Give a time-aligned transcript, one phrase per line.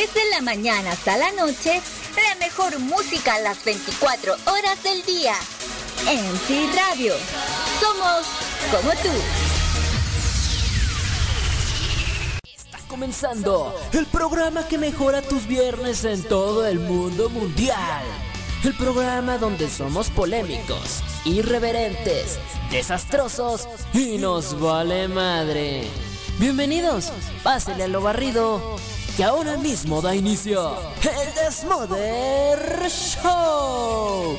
[0.00, 1.82] Desde la mañana hasta la noche,
[2.16, 5.34] la mejor música a las 24 horas del día.
[6.06, 7.12] MC Radio.
[7.78, 8.26] Somos
[8.70, 9.10] como tú.
[12.50, 18.02] Está comenzando el programa que mejora tus viernes en todo el mundo mundial.
[18.64, 22.38] El programa donde somos polémicos, irreverentes,
[22.70, 25.86] desastrosos y nos vale madre.
[26.38, 27.12] Bienvenidos,
[27.42, 28.78] pásele a lo barrido,
[29.20, 34.38] que ahora mismo da inicio el Desmoder Show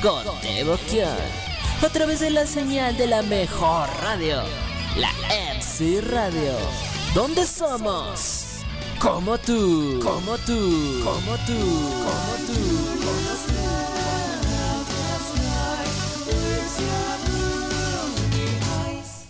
[0.00, 1.18] con Devoción
[1.82, 4.40] a través de la señal de la mejor radio,
[4.96, 6.52] la MC Radio,
[7.12, 8.62] donde somos
[9.00, 11.58] como tú, como tú, como tú,
[12.04, 12.60] como tú, como tú.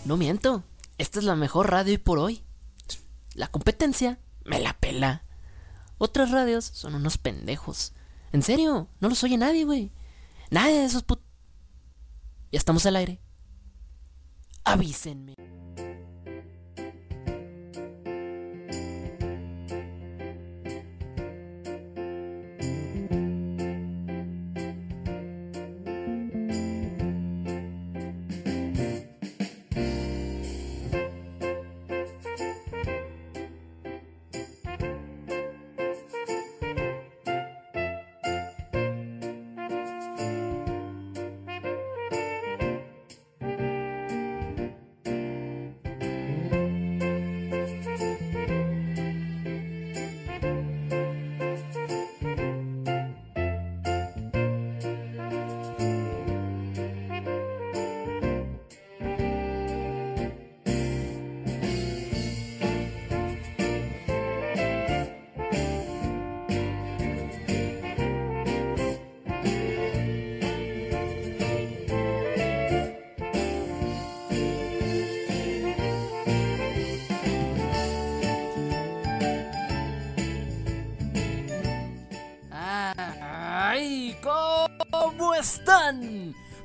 [0.05, 0.63] No miento,
[0.99, 2.43] esta es la mejor radio y por hoy.
[3.33, 4.19] La competencia
[4.51, 5.23] me la pela.
[5.97, 7.93] Otras radios son unos pendejos.
[8.33, 9.91] En serio, no los oye nadie, güey.
[10.49, 11.21] Nadie de esos put...
[12.51, 13.21] Ya estamos al aire.
[14.65, 15.35] Avísenme.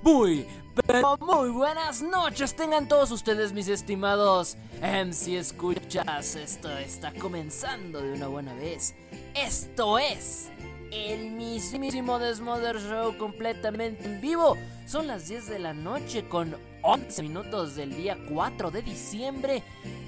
[0.03, 0.47] Muy,
[0.87, 6.35] pero muy buenas noches tengan todos ustedes, mis estimados MC Escuchas.
[6.37, 8.95] Esto está comenzando de una buena vez.
[9.35, 10.49] Esto es
[10.91, 14.57] el mismísimo Desmother Show completamente en vivo.
[14.87, 19.63] Son las 10 de la noche con 11 minutos del día 4 de diciembre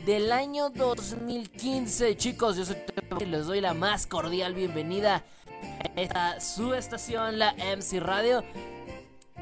[0.06, 2.16] del año 2015.
[2.16, 2.76] Chicos, yo soy
[3.20, 5.24] y les doy la más cordial bienvenida
[5.96, 8.44] a esta su estación, la MC Radio.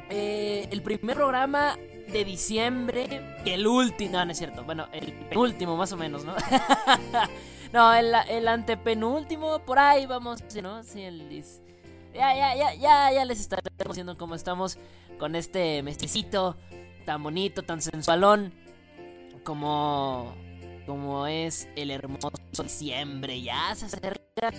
[0.09, 1.77] Eh, el primer programa
[2.11, 6.33] de diciembre, el último, no, no es cierto, bueno, el penúltimo más o menos, ¿no?
[7.73, 10.83] no, el, el antepenúltimo, por ahí vamos, ¿no?
[10.83, 11.29] Sí, el,
[12.13, 14.77] ya, ya, ya, ya, ya les estaré diciendo cómo estamos
[15.19, 16.55] con este mestecito
[17.05, 18.53] tan bonito, tan sensualón,
[19.43, 20.33] como,
[20.85, 22.31] como es el hermoso
[22.63, 24.51] diciembre, ya se acerca,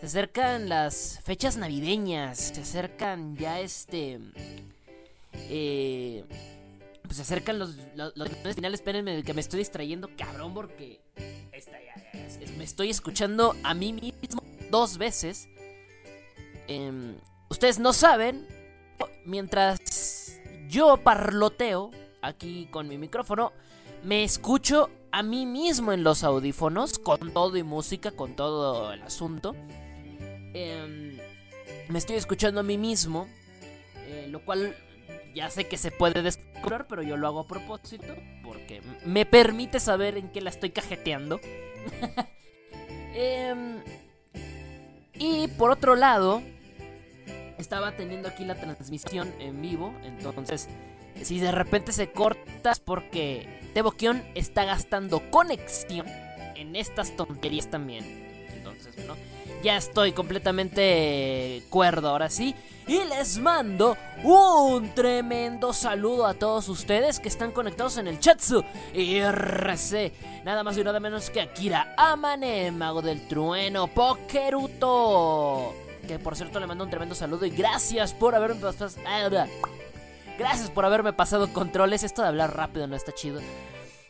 [0.00, 4.20] se acercan las fechas navideñas, se acercan ya este...
[5.34, 6.24] Eh,
[7.02, 8.28] pues se acercan los, los, los.
[8.74, 11.00] Espérenme, que me estoy distrayendo, cabrón, porque
[11.52, 11.78] esta
[12.56, 15.48] me estoy escuchando a mí mismo dos veces.
[16.68, 17.16] Em,
[17.50, 18.46] ustedes no saben,
[19.24, 21.90] mientras yo parloteo
[22.22, 23.52] aquí con mi micrófono,
[24.02, 29.02] me escucho a mí mismo en los audífonos, con todo y música, con todo el
[29.02, 29.54] asunto.
[30.54, 31.18] Em,
[31.88, 33.28] me estoy escuchando a mí mismo,
[34.06, 34.74] eh, lo cual
[35.34, 39.80] ya sé que se puede descubrir, pero yo lo hago a propósito porque me permite
[39.80, 41.40] saber en qué la estoy cajeteando.
[43.14, 43.82] Em,
[45.12, 46.42] y por otro lado,
[47.58, 50.66] estaba teniendo aquí la transmisión en vivo, entonces
[51.20, 56.06] si de repente se corta es porque Teboquión está gastando conexión
[56.56, 58.04] en estas tonterías también.
[58.54, 59.16] Entonces, bueno,
[59.62, 62.54] ya estoy completamente cuerdo ahora sí.
[62.88, 68.64] Y les mando un tremendo saludo a todos ustedes que están conectados en el chatsu.
[68.92, 70.12] Y RC,
[70.44, 75.74] nada más y nada menos que Akira Amane, mago del trueno, Pokeruto.
[76.08, 78.96] Que por cierto le mando un tremendo saludo y gracias por haberme pasado.
[80.38, 82.02] Gracias por haberme pasado controles.
[82.02, 83.40] Esto de hablar rápido no está chido.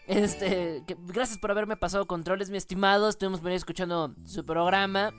[0.06, 3.10] Este, que- gracias por haberme pasado controles, mi estimado.
[3.10, 5.12] Estuvimos escuchando su programa.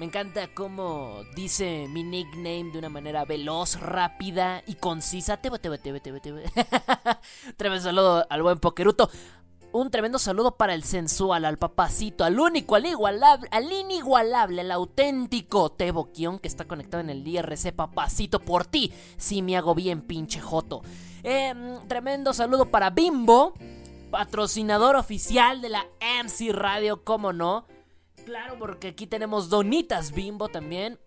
[0.00, 5.36] Me encanta cómo dice mi nickname de una manera veloz, rápida y concisa.
[5.36, 6.38] Tebo, tebo, tebo, tebo.
[7.58, 9.10] Tremendo saludo al buen Pokeruto.
[9.72, 14.70] un tremendo saludo para el sensual, al papacito, al único, al igualable, al inigualable, al
[14.70, 18.94] auténtico Tebo Kion que está conectado en el IRC, papacito, por ti.
[19.18, 20.80] Si me hago bien, pinche joto.
[21.22, 23.52] Em, tremendo saludo para Bimbo,
[24.10, 27.66] patrocinador oficial de la MC Radio, como no.
[28.24, 30.98] Claro, porque aquí tenemos donitas Bimbo también.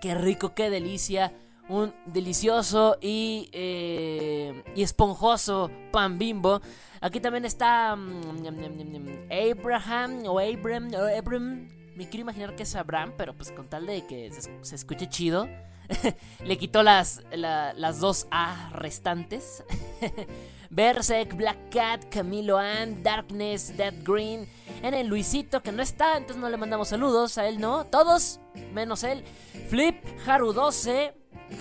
[0.00, 1.32] Qué rico, qué delicia
[1.68, 6.60] un delicioso y, eh, y esponjoso pan bimbo.
[7.00, 11.68] Aquí también está mm, Abraham o Abram o Abram.
[11.96, 14.30] Me quiero imaginar que es Abraham, pero pues con tal de que
[14.62, 15.48] se, escuche chido.
[16.44, 19.64] Le quitó las, las dos A restantes.
[20.72, 24.48] Berserk, Black Cat, Camilo Ann, Darkness, Dead Green.
[24.82, 27.38] En el Luisito que no está, entonces no le mandamos saludos.
[27.38, 27.84] A él no.
[27.84, 28.40] Todos,
[28.72, 29.22] menos él.
[29.68, 29.96] Flip,
[30.26, 31.14] Haru 12.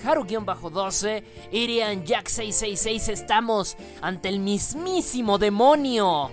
[0.06, 6.32] Haru-12, Irian Jack 666, estamos ante el mismísimo demonio.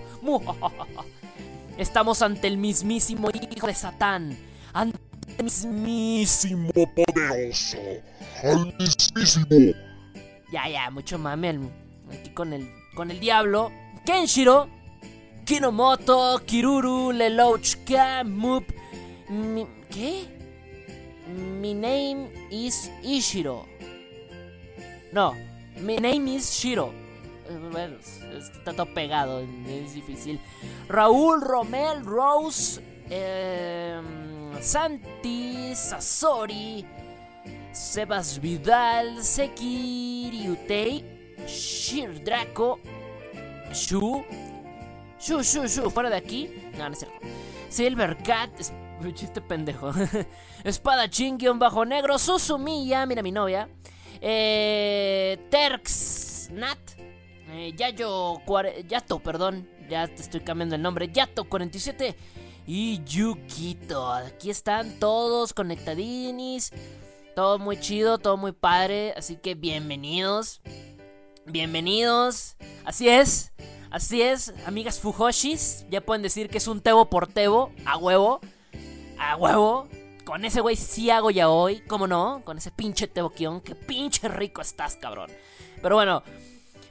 [1.77, 4.37] Estamos ante el mismísimo hijo de Satán.
[4.73, 4.99] Ante
[5.37, 7.77] el mismísimo poderoso.
[8.43, 9.73] Al mismísimo.
[10.51, 11.59] Ya, ya, mucho mame
[12.11, 13.71] aquí con el, con el diablo.
[14.05, 14.69] Kenshiro,
[15.45, 18.65] Kinomoto, Kiruru, Lelouchka, Moop.
[19.89, 20.25] ¿Qué?
[21.61, 23.65] My name is Ishiro.
[25.11, 25.35] No,
[25.77, 26.91] mi name is Shiro.
[27.49, 27.97] Eh, bueno,
[28.37, 30.39] está todo pegado, es difícil.
[30.87, 33.99] Raúl, Romel, Rose, eh,
[34.61, 36.85] Santi, Sasori,
[37.71, 42.79] Sebas Vidal, Seki Utei, Shir Draco,
[43.71, 44.23] Shu,
[45.19, 46.49] Shu, Shu, Shu, fuera de aquí.
[46.77, 47.19] No, no es cierto.
[47.69, 48.49] Silver Cat,
[49.01, 49.91] un chiste pendejo.
[50.63, 52.17] Espadachín guion bajo negro.
[52.17, 53.69] Susumilla, mira mi novia.
[54.21, 56.79] Eh, Terx Nat.
[57.51, 58.41] Eh, Yayo.
[58.87, 59.67] Yato, perdón.
[59.89, 61.09] Ya te estoy cambiando el nombre.
[61.09, 62.15] Yato 47.
[62.67, 64.11] Y Yukito.
[64.11, 66.71] Aquí están todos conectadinis.
[67.35, 69.13] Todo muy chido, todo muy padre.
[69.15, 70.61] Así que bienvenidos.
[71.51, 72.55] Bienvenidos.
[72.85, 73.51] Así es.
[73.91, 75.85] Así es, amigas Fujoshis.
[75.89, 77.71] Ya pueden decir que es un tebo por tebo.
[77.85, 78.39] A huevo
[79.19, 79.87] a huevo.
[80.23, 82.41] Con ese güey sí hago ya hoy, ¿cómo no?
[82.45, 85.31] Con ese pinche Teboquión, que pinche rico estás, cabrón.
[85.81, 86.23] Pero bueno,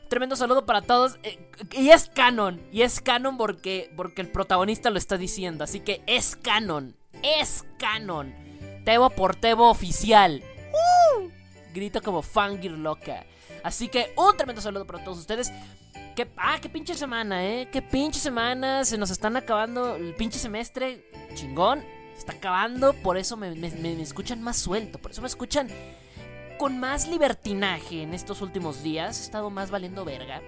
[0.08, 1.18] tremendo saludo para todos.
[1.22, 5.62] Eh, y es canon, y es canon porque, porque el protagonista lo está diciendo.
[5.64, 8.34] Así que es canon, es canon.
[8.84, 10.42] Tebo por Tebo oficial.
[10.72, 11.28] ¡Uh!
[11.72, 13.24] Grito como fangir loca.
[13.68, 15.52] Así que un tremendo saludo para todos ustedes.
[16.16, 17.68] Que, ah, qué pinche semana, eh.
[17.70, 18.82] Qué pinche semana.
[18.86, 21.04] Se nos están acabando el pinche semestre.
[21.34, 21.84] Chingón
[22.16, 23.52] está acabando, por eso me,
[24.00, 25.68] escuchan más suelto, por eso me escuchan
[26.58, 29.20] con más libertinaje en estos últimos días.
[29.20, 30.40] He estado más valiendo verga.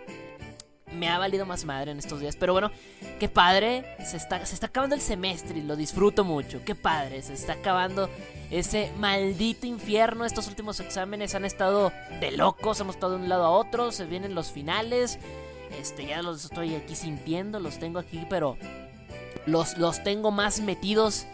[0.92, 2.36] Me ha valido más madre en estos días.
[2.36, 2.70] Pero bueno,
[3.18, 3.96] qué padre.
[4.04, 6.60] Se está, se está acabando el semestre y lo disfruto mucho.
[6.64, 7.22] Qué padre.
[7.22, 8.10] Se está acabando
[8.50, 10.24] ese maldito infierno.
[10.24, 12.80] Estos últimos exámenes han estado de locos.
[12.80, 13.92] Hemos estado de un lado a otro.
[13.92, 15.18] Se vienen los finales.
[15.78, 17.60] Este, ya los estoy aquí sintiendo.
[17.60, 18.56] Los tengo aquí, pero
[19.46, 21.26] los, los tengo más metidos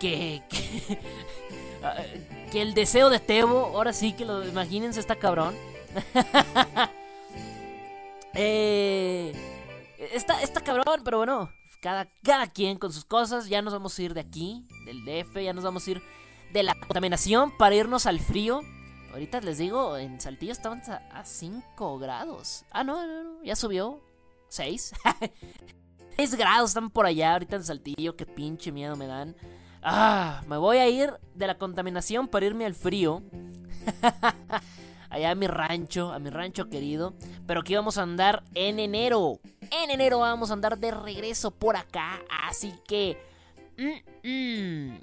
[0.00, 0.42] que,
[2.50, 5.54] que, el deseo de Tebo, ahora sí que lo imagínense, está cabrón.
[8.34, 9.32] eh,
[10.12, 11.50] está, está cabrón, pero bueno,
[11.80, 13.48] cada, cada quien con sus cosas.
[13.48, 16.02] Ya nos vamos a ir de aquí, del DF, ya nos vamos a ir
[16.52, 18.62] de la contaminación para irnos al frío.
[19.12, 22.64] Ahorita les digo, en Saltillo estaban a 5 grados.
[22.70, 24.00] Ah, no, no, no, ya subió.
[24.48, 24.94] 6.
[26.16, 28.16] 6 grados están por allá ahorita en Saltillo.
[28.16, 29.36] Qué pinche miedo me dan.
[29.82, 33.22] Ah, me voy a ir de la contaminación para irme al frío.
[35.12, 37.12] Allá a mi rancho, a mi rancho querido.
[37.46, 39.40] Pero aquí vamos a andar en enero.
[39.70, 42.22] En enero vamos a andar de regreso por acá.
[42.48, 43.18] Así que...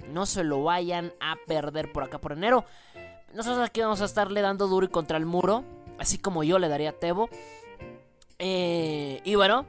[0.08, 2.64] no se lo vayan a perder por acá por enero.
[3.34, 5.62] Nosotros aquí vamos a estarle dando duro y contra el muro.
[5.96, 7.30] Así como yo le daría a Tebo.
[8.40, 9.64] Eh, y bueno,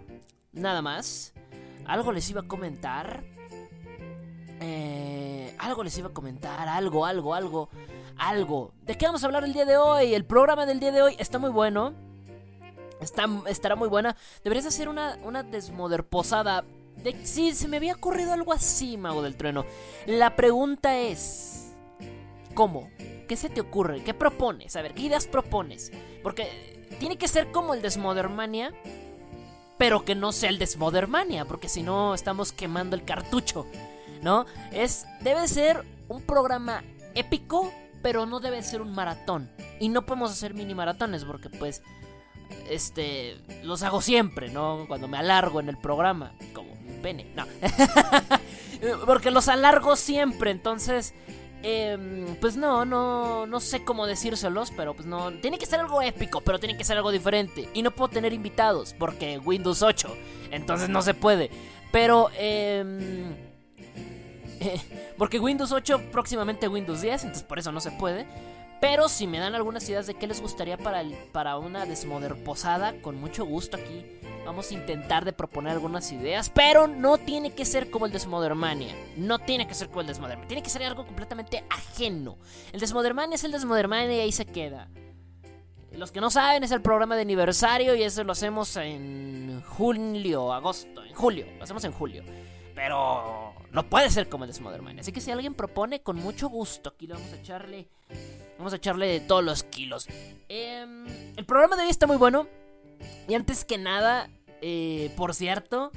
[0.54, 1.34] nada más.
[1.86, 3.24] Algo les iba a comentar.
[4.60, 7.70] Eh, algo les iba a comentar, algo, algo, algo,
[8.22, 8.74] algo.
[8.84, 10.14] ¿De qué vamos a hablar el día de hoy?
[10.14, 11.94] El programa del día de hoy está muy bueno.
[13.02, 14.16] Está, estará muy buena.
[14.44, 16.64] Deberías hacer una, una desmoderposada.
[17.04, 19.66] De, sí, se me había ocurrido algo así, Mago del Trueno.
[20.06, 21.74] La pregunta es...
[22.54, 22.90] ¿Cómo?
[23.28, 24.04] ¿Qué se te ocurre?
[24.04, 24.76] ¿Qué propones?
[24.76, 25.92] A ver, ¿qué ideas propones?
[26.22, 28.74] Porque tiene que ser como el Desmodermania,
[29.78, 33.66] pero que no sea el Desmodermania, porque si no estamos quemando el cartucho.
[34.22, 34.46] ¿no?
[34.72, 36.84] Es, debe ser un programa
[37.16, 37.72] épico,
[38.02, 39.50] pero no debe ser un maratón.
[39.80, 41.82] Y no podemos hacer mini maratones porque pues
[42.70, 44.86] este, los hago siempre, ¿no?
[44.88, 47.46] Cuando me alargo en el programa, como pene, no.
[49.06, 51.14] Porque los alargo siempre, entonces,
[51.64, 56.02] em, pues no, no, no sé cómo decírselos, pero pues no, tiene que ser algo
[56.02, 57.70] épico, pero tiene que ser algo diferente.
[57.74, 60.16] Y no puedo tener invitados, porque Windows 8,
[60.52, 61.52] entonces no se puede.
[61.92, 63.51] Pero, eh,
[65.18, 68.26] porque Windows 8, próximamente Windows 10, entonces por eso no se puede.
[68.80, 72.44] Pero si me dan algunas ideas de qué les gustaría para, el, para una desmoder
[72.44, 74.04] posada, con mucho gusto aquí
[74.46, 76.50] vamos a intentar de proponer algunas ideas.
[76.50, 78.96] Pero no tiene que ser como el Desmodermania.
[79.18, 80.48] No tiene que ser como el Desmodermania.
[80.48, 82.38] Tiene que ser algo completamente ajeno.
[82.74, 84.88] El Desmodermania es el Desmodermania y ahí se queda.
[85.92, 90.54] Los que no saben es el programa de aniversario y eso lo hacemos en julio,
[90.54, 91.46] agosto, en julio.
[91.58, 92.24] Lo hacemos en julio.
[92.74, 95.02] Pero no puede ser como el Desmodermania.
[95.02, 97.88] Así que si alguien propone, con mucho gusto, aquí le vamos a echarle
[98.62, 100.08] Vamos a echarle de todos los kilos.
[100.48, 102.48] Em, el programa de hoy está muy bueno.
[103.28, 104.30] Y antes que nada,
[104.62, 105.92] eh, por cierto,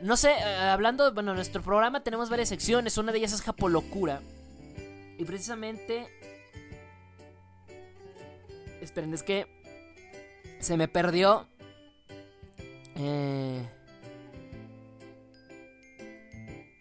[0.00, 2.96] no sé, eh, hablando, bueno, en nuestro programa tenemos varias secciones.
[2.96, 4.22] Una de ellas es Japolocura.
[5.18, 6.08] Y precisamente...
[8.80, 9.46] Esperen, es que
[10.60, 11.46] se me perdió.
[12.96, 13.68] Eh...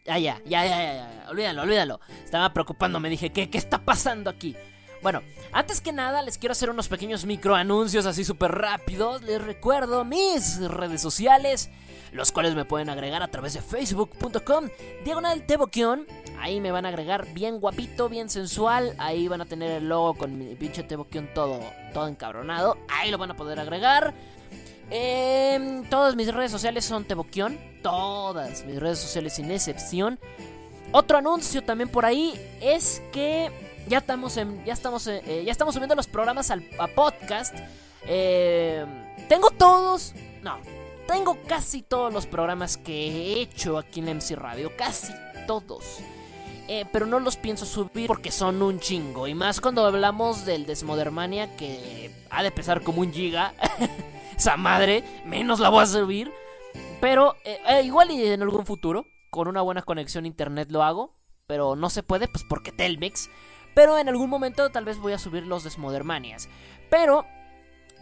[0.07, 1.99] Ah, ya, ya, ya, ya, ya, olvídalo, olvídalo.
[2.23, 4.55] Estaba preocupando, me dije, ¿qué, qué está pasando aquí?
[5.01, 5.21] Bueno,
[5.51, 9.21] antes que nada les quiero hacer unos pequeños micro anuncios así súper rápidos.
[9.21, 11.69] Les recuerdo mis redes sociales,
[12.11, 14.69] los cuales me pueden agregar a través de facebook.com,
[15.03, 16.07] diagonal teboquión.
[16.39, 18.95] Ahí me van a agregar bien guapito, bien sensual.
[18.97, 21.59] Ahí van a tener el logo con mi pinche teboquión todo,
[21.93, 22.77] todo encabronado.
[22.89, 24.13] Ahí lo van a poder agregar.
[24.89, 27.57] Eh, todas mis redes sociales son Teboquión.
[27.81, 30.19] Todas mis redes sociales sin excepción.
[30.91, 33.51] Otro anuncio también por ahí es que
[33.87, 37.55] ya estamos en, ya estamos, eh, ya estamos subiendo los programas al, a podcast.
[38.05, 38.85] Eh,
[39.27, 40.57] tengo todos, no,
[41.07, 45.13] tengo casi todos los programas que he hecho aquí en MC Radio, casi
[45.45, 45.99] todos.
[46.69, 49.27] Eh, pero no los pienso subir porque son un chingo.
[49.27, 53.53] Y más cuando hablamos del Desmodermania que ha de pesar como un giga.
[54.37, 56.31] Esa madre, menos la voy a subir.
[57.01, 57.35] Pero
[57.83, 61.15] igual y en algún futuro, con una buena conexión a internet lo hago.
[61.47, 63.29] Pero no se puede, pues porque Telmex.
[63.73, 66.49] Pero en algún momento tal vez voy a subir los Desmodermanias.
[66.89, 67.25] Pero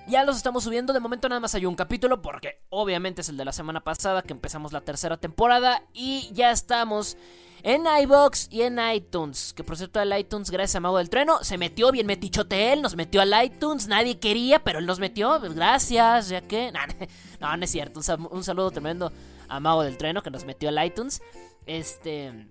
[0.07, 0.93] ya los estamos subiendo.
[0.93, 2.21] De momento nada más hay un capítulo.
[2.21, 4.23] Porque obviamente es el de la semana pasada.
[4.23, 5.83] Que empezamos la tercera temporada.
[5.93, 7.17] Y ya estamos
[7.65, 9.51] en iBox y en iTunes.
[9.53, 12.83] Que por cierto, el iTunes, gracias a Mago del Trueno, se metió bien metichote él.
[12.83, 13.87] Nos metió al iTunes.
[13.87, 15.39] Nadie quería, pero él nos metió.
[15.39, 16.71] Pues, gracias, ya que.
[17.41, 17.99] No, no es cierto.
[18.29, 19.11] Un saludo tremendo
[19.49, 21.21] a Mago del Trueno que nos metió al iTunes.
[21.65, 22.47] Este.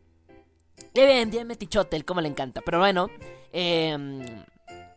[0.92, 2.60] Bien, bien metichote, el como le encanta.
[2.60, 3.08] Pero bueno,
[3.52, 3.96] eh,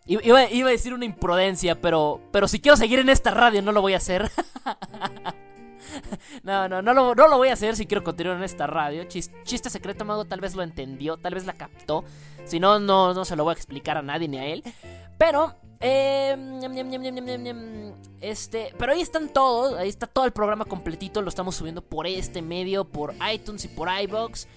[0.08, 3.82] iba, a decir una imprudencia, pero, pero si quiero seguir en esta radio no lo
[3.82, 4.32] voy a hacer.
[6.44, 9.04] no, no, no lo, no lo voy a hacer si quiero continuar en esta radio.
[9.06, 12.04] chiste secreto, Mago tal vez lo entendió, tal vez la captó.
[12.46, 14.64] Si no, no, no se lo voy a explicar a nadie ni a él.
[15.18, 16.36] Pero, eh,
[18.22, 22.08] este, pero ahí están todos, ahí está todo el programa completito, lo estamos subiendo por
[22.08, 24.48] este medio, por iTunes y por iBox.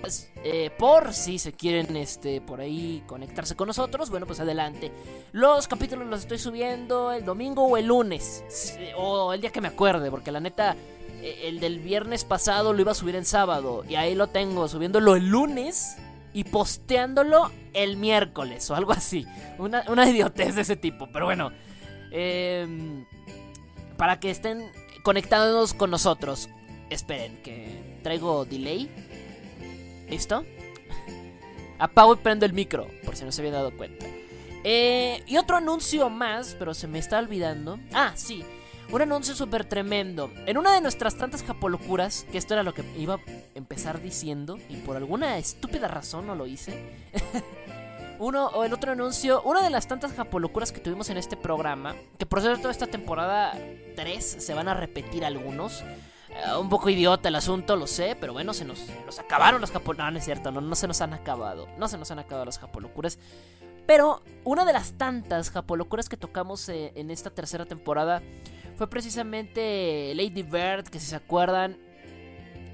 [0.00, 4.92] Pues, eh, por si se quieren este, por ahí conectarse con nosotros, bueno, pues adelante.
[5.32, 8.44] Los capítulos los estoy subiendo el domingo o el lunes,
[8.96, 10.76] o el día que me acuerde, porque la neta,
[11.22, 14.68] eh, el del viernes pasado lo iba a subir en sábado, y ahí lo tengo,
[14.68, 15.96] subiéndolo el lunes
[16.32, 19.26] y posteándolo el miércoles o algo así.
[19.58, 21.50] Una, una idiotez de ese tipo, pero bueno.
[22.10, 23.04] Em,
[23.96, 24.70] para que estén
[25.02, 26.48] conectados con nosotros.
[26.90, 28.88] Esperen, que traigo delay.
[30.08, 30.44] ¿Listo?
[31.78, 34.06] Apago y prendo el micro, por si no se había dado cuenta.
[34.64, 37.78] Eh, y otro anuncio más, pero se me está olvidando.
[37.92, 38.44] Ah, sí.
[38.90, 40.30] Un anuncio súper tremendo.
[40.46, 43.20] En una de nuestras tantas japolocuras, que esto era lo que iba a
[43.54, 46.90] empezar diciendo, y por alguna estúpida razón no lo hice.
[48.18, 51.94] Uno, o el otro anuncio, una de las tantas japolocuras que tuvimos en este programa,
[52.18, 53.56] que por cierto esta temporada
[53.94, 55.84] 3 se van a repetir algunos.
[56.30, 58.80] Eh, un poco idiota el asunto, lo sé, pero bueno, se nos,
[59.18, 60.06] acabaron los japolocuras.
[60.06, 61.68] No, no es cierto, no, no se nos han acabado.
[61.78, 63.18] No se nos han acabado las japolocuras.
[63.86, 68.22] Pero una de las tantas japolocuras que tocamos eh, en esta tercera temporada
[68.76, 71.78] fue precisamente Lady Bird, que si se acuerdan,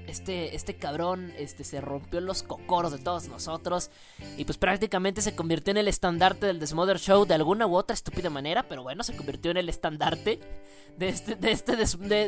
[0.07, 3.89] este, este cabrón este, se rompió los cocoros de todos nosotros
[4.37, 7.93] y pues prácticamente se convirtió en el estandarte del Desmother Show de alguna u otra
[7.93, 10.39] estúpida manera, pero bueno, se convirtió en el estandarte
[10.97, 11.75] de este, de este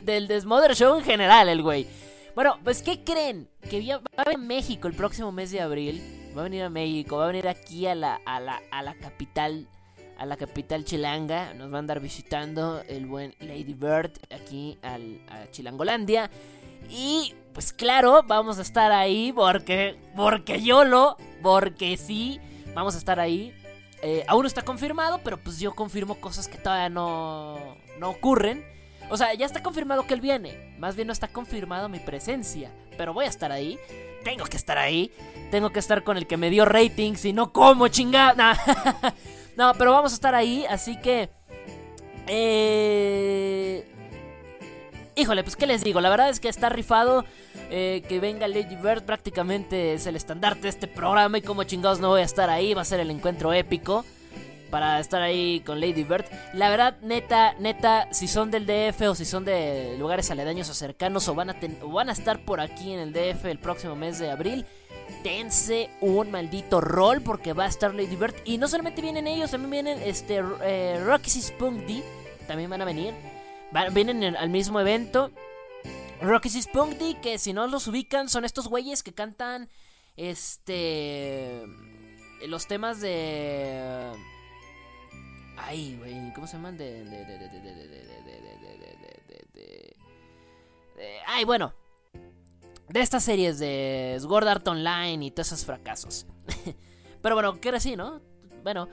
[0.01, 1.87] del Desmother Show en general, el güey.
[2.35, 3.49] Bueno, pues ¿qué creen?
[3.67, 6.31] Que va a venir a México el próximo mes de abril.
[6.37, 8.93] Va a venir a México, va a venir aquí a la, a la, a la
[8.93, 9.67] capital
[10.19, 11.53] a la capital chilanga.
[11.53, 16.29] Nos va a andar visitando el buen Lady Bird aquí al, a Chilangolandia.
[16.89, 22.39] Y pues claro, vamos a estar ahí porque, porque yo lo, porque sí,
[22.75, 23.51] vamos a estar ahí.
[24.03, 27.57] Eh, aún no está confirmado, pero pues yo confirmo cosas que todavía no,
[27.97, 28.63] no ocurren.
[29.09, 30.75] O sea, ya está confirmado que él viene.
[30.77, 32.71] Más bien no está confirmado mi presencia.
[32.95, 33.79] Pero voy a estar ahí.
[34.23, 35.11] Tengo que estar ahí.
[35.49, 38.55] Tengo que estar con el que me dio ratings y no como chingada.
[39.57, 40.63] no, pero vamos a estar ahí.
[40.69, 41.31] Así que...
[42.27, 43.96] Eh...
[45.17, 47.25] Híjole, pues qué les digo, la verdad es que está rifado
[47.71, 51.99] eh, que venga Lady Bird, prácticamente es el estandarte de este programa y como chingados
[51.99, 54.05] no voy a estar ahí, va a ser el encuentro épico
[54.69, 56.25] para estar ahí con Lady Bird.
[56.53, 60.75] La verdad, neta, neta, si son del DF o si son de lugares aledaños o
[60.75, 64.19] cercanos o van a, van a estar por aquí en el DF el próximo mes
[64.19, 64.67] de abril,
[65.23, 68.35] dense un maldito rol porque va a estar Lady Bird.
[68.45, 72.03] Y no solamente vienen ellos, también vienen este, eh, Roxy Spunk D,
[72.45, 73.15] también van a venir
[73.91, 75.31] vienen al mismo evento.
[76.21, 79.69] Rocky Spunky, que si no los ubican, son estos güeyes que cantan
[80.15, 81.63] este
[82.47, 84.11] los temas de
[85.57, 86.77] ay, güey, ¿cómo se llaman?
[86.77, 87.05] De,
[91.27, 91.73] ay, bueno,
[92.89, 96.25] de estas series de Sword Art Online y todos esos fracasos.
[97.21, 98.21] Pero bueno, que era así, ¿no?
[98.63, 98.87] Bueno,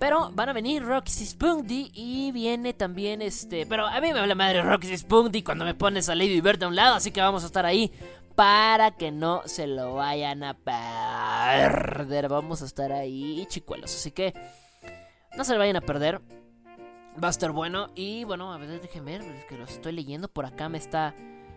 [0.00, 3.66] pero van a venir Roxy Spunky y viene también este.
[3.66, 6.68] Pero a mí me habla madre Roxy Spunky cuando me pones a Lady Bird a
[6.68, 7.92] un lado, así que vamos a estar ahí
[8.34, 12.30] para que no se lo vayan a perder.
[12.30, 13.94] Vamos a estar ahí, chicuelos.
[13.94, 14.32] Así que
[15.36, 16.22] no se lo vayan a perder.
[17.22, 17.88] Va a estar bueno.
[17.94, 20.70] Y bueno, a ver, déjenme ver, es que lo estoy leyendo por acá.
[20.70, 21.14] Me está.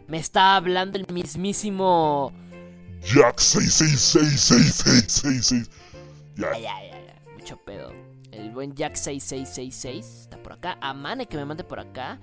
[0.08, 2.34] Me está hablando el mismísimo.
[3.04, 5.70] Jack 666666.
[6.36, 7.22] Ya, ya, ya, ya.
[7.38, 8.03] Mucho pedo
[8.36, 10.78] el buen Jack6666 está por acá.
[10.82, 12.20] Amane que me mande por acá.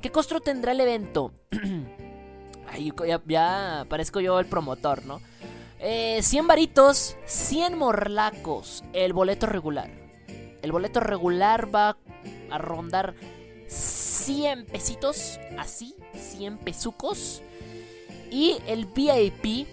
[0.00, 1.32] ¿Qué costo tendrá el evento?
[2.68, 2.92] Ay,
[3.26, 5.20] ya, parezco yo el promotor, ¿no?
[5.78, 9.90] Eh, 100 varitos, 100 morlacos, el boleto regular.
[10.62, 11.96] El boleto regular va
[12.50, 13.14] a rondar
[13.66, 17.42] 100 pesitos, así, 100 pesucos.
[18.30, 19.66] Y el VIP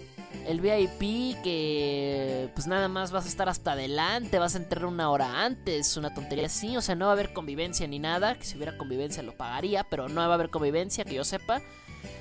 [0.50, 5.10] el VIP que pues nada más vas a estar hasta adelante, vas a entrar una
[5.10, 8.44] hora antes, una tontería así, o sea, no va a haber convivencia ni nada, que
[8.44, 11.62] si hubiera convivencia lo pagaría, pero no va a haber convivencia, que yo sepa.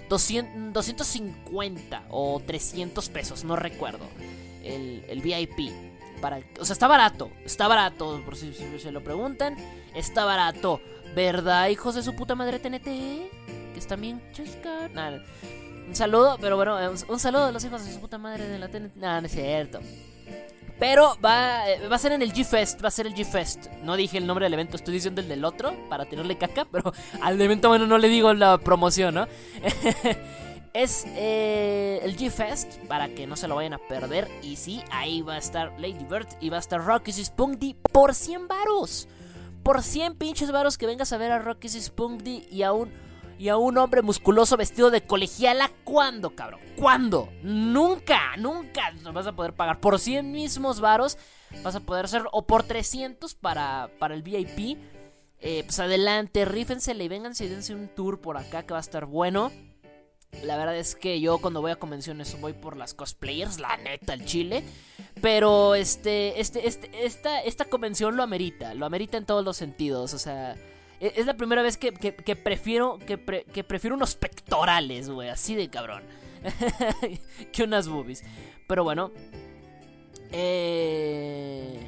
[0.10, 4.06] 200, 250 o 300 pesos, no recuerdo,
[4.64, 5.72] el, el VIP.
[6.22, 9.56] Para, o sea, está barato, está barato, por si, se lo preguntan,
[9.96, 10.82] está barato.
[11.16, 12.84] ¿Verdad, hijos de su puta madre TNT?
[12.84, 14.92] Que están bien chascar.
[14.92, 15.24] Nada.
[15.90, 18.60] Un saludo, pero bueno, eh, un, saludo a los hijos de su puta madre de
[18.60, 18.96] la TNT.
[18.98, 19.80] No, no es cierto.
[20.78, 23.72] Pero va, eh, va a ser en el G-Fest, va a ser el G-Fest.
[23.82, 26.94] No dije el nombre del evento, estoy diciendo el del otro para tirarle caca, pero
[27.22, 29.28] al evento bueno no le digo la promoción, ¿no?
[30.74, 34.28] es eh, el G-Fest para que no se lo vayan a perder.
[34.44, 38.14] Y sí, ahí va a estar Lady Bird y va a estar Rocky Spunky por
[38.14, 39.08] 100 varos.
[39.64, 42.92] Por 100 pinches varos que vengas a ver a Rocky Spunky y aún
[43.40, 45.72] y a un hombre musculoso vestido de colegiala.
[45.86, 46.60] ¿Cuándo, cabrón?
[46.76, 47.30] ¿Cuándo?
[47.42, 49.80] Nunca, nunca no vas a poder pagar.
[49.80, 51.18] Por 100 mismos varos
[51.64, 54.78] vas a poder hacer, o por 300 para, para el VIP.
[55.40, 58.82] Eh, pues adelante, rífensele y vénganse y dense un tour por acá que va a
[58.82, 59.54] estar bueno.
[60.44, 64.14] La verdad es que yo cuando voy a convenciones voy por las cosplayers, la neta,
[64.14, 64.66] el chile.
[65.22, 70.14] Pero este, este, este, esta, esta convención lo amerita, lo amerita en todos los sentidos.
[70.14, 70.58] O sea,
[71.00, 73.18] es la primera vez que, prefiero que,
[73.64, 76.04] prefiero unos pectorales, güey, así de cabrón.
[77.52, 78.24] que unas boobies.
[78.68, 79.12] Pero bueno.
[80.32, 81.80] Eh...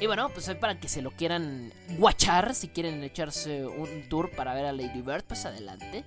[0.00, 4.54] Y bueno, pues para que se lo quieran guachar, si quieren echarse un tour para
[4.54, 6.06] ver a Lady Bird, pues adelante.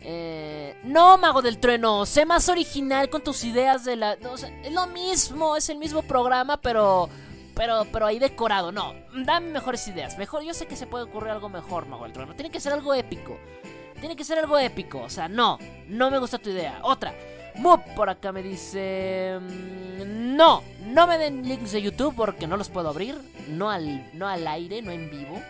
[0.00, 4.14] Eh, no, Mago del Trueno, sé más original con tus ideas de la...
[4.14, 7.08] es lo mismo, es el mismo programa, pero
[7.54, 8.94] pero, pero ahí decorado, no.
[9.14, 10.18] Dame mejores ideas.
[10.18, 12.34] Mejor, yo sé que se puede ocurrir algo mejor, Mago del Trono.
[12.34, 13.38] Tiene que ser algo épico.
[14.00, 15.00] Tiene que ser algo épico.
[15.00, 15.58] O sea, no.
[15.88, 16.80] No me gusta tu idea.
[16.82, 17.14] Otra.
[17.56, 19.38] Moop por acá me dice.
[19.40, 23.16] Mm, no, no me den links de YouTube porque no los puedo abrir.
[23.48, 25.40] No al, no al aire, no en vivo.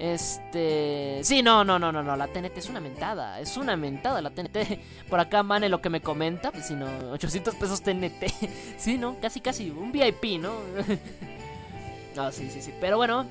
[0.00, 1.20] Este.
[1.22, 2.16] Sí, no, no, no, no, no.
[2.16, 3.38] La TNT es una mentada.
[3.38, 4.80] Es una mentada la TNT.
[5.10, 6.50] Por acá, Mane, lo que me comenta.
[6.50, 8.24] Pues si no, 800 pesos TNT.
[8.78, 9.20] sí, ¿no?
[9.20, 9.70] Casi, casi.
[9.70, 10.54] Un VIP, ¿no?
[12.16, 12.72] no, sí, sí, sí.
[12.80, 13.26] Pero bueno.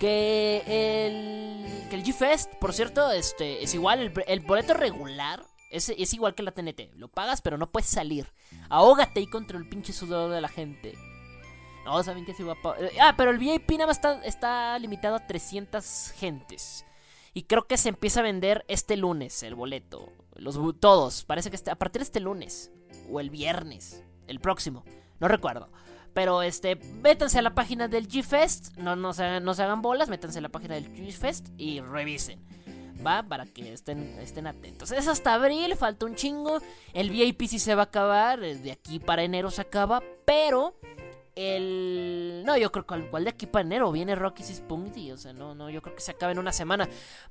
[0.00, 1.88] Que el.
[1.88, 4.12] Que el G-Fest, por cierto, este, es igual.
[4.26, 6.94] El, boleto regular es, es, igual que la TNT.
[6.96, 8.26] Lo pagas, pero no puedes salir.
[8.70, 10.96] Ahógate ahí contra el pinche sudor de la gente.
[11.88, 12.80] No, saben que sí va a...
[12.80, 16.84] eh, Ah, pero el VIP nada más está, está limitado a 300 gentes.
[17.34, 20.12] Y creo que se empieza a vender este lunes el boleto.
[20.34, 21.24] Los, todos.
[21.24, 22.70] Parece que este- a partir de este lunes.
[23.10, 24.02] O el viernes.
[24.26, 24.84] El próximo.
[25.18, 25.70] No recuerdo.
[26.12, 28.76] Pero este, métanse a la página del G-Fest.
[28.76, 30.08] No, no, se, no se hagan bolas.
[30.08, 32.44] Métanse a la página del G-Fest y revisen.
[33.06, 34.90] Va, para que estén, estén atentos.
[34.90, 36.58] Es hasta abril, falta un chingo.
[36.92, 38.42] El VIP sí se va a acabar.
[38.42, 40.02] eh, De aquí para enero se acaba.
[40.24, 40.74] Pero
[41.38, 42.42] el.
[42.44, 45.12] No, yo creo que al cual de aquí para enero viene Rocky Spunky.
[45.12, 46.88] O sea, no, no, yo creo que se acaba en una semana.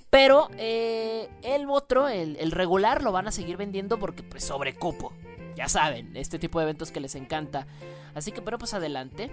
[0.09, 4.75] Pero eh, el otro, el, el regular, lo van a seguir vendiendo porque, pues, sobre
[4.75, 5.13] cupo.
[5.55, 7.67] Ya saben, este tipo de eventos que les encanta.
[8.15, 9.29] Así que, pero pues adelante.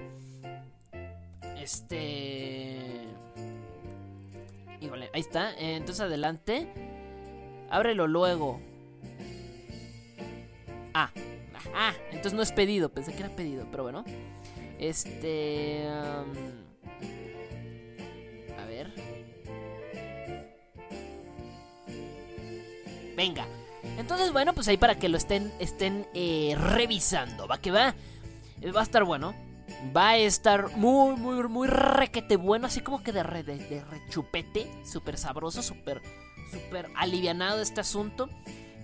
[1.57, 3.07] Este.
[4.81, 5.53] Híjole, ahí está.
[5.53, 6.69] Eh, entonces adelante.
[7.71, 8.61] Ábrelo luego.
[10.93, 11.11] Ah,
[11.75, 12.89] ah, entonces no es pedido.
[12.89, 14.05] Pensé que era pedido, pero bueno.
[14.79, 15.87] Este.
[15.87, 16.33] um,
[18.59, 18.93] a ver.
[23.17, 23.47] Venga.
[23.99, 27.47] Entonces, bueno, pues ahí para que lo estén, estén eh, revisando.
[27.47, 27.95] Va que va.
[28.61, 29.35] Eh, Va a estar bueno.
[29.97, 32.67] Va a estar muy, muy, muy requete bueno.
[32.67, 34.67] Así como que de, re- de, de rechupete.
[34.85, 36.03] Súper sabroso, súper,
[36.51, 38.29] súper alivianado este asunto.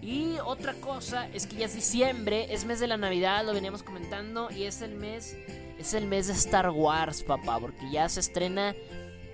[0.02, 3.82] Y otra cosa es que ya es diciembre, es mes de la Navidad, lo veníamos
[3.82, 4.50] comentando.
[4.50, 5.36] Y es el mes,
[5.78, 7.58] es el mes de Star Wars, papá.
[7.58, 8.74] Porque ya se estrena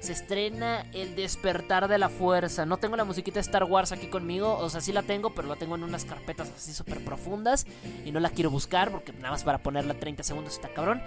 [0.00, 2.66] se estrena El despertar de la fuerza.
[2.66, 5.48] No tengo la musiquita de Star Wars aquí conmigo, o sea, sí la tengo, pero
[5.48, 7.66] la tengo en unas carpetas así súper profundas
[8.04, 11.02] y no la quiero buscar porque nada más para ponerla 30 segundos está cabrón.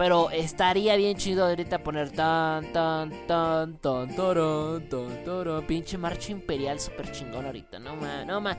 [0.00, 5.66] Pero estaría bien chido ahorita poner tan tan tan tan tarán, tan tarán.
[5.66, 8.56] pinche marcha imperial súper chingón ahorita, no ma, no ma.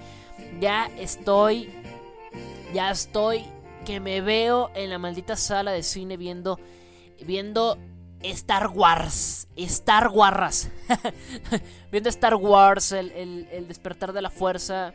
[0.60, 1.72] Ya estoy
[2.76, 3.44] ya estoy
[3.88, 6.60] que me veo en la maldita sala de cine viendo
[7.26, 7.76] viendo
[8.22, 9.48] Star Wars.
[9.56, 10.70] Star Wars.
[11.92, 14.94] Viendo Star Wars, el, el- el despertar de la fuerza.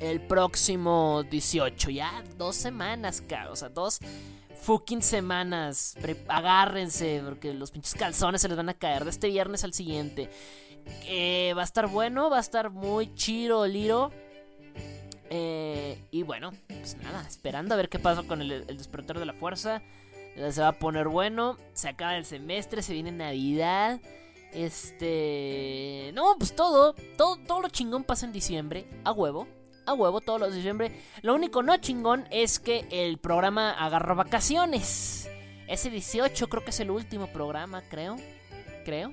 [0.00, 1.90] El próximo 18.
[1.90, 3.52] Ya dos semanas, cabrón.
[3.52, 4.00] O sea, dos
[4.64, 5.96] fucking semanas.
[6.28, 10.30] Agárrense, porque los pinches calzones se les van a caer de este viernes al siguiente.
[11.06, 14.10] Eh, va a estar bueno, va a estar muy chido, Liro.
[15.30, 19.26] Eh, y bueno, pues nada, esperando a ver qué pasa con el, el despertar de
[19.26, 19.82] la fuerza.
[20.36, 21.56] Ya Se va a poner bueno.
[21.74, 24.00] Se acaba el semestre, se viene Navidad.
[24.52, 26.10] Este.
[26.14, 26.94] No, pues todo.
[27.16, 28.86] Todo, todo lo chingón pasa en diciembre.
[29.04, 29.46] A huevo.
[29.86, 30.92] A huevo, todos los de diciembre.
[31.22, 35.28] Lo único no chingón es que el programa agarra vacaciones.
[35.68, 38.16] Ese 18 creo que es el último programa, creo.
[38.84, 39.12] Creo.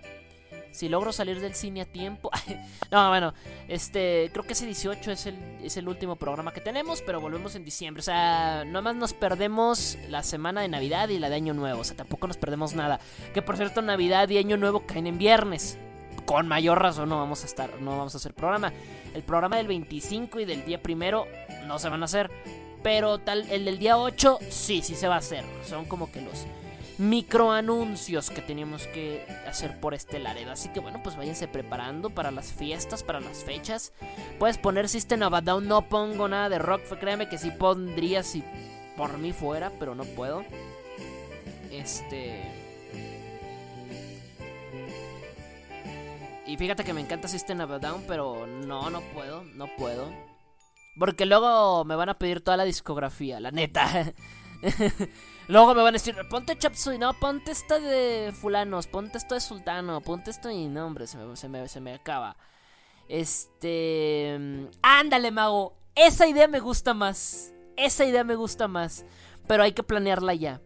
[0.72, 2.32] Si logro salir del cine a tiempo.
[2.92, 3.34] no, bueno,
[3.68, 7.56] este, creo que ese 18 es el, es el último programa que tenemos, pero volvemos
[7.56, 8.00] en diciembre.
[8.00, 11.82] O sea, nomás nos perdemos la semana de Navidad y la de Año Nuevo.
[11.82, 13.02] O sea, tampoco nos perdemos nada.
[13.34, 15.78] Que por cierto, Navidad y Año Nuevo caen en viernes.
[16.26, 18.72] Con mayor razón no vamos a estar, no vamos a hacer programa.
[19.14, 21.28] El programa del 25 y del día primero
[21.66, 22.32] no se van a hacer.
[22.84, 25.44] Pero tal, el del día 8 sí, sí se va a hacer.
[25.68, 26.46] Son como que los
[26.98, 30.52] microanuncios que teníamos que hacer por este Laredo.
[30.52, 33.92] Así que bueno, pues váyanse preparando para las fiestas, para las fechas.
[34.40, 36.82] Puedes poner System of a Down, no pongo nada de rock.
[37.00, 38.44] Créeme que sí pondría si
[38.98, 40.44] por mí fuera, pero no puedo.
[41.72, 42.61] Este.
[46.46, 50.12] Y fíjate que me encanta System of a Down, pero no, no puedo, no puedo.
[50.98, 54.12] Porque luego me van a pedir toda la discografía, la neta.
[55.48, 59.42] Luego me van a decir, ponte Chapsui, no, ponte esta de fulanos, ponte esto de
[59.42, 62.38] sultano, ponte esto y no, hombre, se me, se me, se me acaba.
[63.10, 64.40] Este...
[64.82, 67.54] Ándale, mago, esa idea me gusta más.
[67.76, 69.06] Esa idea me gusta más.
[69.48, 70.62] Pero hay que planearla ya.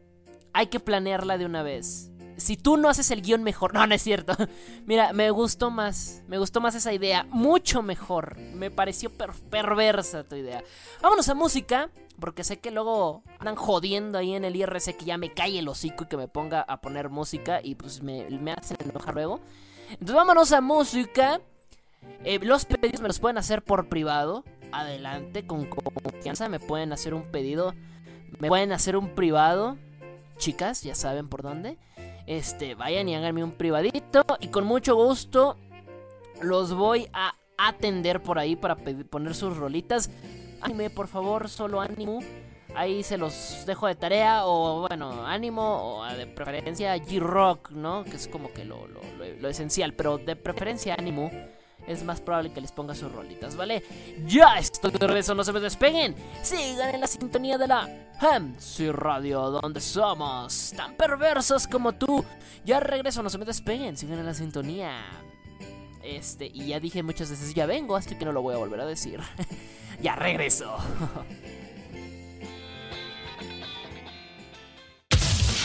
[0.54, 2.12] Hay que planearla de una vez.
[2.38, 3.74] Si tú no haces el guion mejor.
[3.74, 4.36] No, no es cierto.
[4.86, 6.21] Mira, me gustó más.
[6.28, 7.26] Me gustó más esa idea.
[7.30, 8.38] Mucho mejor.
[8.38, 10.63] Me pareció per- perversa tu idea.
[11.02, 11.89] Vámonos a música.
[12.19, 15.67] Porque sé que luego andan jodiendo ahí en el IRC que ya me calle el
[15.67, 17.60] hocico y que me ponga a poner música.
[17.62, 19.41] Y pues me, me hacen enojar luego.
[19.89, 21.41] Entonces vámonos a música.
[22.24, 24.45] Eh, los pedidos me los pueden hacer por privado.
[24.71, 26.48] Adelante, con confianza.
[26.48, 27.74] Me pueden hacer un pedido.
[28.39, 29.78] Me pueden hacer un privado.
[30.38, 31.78] Chicas, ya saben por dónde.
[32.28, 34.24] Este, vayan y háganme un privadito.
[34.40, 35.58] Y con mucho gusto
[36.42, 40.10] los voy a atender por ahí para poner sus rolitas.
[40.62, 42.20] Anime, por favor, solo ánimo.
[42.76, 44.46] Ahí se los dejo de tarea.
[44.46, 46.00] O bueno, ánimo.
[46.00, 48.04] O de preferencia G-Rock, ¿no?
[48.04, 49.94] Que es como que lo, lo- lo- lo esencial.
[49.94, 51.32] Pero de preferencia ánimo.
[51.88, 53.84] Es más probable que les ponga sus rolitas, ¿vale?
[54.26, 56.15] Ya estoy de regreso, no se me despeguen.
[56.41, 57.88] Sigan en la sintonía de la
[58.21, 62.24] MC Radio, donde somos tan perversos como tú.
[62.63, 65.06] Ya regreso, no se me despeguen, sigan en la sintonía.
[66.04, 68.80] Este, y ya dije muchas veces, ya vengo, así que no lo voy a volver
[68.80, 69.19] a decir.
[70.02, 70.76] ya regreso.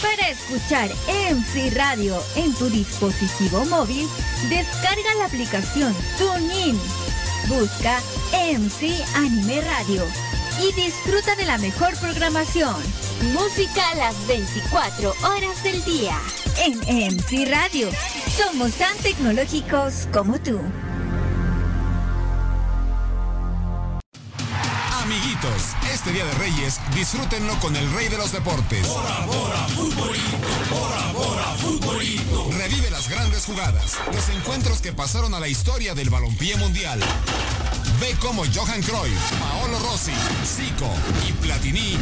[0.02, 4.08] Para escuchar MC Radio en tu dispositivo móvil,
[4.48, 6.78] descarga la aplicación TuneIn.
[7.48, 8.00] Busca
[8.32, 10.04] MC Anime Radio
[10.62, 12.76] y disfruta de la mejor programación.
[13.34, 16.18] Música a las 24 horas del día.
[16.64, 17.88] En MC Radio,
[18.36, 20.60] somos tan tecnológicos como tú.
[25.10, 28.86] Amiguitos, este Día de Reyes disfrútenlo con el rey de los deportes.
[28.86, 30.38] Bora, bora, futbolito,
[30.70, 32.48] bora, bora, futbolito.
[32.56, 37.00] Revive las grandes jugadas, los encuentros que pasaron a la historia del balompié mundial.
[37.98, 40.12] Ve cómo Johan Cruyff, Paolo Rossi,
[40.46, 40.88] Zico
[41.28, 41.98] y Platini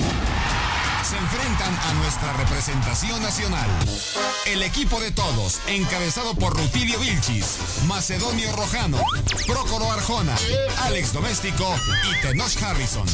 [1.05, 3.69] se enfrentan a nuestra representación nacional.
[4.47, 8.99] El equipo de todos, encabezado por Rutilio Vilchis, Macedonio Rojano,
[9.47, 10.35] Prócoro Arjona,
[10.83, 11.75] Alex Doméstico
[12.11, 13.07] y Tenoch Harrison.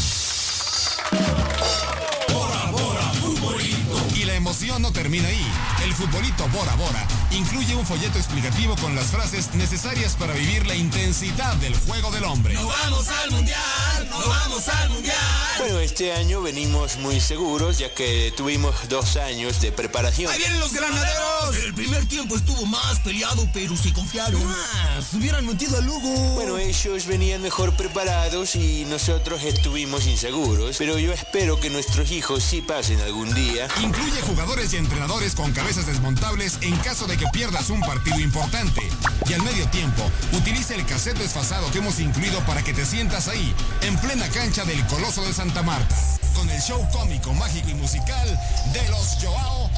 [4.15, 5.53] Y la emoción no termina ahí.
[5.83, 10.75] El futbolito Bora Bora incluye un folleto explicativo con las frases necesarias para vivir la
[10.75, 12.55] intensidad del juego del hombre.
[12.55, 14.09] ¡Nos vamos al mundial!
[14.11, 15.17] ¡Nos vamos al mundial!
[15.59, 20.31] Bueno, este año venimos muy seguros ya que tuvimos dos años de preparación.
[20.31, 21.57] ¡Ahí vienen los granaderos!
[21.65, 24.43] El primer tiempo estuvo más peleado, pero se confiaron.
[24.47, 25.01] ¡Ah!
[25.09, 26.11] Se hubieran metido al Lugo.
[26.35, 32.45] Bueno, ellos venían mejor preparados y nosotros estuvimos inseguros, pero yo espero que nuestros hijos
[32.45, 33.69] sí pasen algún día.
[33.83, 38.81] Incluye jugadores y entrenadores con cabezas desmontables en caso de que pierdas un partido importante.
[39.29, 43.29] Y al medio tiempo, utiliza el cassette desfasado que hemos incluido para que te sientas
[43.29, 45.95] ahí, en plena cancha del Coloso de Santa Marta,
[46.35, 48.41] con el show cómico, mágico y musical
[48.73, 49.71] de los Joao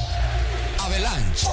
[0.79, 1.47] Avalanche.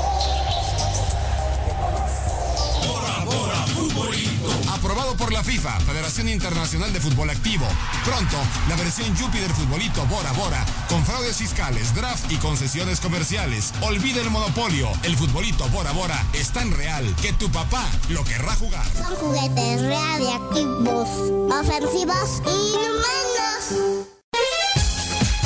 [4.72, 7.66] Aprobado por la FIFA, Federación Internacional de Fútbol Activo.
[8.04, 8.36] Pronto,
[8.68, 13.72] la versión Yupi del futbolito Bora Bora, con fraudes fiscales, draft y concesiones comerciales.
[13.82, 14.90] Olvida el monopolio.
[15.04, 18.84] El futbolito Bora Bora es tan real que tu papá lo querrá jugar.
[18.96, 21.08] Son juguetes radiactivos,
[21.52, 24.08] ofensivos y inhumanos.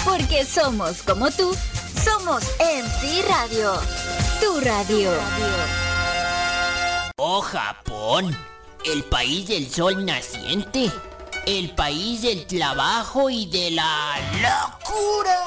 [0.05, 1.55] Porque somos como tú,
[2.03, 3.73] somos MC Radio.
[4.41, 5.88] Tu radio.
[7.21, 8.33] Oh Japón,
[8.85, 10.89] el país del sol naciente,
[11.47, 15.45] el país del trabajo y de la locura.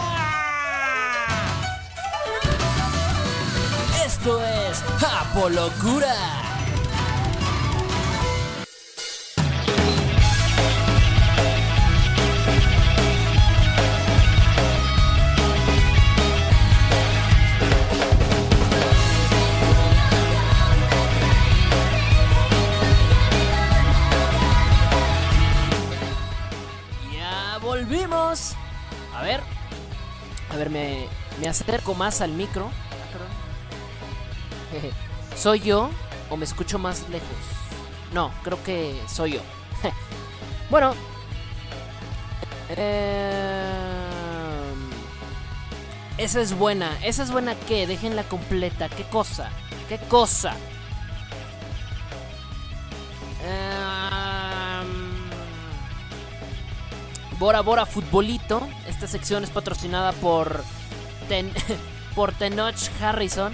[4.05, 6.50] Esto es Apolocura.
[31.51, 32.71] Acerco más al micro.
[34.73, 35.35] Ah.
[35.35, 35.89] ¿Soy yo
[36.29, 37.27] o me escucho más lejos?
[38.13, 39.41] No, creo que soy yo.
[40.69, 40.93] bueno.
[42.69, 43.91] Eh,
[46.17, 46.97] esa es buena.
[47.03, 47.87] ¿Esa es buena qué?
[47.87, 48.89] Déjenla completa.
[48.89, 49.49] ¿Qué cosa?
[49.89, 50.53] ¿Qué cosa?
[53.43, 54.89] Em,
[57.39, 58.67] Bora Bora Futbolito.
[58.87, 60.63] Esta sección es patrocinada por
[61.31, 61.49] Ten,
[62.13, 63.53] por Tenoch Harrison.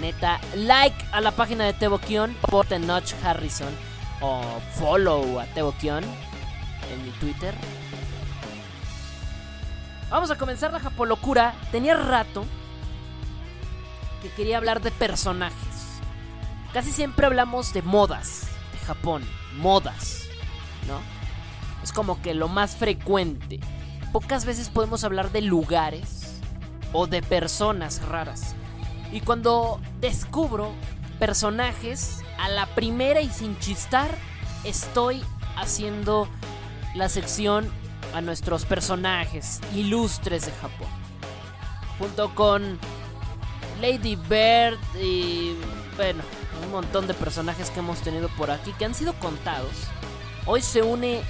[0.00, 3.72] Neta, like a la página de Tebo Kion por Tenoch Harrison.
[4.20, 4.42] O
[4.74, 7.54] follow a Tebo Kion en mi Twitter.
[10.10, 11.54] Vamos a comenzar la Japolocura.
[11.70, 12.44] Tenía rato
[14.20, 16.00] que quería hablar de personajes.
[16.72, 19.22] Casi siempre hablamos de modas de Japón.
[19.56, 20.24] Modas,
[20.88, 20.98] ¿no?
[21.84, 23.60] Es como que lo más frecuente.
[24.12, 26.31] Pocas veces podemos hablar de lugares
[26.92, 28.54] o de personas raras.
[29.12, 30.72] Y cuando descubro
[31.18, 34.10] personajes, a la primera y sin chistar,
[34.64, 35.22] estoy
[35.56, 36.28] haciendo
[36.94, 37.70] la sección
[38.14, 40.88] a nuestros personajes ilustres de Japón.
[41.98, 42.78] Junto con
[43.80, 45.56] Lady Bird y
[45.96, 46.22] bueno,
[46.64, 49.72] un montón de personajes que hemos tenido por aquí que han sido contados.
[50.46, 51.22] Hoy se une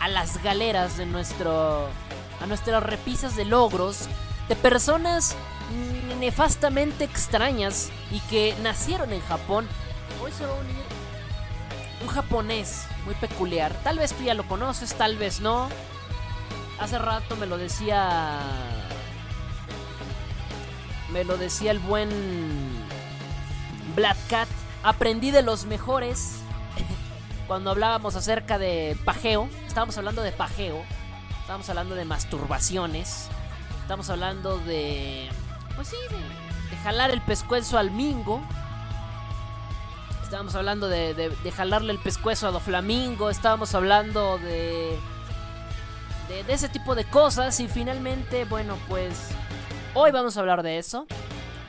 [0.00, 1.88] a las galeras de nuestro
[2.40, 4.08] a nuestras repisas de logros
[4.50, 5.36] de personas
[6.18, 9.68] nefastamente extrañas y que nacieron en Japón.
[10.20, 10.74] Hoy se va a unir
[12.02, 13.72] un japonés muy peculiar.
[13.84, 15.68] Tal vez tú ya lo conoces, tal vez no.
[16.80, 18.40] Hace rato me lo decía.
[21.12, 22.08] Me lo decía el buen
[23.94, 24.48] Black Cat.
[24.82, 26.38] Aprendí de los mejores.
[27.46, 29.48] Cuando hablábamos acerca de pajeo.
[29.68, 30.82] Estábamos hablando de pajeo.
[31.40, 33.28] Estábamos hablando de masturbaciones.
[33.90, 35.28] Estamos hablando de.
[35.74, 38.40] Pues sí, de, de jalar el pescuezo al mingo.
[40.22, 43.30] Estábamos hablando de, de, jalarle el pescuezo a Doflamingo.
[43.30, 44.96] Estábamos hablando de.
[46.28, 47.58] de ese tipo de cosas.
[47.58, 49.30] Y finalmente, bueno, pues.
[49.94, 51.08] Hoy vamos a hablar de eso.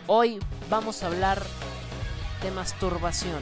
[0.05, 1.41] Hoy vamos a hablar
[2.43, 3.39] de masturbación.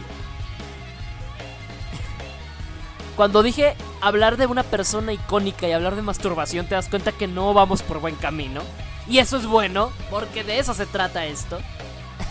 [3.20, 7.28] Cuando dije hablar de una persona icónica y hablar de masturbación, te das cuenta que
[7.28, 8.62] no vamos por buen camino.
[9.10, 11.60] Y eso es bueno, porque de eso se trata esto.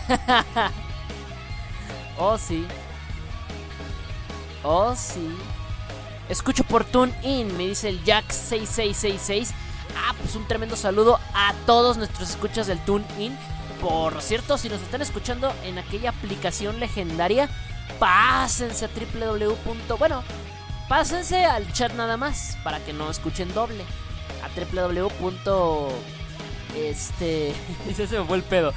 [2.17, 2.65] oh, sí.
[4.63, 5.29] Oh, sí.
[6.27, 9.51] Escucho por TuneIn, me dice el Jack6666.
[9.95, 13.37] Ah, pues un tremendo saludo a todos nuestros escuchas del TuneIn.
[13.79, 17.47] Por cierto, si nos están escuchando en aquella aplicación legendaria,
[17.99, 19.55] pásense a www.
[19.99, 20.23] Bueno,
[20.89, 23.85] pásense al chat nada más para que no escuchen doble.
[24.43, 25.87] A www.
[26.75, 27.53] Este.
[27.95, 28.73] se me fue el pedo.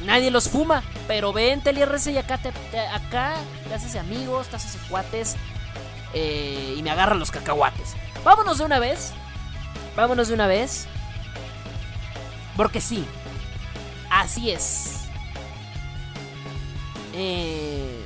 [0.06, 0.82] nadie los fuma.
[1.08, 3.36] Pero vente el IRC y acá te, te- acá
[3.68, 5.36] te haces amigos, te haces cuates
[6.16, 7.94] eh, y me agarran los cacahuates.
[8.24, 9.12] Vámonos de una vez.
[9.96, 10.88] Vámonos de una vez.
[12.58, 13.06] Porque sí.
[14.10, 15.02] Así es.
[17.14, 18.04] Eh,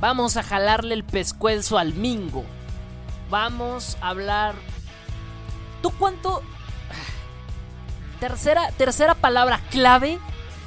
[0.00, 2.44] vamos a jalarle el pescuezo al mingo.
[3.32, 4.54] Vamos a hablar.
[5.80, 6.42] ¿Tú cuánto?
[8.20, 10.18] Tercera, tercera palabra clave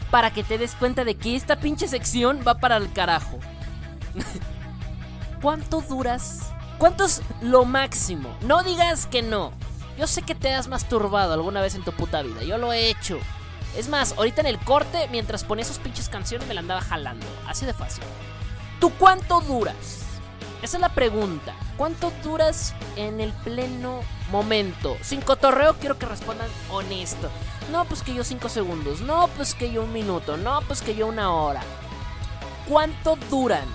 [0.10, 3.38] para que te des cuenta de que esta pinche sección va para el carajo.
[5.44, 6.54] ¿Cuánto duras?
[6.80, 8.36] ¿Cuánto es lo máximo?
[8.42, 9.52] No digas que no.
[10.00, 12.42] Yo sé que te has masturbado alguna vez en tu puta vida.
[12.42, 13.20] Yo lo he hecho.
[13.78, 17.28] Es más, ahorita en el corte, mientras ponía sus pinches canciones, me la andaba jalando.
[17.48, 18.04] Así de fácil.
[18.80, 20.05] ¿Tú cuánto duras?
[20.66, 21.54] Esa es la pregunta.
[21.78, 24.02] ¿Cuánto duras en el pleno
[24.32, 24.98] momento?
[25.04, 27.30] Sin cotorreo quiero que respondan honesto.
[27.72, 29.02] No, pues que yo cinco segundos.
[29.02, 30.38] No, pues que yo un minuto.
[30.38, 31.62] No, pues que yo una hora.
[32.68, 33.68] ¿Cuánto duran?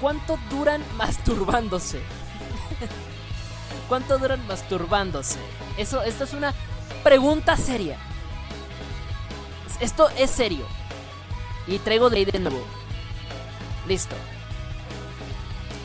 [0.00, 2.00] ¿Cuánto duran masturbándose?
[3.88, 5.38] ¿Cuánto duran masturbándose?
[5.78, 6.52] Eso, esto es una
[7.04, 7.96] pregunta seria.
[9.78, 10.66] Esto es serio.
[11.68, 12.64] Y traigo de ahí de nuevo.
[13.86, 14.16] Listo.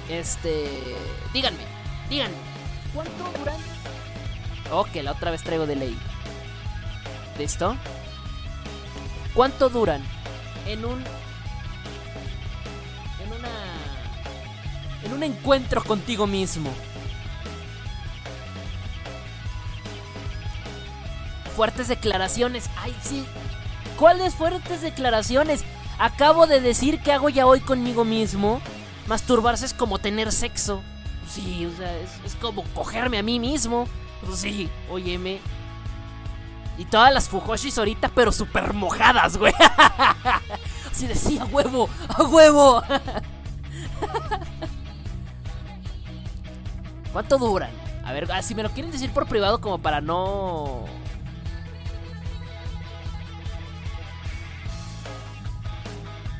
[0.09, 0.95] Este.
[1.33, 1.59] Díganme,
[2.09, 2.35] díganme.
[2.93, 3.57] ¿Cuánto duran?
[4.71, 5.97] Ok, la otra vez traigo de ley.
[7.37, 7.75] ¿Listo?
[9.33, 10.03] ¿Cuánto duran
[10.65, 11.03] en un.
[13.21, 13.49] en una.
[15.03, 16.71] en un encuentro contigo mismo?
[21.55, 22.69] Fuertes declaraciones.
[22.77, 23.25] Ay, sí.
[23.97, 25.63] ¿Cuáles fuertes declaraciones?
[25.99, 28.61] Acabo de decir que hago ya hoy conmigo mismo.
[29.09, 30.83] Masturbarse es como tener sexo.
[31.27, 33.87] Sí, o sea, es, como cogerme a mí mismo.
[34.35, 35.39] Sí, óyeme.
[36.77, 39.51] Y todas las Fujoshis ahorita, pero súper mojadas, güey.
[40.91, 42.83] Así decía, huevo, a huevo.
[47.11, 47.71] ¿Cuánto duran?
[48.05, 50.85] A ver, ah, si me lo quieren decir por privado como para no...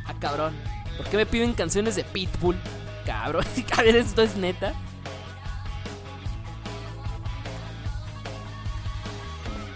[0.06, 0.79] Ah, cabrón.
[1.00, 2.58] ¿Por qué me piden canciones de Pitbull?
[3.06, 3.46] Cabrón,
[3.78, 4.74] a ver, esto es neta.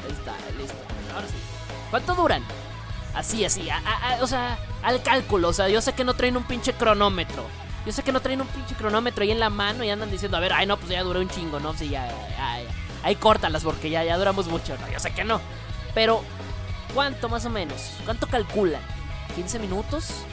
[0.05, 0.75] Ahí está, listo.
[1.15, 1.33] Ahora sí.
[1.89, 2.43] ¿Cuánto duran?
[3.15, 3.81] Así, así, a-
[4.21, 5.49] o sea, al cálculo.
[5.49, 7.45] O sea, yo sé que no traen un pinche cronómetro.
[7.85, 10.37] Yo sé que no traen un pinche cronómetro ahí en la mano y andan diciendo,
[10.37, 11.73] a ver, ay, no, pues ya duró un chingo, ¿no?
[11.73, 12.69] Sí, ya, ya, ya.
[13.03, 14.75] Ahí córtalas porque ya, ya duramos mucho.
[14.91, 15.41] Yo sé que no.
[15.93, 16.23] Pero,
[16.93, 17.91] ¿cuánto más o menos?
[18.05, 18.81] ¿Cuánto calculan?
[19.37, 20.23] ¿15 minutos?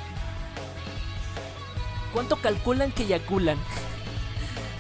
[2.12, 3.58] ¿Cuánto calculan que eyaculan?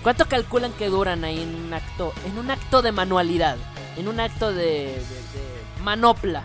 [0.02, 3.56] ¿Cuánto calculan que duran ahí en un acto, en un acto de manualidad,
[3.96, 6.42] en un acto de, de- manopla?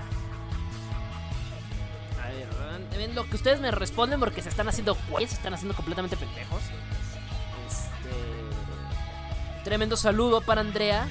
[2.21, 5.73] A ver, lo que ustedes me responden porque se están haciendo güeyes, se están haciendo
[5.75, 6.61] completamente pendejos.
[7.67, 11.07] Este, Tremendo saludo para Andrea.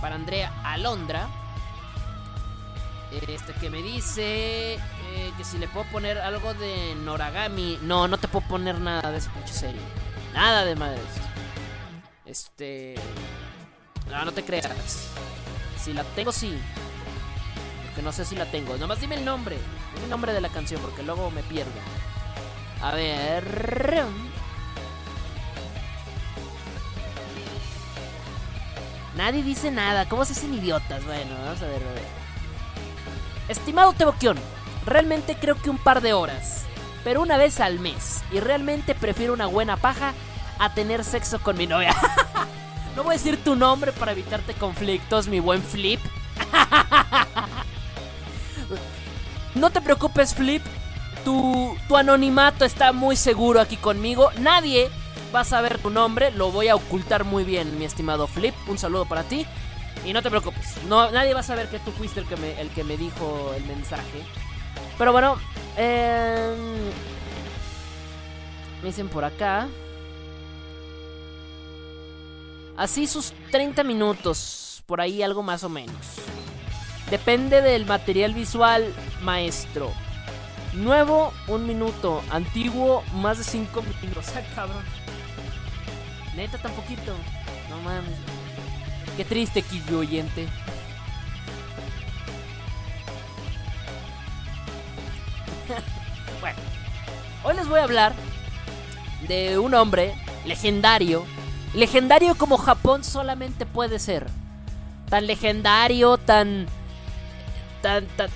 [0.00, 1.28] Para Andrea Alondra.
[3.12, 7.78] Este que me dice eh, que si le puedo poner algo de Noragami.
[7.82, 9.80] No, no te puedo poner nada de esa pinche serie.
[10.32, 11.02] Nada de madres.
[12.24, 12.94] Este.
[14.08, 15.10] No, no te creas.
[15.82, 16.56] Si la tengo, sí.
[17.86, 18.76] Porque no sé si la tengo.
[18.76, 19.56] Nomás dime el nombre.
[19.94, 21.72] Dime el nombre de la canción porque luego me pierdo.
[22.80, 24.04] A ver.
[29.16, 30.08] Nadie dice nada.
[30.08, 31.04] ¿Cómo se hacen idiotas?
[31.04, 32.19] Bueno, vamos a ver, a ver.
[33.50, 34.38] Estimado Teboquión,
[34.86, 36.66] realmente creo que un par de horas.
[37.02, 38.22] Pero una vez al mes.
[38.30, 40.14] Y realmente prefiero una buena paja
[40.60, 41.92] a tener sexo con mi novia.
[42.96, 45.98] no voy a decir tu nombre para evitarte conflictos, mi buen Flip.
[49.56, 50.62] no te preocupes, Flip.
[51.24, 54.30] Tu, tu anonimato está muy seguro aquí conmigo.
[54.38, 54.90] Nadie
[55.34, 56.30] va a saber tu nombre.
[56.30, 58.54] Lo voy a ocultar muy bien, mi estimado Flip.
[58.68, 59.44] Un saludo para ti.
[60.04, 60.76] Y no te preocupes.
[60.88, 63.52] No, nadie va a saber que tú fuiste el que me, el que me dijo
[63.56, 64.22] el mensaje.
[64.98, 65.36] Pero bueno.
[65.76, 66.54] Eh,
[68.82, 69.68] me dicen por acá.
[72.76, 74.82] Así sus 30 minutos.
[74.86, 75.96] Por ahí algo más o menos.
[77.10, 79.92] Depende del material visual, maestro.
[80.72, 82.22] Nuevo, un minuto.
[82.30, 84.26] Antiguo, más de 5 minutos.
[84.34, 84.84] Ah, cabrón.
[86.36, 87.14] Neta, tan poquito.
[87.68, 88.39] No mames.
[89.16, 90.48] Qué triste, Kid oyente.
[96.40, 96.58] bueno,
[97.44, 98.14] hoy les voy a hablar
[99.28, 101.24] de un hombre legendario.
[101.74, 104.26] Legendario como Japón solamente puede ser.
[105.08, 106.66] Tan legendario, tan.
[107.82, 108.06] tan.
[108.16, 108.30] tan.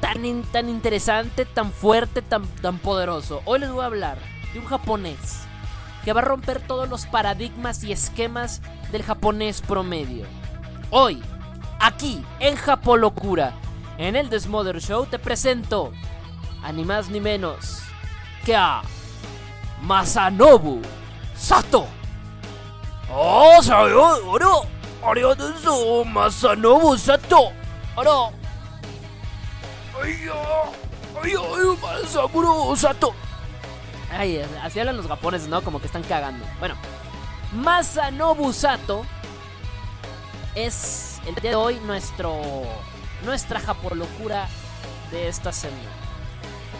[0.00, 3.42] tan, tan interesante, tan fuerte, tan, tan poderoso.
[3.44, 4.18] Hoy les voy a hablar
[4.52, 5.45] de un japonés
[6.06, 10.24] que va a romper todos los paradigmas y esquemas del japonés promedio.
[10.90, 11.20] Hoy,
[11.80, 13.54] aquí en Japolocura,
[13.98, 15.90] en el Desmother Show, te presento
[16.62, 17.82] a ni más ni menos
[18.44, 18.82] que a
[19.82, 20.80] Masanobu
[21.34, 21.88] Sato.
[23.12, 23.58] ¡Oh!
[24.28, 24.62] ¡Oro!
[25.04, 26.04] ¡Arigato!
[26.04, 27.50] ¡Masanobu Sato!
[27.96, 28.30] ¡Oro!
[30.00, 30.14] ¡Ay,
[31.20, 31.78] ay, ay!
[31.82, 33.12] ¡Masanobu Sato!
[34.10, 35.62] Ay, así hablan los japoneses, ¿no?
[35.62, 36.44] Como que están cagando.
[36.58, 36.74] Bueno,
[37.52, 39.04] Masanobu Sato
[40.54, 42.40] es el día de hoy nuestro
[43.24, 44.48] nuestra japolocura
[45.10, 45.80] de esta semana.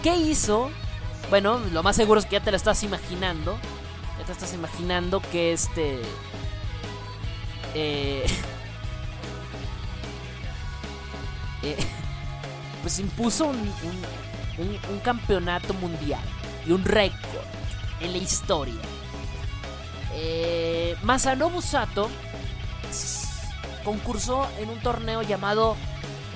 [0.03, 0.71] ¿Qué hizo?
[1.31, 3.57] Bueno, lo más seguro es que ya te lo estás imaginando.
[4.19, 6.01] Ya te estás imaginando que este
[7.75, 8.25] eh,
[11.63, 11.77] eh,
[12.83, 16.23] pues impuso un, un- campeonato mundial
[16.67, 17.45] y un récord
[18.01, 18.81] en la historia.
[20.15, 22.11] Eh, Masanobu Sato
[23.85, 25.77] concursó en un torneo llamado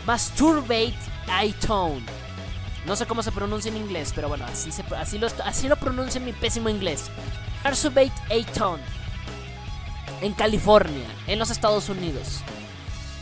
[0.06, 0.94] Masturbate
[1.28, 2.04] A-Tone.
[2.86, 6.24] No sé cómo se pronuncia en inglés, pero bueno, así, lo, así lo pronuncia en
[6.24, 7.10] mi pésimo inglés.
[7.64, 8.82] Masturbate A-Tone.
[10.22, 12.40] En California, en los Estados Unidos.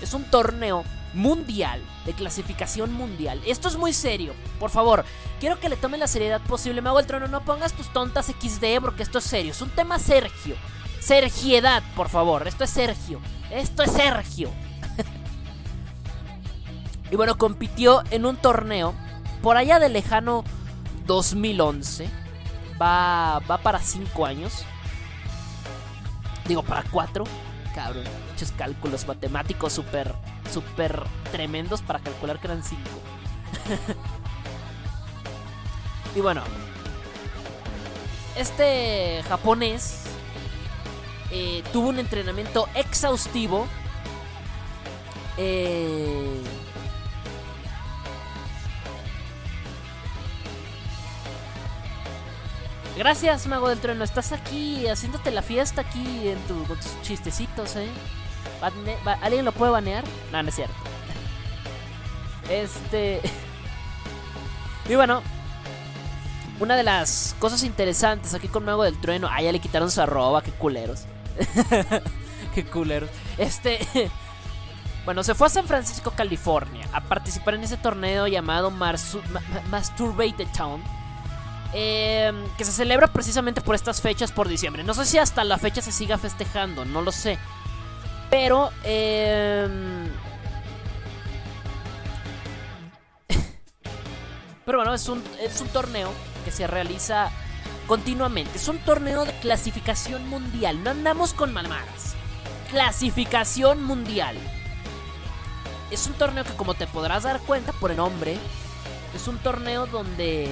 [0.03, 0.85] Es un torneo
[1.15, 3.41] mundial, de clasificación mundial.
[3.47, 5.05] Esto es muy serio, por favor.
[5.41, 6.83] Quiero que le tomen la seriedad posible.
[6.83, 9.53] Me hago el trono, no pongas tus tontas XD porque esto es serio.
[9.53, 10.57] Es un tema Sergio.
[11.01, 12.47] Sergiedad, por favor.
[12.47, 13.21] Esto es Sergio.
[13.51, 14.51] Esto es Sergio.
[17.11, 18.95] y bueno, compitió en un torneo
[19.43, 20.45] por allá del lejano
[21.07, 22.09] 2011.
[22.81, 24.65] Va, va para 5 años.
[26.47, 27.25] Digo, para 4.
[27.75, 30.15] Cabrón, muchos cálculos matemáticos súper,
[30.51, 32.81] súper tremendos para calcular que eran 5.
[36.17, 36.43] y bueno,
[38.37, 40.05] este japonés
[41.31, 43.67] eh, tuvo un entrenamiento exhaustivo.
[45.37, 46.43] Eh,
[52.99, 54.03] Gracias, Mago del Trueno.
[54.03, 57.87] Estás aquí haciéndote la fiesta aquí en con tus chistecitos, ¿eh?
[59.23, 60.05] ¿Alguien lo puede banear?
[60.33, 60.75] No, no es cierto.
[62.51, 63.21] Este.
[64.89, 65.23] Y bueno,
[66.61, 69.29] una de las cosas interesantes aquí con Mago del Trueno.
[69.31, 71.03] Ah, ya le quitaron su arroba, qué culeros.
[72.55, 73.11] qué culeros.
[73.37, 73.79] Este.
[75.05, 79.41] Bueno, se fue a San Francisco, California, a participar en ese torneo llamado Marsu- Ma-
[79.55, 80.83] Ma- Masturbate Town.
[81.73, 84.85] eh, que se celebra precisamente por estas fechas por diciembre.
[84.85, 87.39] No sé si hasta la fecha se siga festejando, no lo sé.
[88.31, 89.69] Pero, eh,
[94.65, 96.13] pero bueno, es un, es un torneo
[96.45, 97.31] que se realiza
[97.87, 98.59] continuamente.
[98.59, 100.85] Es un torneo de clasificación mundial.
[100.85, 102.15] No andamos con mamadas.
[102.71, 104.37] Clasificación mundial.
[105.91, 108.37] Es un torneo que como te podrás dar cuenta por el nombre,
[109.15, 110.49] es un torneo donde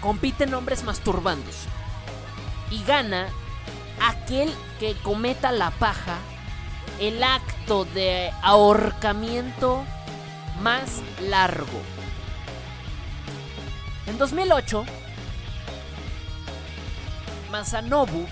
[0.00, 1.68] compiten hombres masturbándose.
[2.70, 3.28] Y gana
[4.00, 6.18] aquel que cometa la paja
[7.00, 9.84] el acto de ahorcamiento
[10.60, 11.80] más largo.
[14.06, 14.84] En 2008,
[17.50, 18.26] Masanobu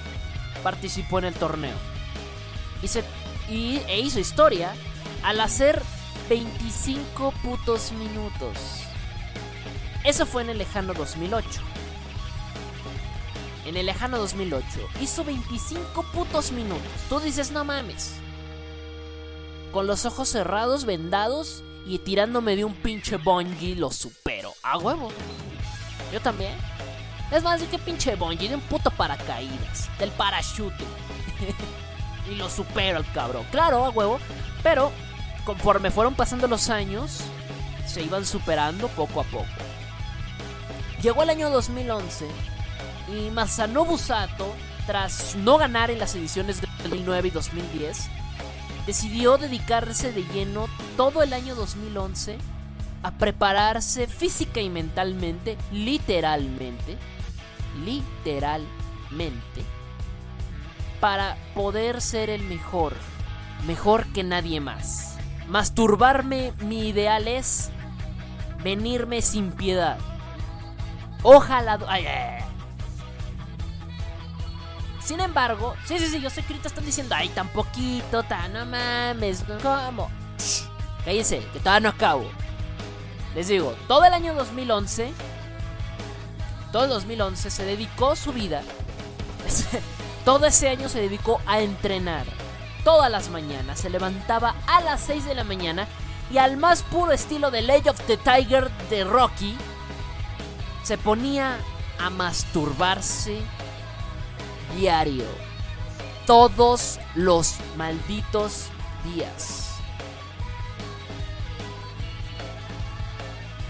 [0.63, 1.77] participó en el torneo
[2.83, 3.05] y, se,
[3.49, 4.75] y, e hizo historia
[5.23, 5.83] al hacer
[6.29, 8.59] 25 putos minutos.
[10.05, 11.61] Eso fue en el lejano 2008.
[13.69, 14.65] En el lejano 2008
[15.03, 16.89] hizo 25 putos minutos.
[17.11, 18.15] Tú dices, no mames.
[19.73, 24.55] Con los ojos cerrados, vendados y tirándome de un pinche bungee, lo supero.
[24.63, 25.11] A huevo.
[26.11, 26.55] Yo también.
[27.31, 29.91] Es más, de que pinche bungee, de un puto paracaídas.
[29.99, 30.83] Del parachute.
[32.33, 33.45] y lo supero al cabrón.
[33.51, 34.19] Claro, a huevo.
[34.63, 34.93] Pero
[35.45, 37.21] conforme fueron pasando los años,
[37.87, 39.45] se iban superando poco a poco.
[41.03, 42.27] Llegó el año 2011
[43.13, 44.55] y Masanobu Sato,
[44.87, 48.09] tras no ganar en las ediciones de 2009 y 2010,
[48.87, 52.39] decidió dedicarse de lleno todo el año 2011
[53.03, 56.97] a prepararse física y mentalmente, literalmente,
[57.85, 59.65] literalmente,
[61.01, 62.95] para poder ser el mejor,
[63.67, 65.17] mejor que nadie más.
[65.49, 67.71] Masturbarme, mi ideal es
[68.63, 69.99] venirme sin piedad.
[71.23, 71.79] Ojalá.
[71.89, 72.48] Ay, ay,
[75.09, 78.53] Sin embargo, sí, sí, sí, yo sé que ahorita están diciendo, ay, tan poquito, tan
[78.53, 80.11] no mames, ¿cómo?
[81.07, 82.31] Cállense, que todavía no acabo.
[83.35, 85.15] Les digo, todo el año 2011,
[86.73, 88.61] todo el 2011 se dedicó su vida,
[90.27, 92.27] todo ese año se dedicó a entrenar.
[92.85, 95.89] Todas las mañanas se levantaba a las 6 de la mañana
[96.31, 99.57] y al más puro estilo de Age of the Tiger de Rocky,
[100.83, 101.57] se ponía
[101.99, 103.41] a masturbarse
[104.77, 105.25] diario.
[106.27, 108.67] Todos los malditos
[109.05, 109.69] días.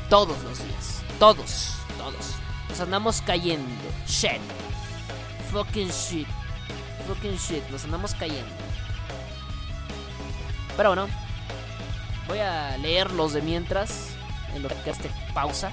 [0.08, 1.02] Todos los días.
[1.18, 1.74] Todos.
[1.98, 2.34] Todos.
[2.68, 3.84] Nos andamos cayendo.
[4.06, 4.40] Shit.
[5.52, 6.26] Fucking shit.
[7.06, 7.62] Fucking shit.
[7.70, 8.50] Nos andamos cayendo.
[10.76, 11.08] Pero bueno.
[12.26, 14.08] Voy a leerlos de mientras.
[14.54, 15.70] En lo que este pausa.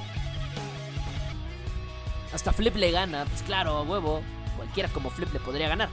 [2.33, 3.25] Hasta Flip le gana.
[3.25, 4.21] Pues claro, a huevo.
[4.55, 5.89] Cualquiera como Flip le podría ganar.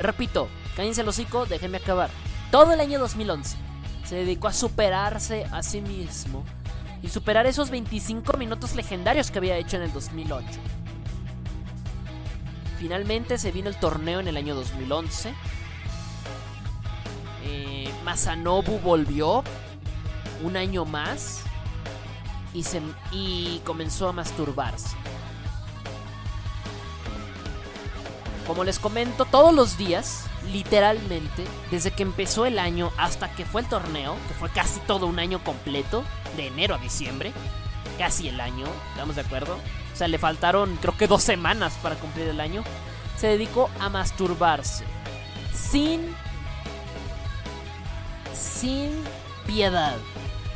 [0.00, 2.10] Repito, cállense el hocico, déjenme acabar.
[2.50, 3.56] Todo el año 2011
[4.04, 6.44] se dedicó a superarse a sí mismo
[7.02, 10.46] y superar esos 25 minutos legendarios que había hecho en el 2008.
[12.78, 15.34] Finalmente se vino el torneo en el año 2011.
[17.44, 19.42] Eh, Masanobu volvió
[20.42, 21.42] un año más
[22.52, 22.80] y, se,
[23.12, 24.96] y comenzó a masturbarse.
[28.46, 33.62] Como les comento, todos los días, literalmente, desde que empezó el año hasta que fue
[33.62, 36.04] el torneo, que fue casi todo un año completo,
[36.36, 37.32] de enero a diciembre,
[37.98, 39.58] casi el año, ¿estamos de acuerdo?
[39.92, 42.64] O sea, le faltaron creo que dos semanas para cumplir el año.
[43.16, 44.84] Se dedicó a masturbarse.
[45.54, 46.14] Sin...
[48.34, 48.90] Sin
[49.46, 49.96] piedad.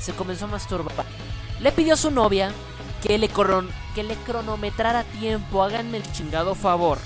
[0.00, 1.06] Se comenzó a masturbar.
[1.60, 2.52] Le pidió a su novia
[3.02, 5.62] que le, cron que le cronometrara tiempo.
[5.62, 6.98] Háganme el chingado favor.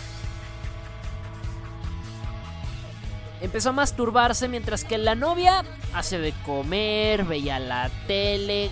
[3.42, 8.70] Empezó a masturbarse mientras que la novia hace de comer, veía la tele,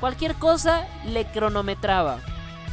[0.00, 2.18] cualquier cosa le cronometraba.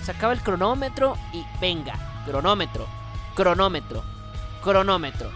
[0.04, 2.88] Sacaba el cronómetro y venga, cronómetro,
[3.36, 4.04] cronómetro,
[4.64, 5.32] cronómetro,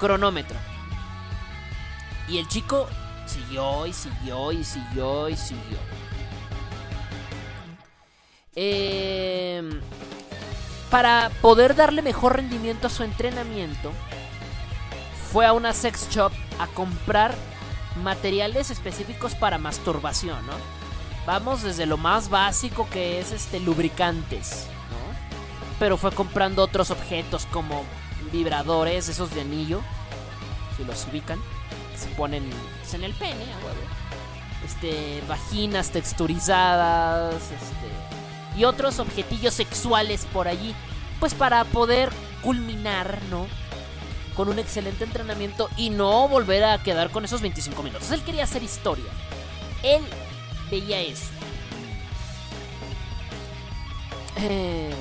[0.00, 0.56] cronómetro.
[2.26, 2.88] Y el chico
[3.24, 5.78] siguió y siguió y siguió y siguió.
[8.56, 9.80] Eh,
[10.90, 13.92] para poder darle mejor rendimiento a su entrenamiento,
[15.32, 17.34] fue a una sex shop a comprar
[18.02, 20.52] materiales específicos para masturbación, ¿no?
[21.26, 25.76] Vamos desde lo más básico que es este lubricantes, ¿no?
[25.78, 27.84] Pero fue comprando otros objetos como
[28.32, 29.80] vibradores, esos de anillo,
[30.76, 31.38] si los ubican,
[31.96, 32.48] se ponen
[32.80, 34.64] pues, en el pene, a.
[34.64, 40.74] Este, vaginas texturizadas, este, y otros objetillos sexuales por allí,
[41.18, 42.10] pues para poder
[42.42, 43.46] culminar, ¿no?
[44.40, 48.10] Con un excelente entrenamiento y no volver a quedar con esos 25 minutos.
[48.10, 49.04] Él quería hacer historia.
[49.82, 50.00] Él
[50.70, 51.26] veía eso.
[54.38, 54.94] Eh,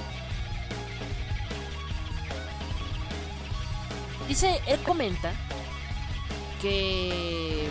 [4.28, 5.32] dice, él comenta
[6.62, 7.70] que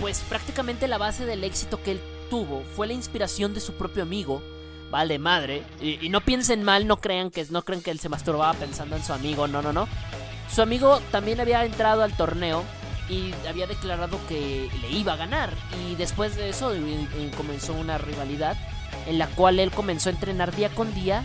[0.00, 2.00] pues prácticamente la base del éxito que él
[2.30, 4.42] tuvo fue la inspiración de su propio amigo.
[4.90, 5.64] Vale, madre.
[5.82, 9.04] Y, no piensen mal, no crean que no crean que él se masturbaba pensando en
[9.04, 9.86] su amigo, no, no, no.
[10.52, 12.64] Su amigo también había entrado al torneo
[13.08, 15.52] y había declarado que le iba a ganar.
[15.86, 16.80] Y después de eso eh,
[17.14, 18.56] eh, comenzó una rivalidad
[19.06, 21.24] en la cual él comenzó a entrenar día con día,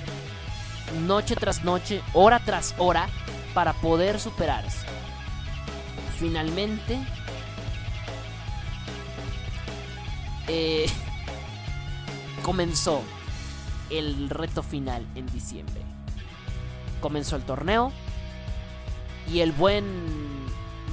[1.08, 3.10] noche tras noche, hora tras hora,
[3.54, 4.86] para poder superarse.
[6.20, 7.00] Finalmente,
[10.48, 10.86] eh,
[12.44, 13.02] comenzó
[13.90, 15.82] el reto final en diciembre.
[17.02, 17.92] Comenzó el torneo
[19.32, 19.86] y el buen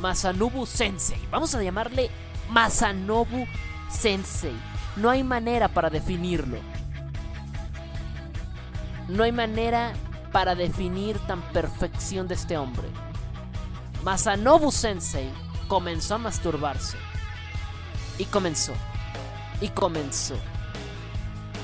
[0.01, 2.11] Masanobu Sensei, vamos a llamarle
[2.51, 3.47] Masanobu
[3.91, 4.55] Sensei,
[4.97, 6.59] no hay manera para definirlo.
[9.09, 9.93] No hay manera
[10.33, 12.89] para definir tan perfección de este hombre.
[14.03, 15.28] Masanobu Sensei
[15.68, 16.97] comenzó a masturbarse.
[18.18, 18.72] Y comenzó.
[19.61, 20.37] Y comenzó.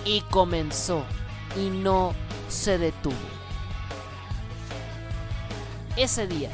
[0.05, 1.05] Y comenzó.
[1.57, 2.15] Y no
[2.49, 3.38] se detuvo.
[5.99, 6.51] Ese día.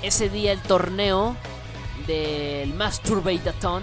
[0.00, 1.36] Ese día el torneo
[2.06, 3.82] del Masturbatathon.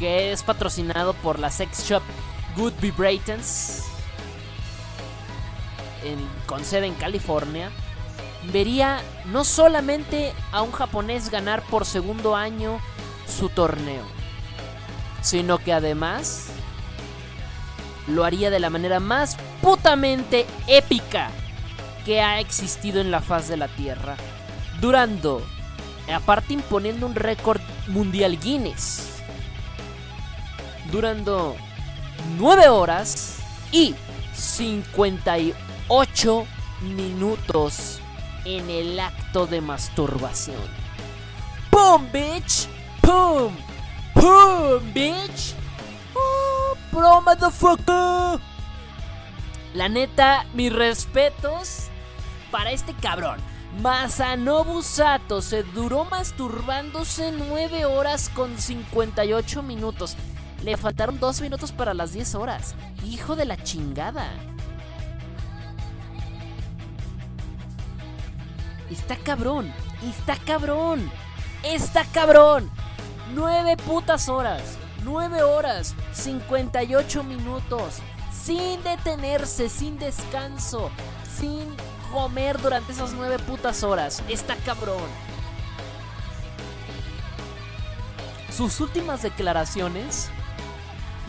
[0.00, 2.02] Que es patrocinado por la sex shop
[2.56, 3.84] Good Vibrators.
[6.02, 7.70] En, con sede en California.
[8.52, 12.80] Vería no solamente a un japonés ganar por segundo año
[13.28, 14.02] su torneo.
[15.22, 16.48] Sino que además
[18.06, 21.30] lo haría de la manera más putamente épica
[22.04, 24.16] que ha existido en la faz de la Tierra,
[24.80, 25.42] durando,
[26.12, 29.22] aparte imponiendo un récord mundial Guinness,
[30.92, 31.56] durando
[32.38, 33.38] 9 horas
[33.72, 33.94] y
[34.34, 36.46] 58
[36.82, 38.00] minutos
[38.44, 40.62] en el acto de masturbación.
[41.70, 42.68] ¡Pum, bitch!
[43.00, 43.52] ¡Pum!
[44.14, 45.54] ¡Pum, bitch!
[46.14, 48.40] ¡Oh, motherfucker!
[49.74, 51.88] La neta, mis respetos
[52.50, 53.38] para este cabrón.
[53.82, 60.16] Masanobu Sato se duró masturbándose 9 horas con 58 minutos.
[60.64, 62.74] Le faltaron 2 minutos para las 10 horas.
[63.04, 64.30] Hijo de la chingada.
[68.90, 69.72] Está cabrón.
[70.02, 71.10] Está cabrón.
[71.62, 72.70] Está cabrón.
[73.34, 74.78] 9 putas horas.
[75.06, 75.94] 9 horas.
[76.12, 78.00] 58 minutos.
[78.30, 80.90] Sin detenerse, sin descanso.
[81.38, 81.64] Sin
[82.12, 84.22] comer durante esas 9 putas horas.
[84.28, 85.08] Está cabrón.
[88.54, 90.28] Sus últimas declaraciones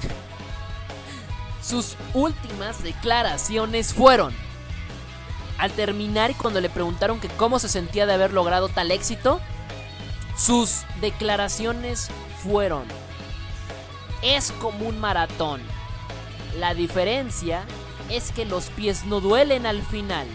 [1.62, 4.34] sus últimas declaraciones fueron,
[5.58, 9.42] al terminar y cuando le preguntaron que cómo se sentía de haber logrado tal éxito,
[10.38, 12.10] sus declaraciones
[12.42, 12.86] fueron,
[14.22, 15.62] es como un maratón.
[16.58, 17.64] La diferencia
[18.10, 20.28] es que los pies no duelen al final,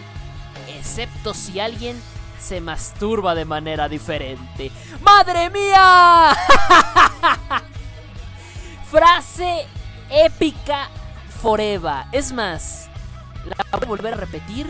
[0.67, 2.01] excepto si alguien
[2.39, 4.71] se masturba de manera diferente.
[5.01, 6.35] ¡Madre mía!
[8.91, 9.65] Frase
[10.09, 10.89] épica
[11.41, 12.05] forever.
[12.11, 12.89] Es más,
[13.45, 14.67] la voy a volver a repetir,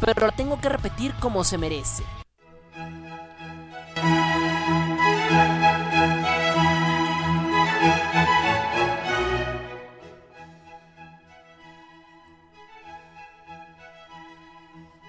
[0.00, 2.02] pero la tengo que repetir como se merece.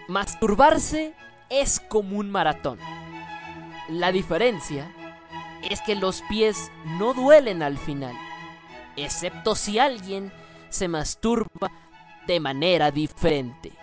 [0.07, 1.13] Masturbarse
[1.49, 2.79] es como un maratón.
[3.89, 4.89] La diferencia
[5.69, 8.15] es que los pies no duelen al final,
[8.95, 10.31] excepto si alguien
[10.69, 11.71] se masturba
[12.25, 13.73] de manera diferente.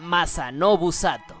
[0.00, 1.37] Masanobu Sato.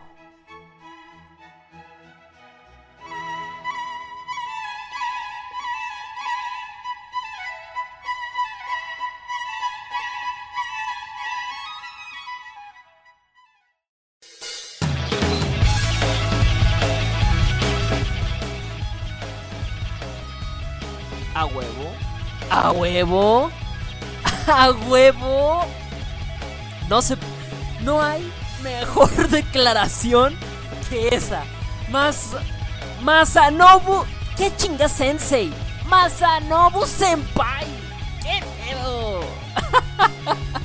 [22.78, 23.50] Huevo.
[24.46, 25.64] A huevo.
[26.88, 27.16] No se.
[27.80, 30.36] No hay mejor declaración
[30.88, 31.42] que esa.
[31.90, 32.36] Más.
[33.02, 34.04] Masanobu.
[34.36, 35.52] ¿Qué chinga sensei?
[35.86, 37.66] Masanobu senpai.
[38.22, 39.20] ¿Qué pedo?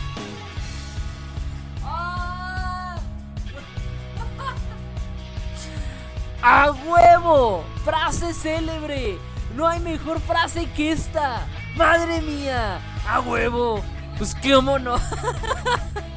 [6.45, 7.64] ¡A huevo!
[7.86, 9.18] Frase célebre.
[9.55, 11.47] No hay mejor frase que esta.
[11.76, 12.80] Madre mía.
[13.07, 13.84] A huevo.
[14.17, 14.80] Pues qué no.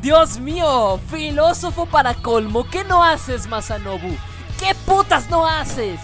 [0.00, 4.14] Dios mío, filósofo para colmo, ¿qué no haces, Masanobu?
[4.60, 5.98] ¿Qué putas no haces?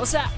[0.00, 0.30] O sea,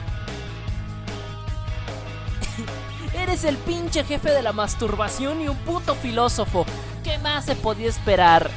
[3.15, 6.65] eres el pinche jefe de la masturbación y un puto filósofo.
[7.03, 8.51] ¿Qué más se podía esperar?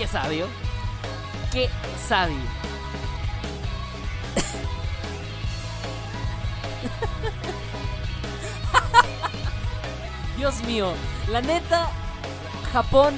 [0.00, 0.46] Qué sabio.
[1.52, 1.68] Qué
[2.08, 2.38] sabio.
[10.38, 10.94] Dios mío,
[11.28, 11.90] la neta,
[12.72, 13.14] Japón,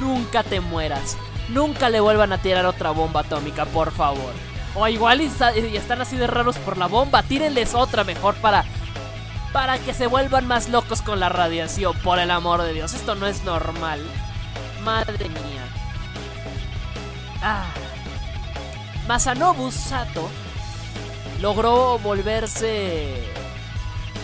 [0.00, 1.18] nunca te mueras.
[1.50, 4.32] Nunca le vuelvan a tirar otra bomba atómica, por favor.
[4.74, 5.30] O igual y,
[5.76, 8.64] están así de raros por la bomba, tírenles otra mejor para
[9.52, 12.94] para que se vuelvan más locos con la radiación, por el amor de Dios.
[12.94, 14.00] Esto no es normal.
[14.82, 15.61] Madre mía.
[17.42, 17.66] Ah.
[19.08, 20.28] Masanobu Sato
[21.40, 23.32] logró volverse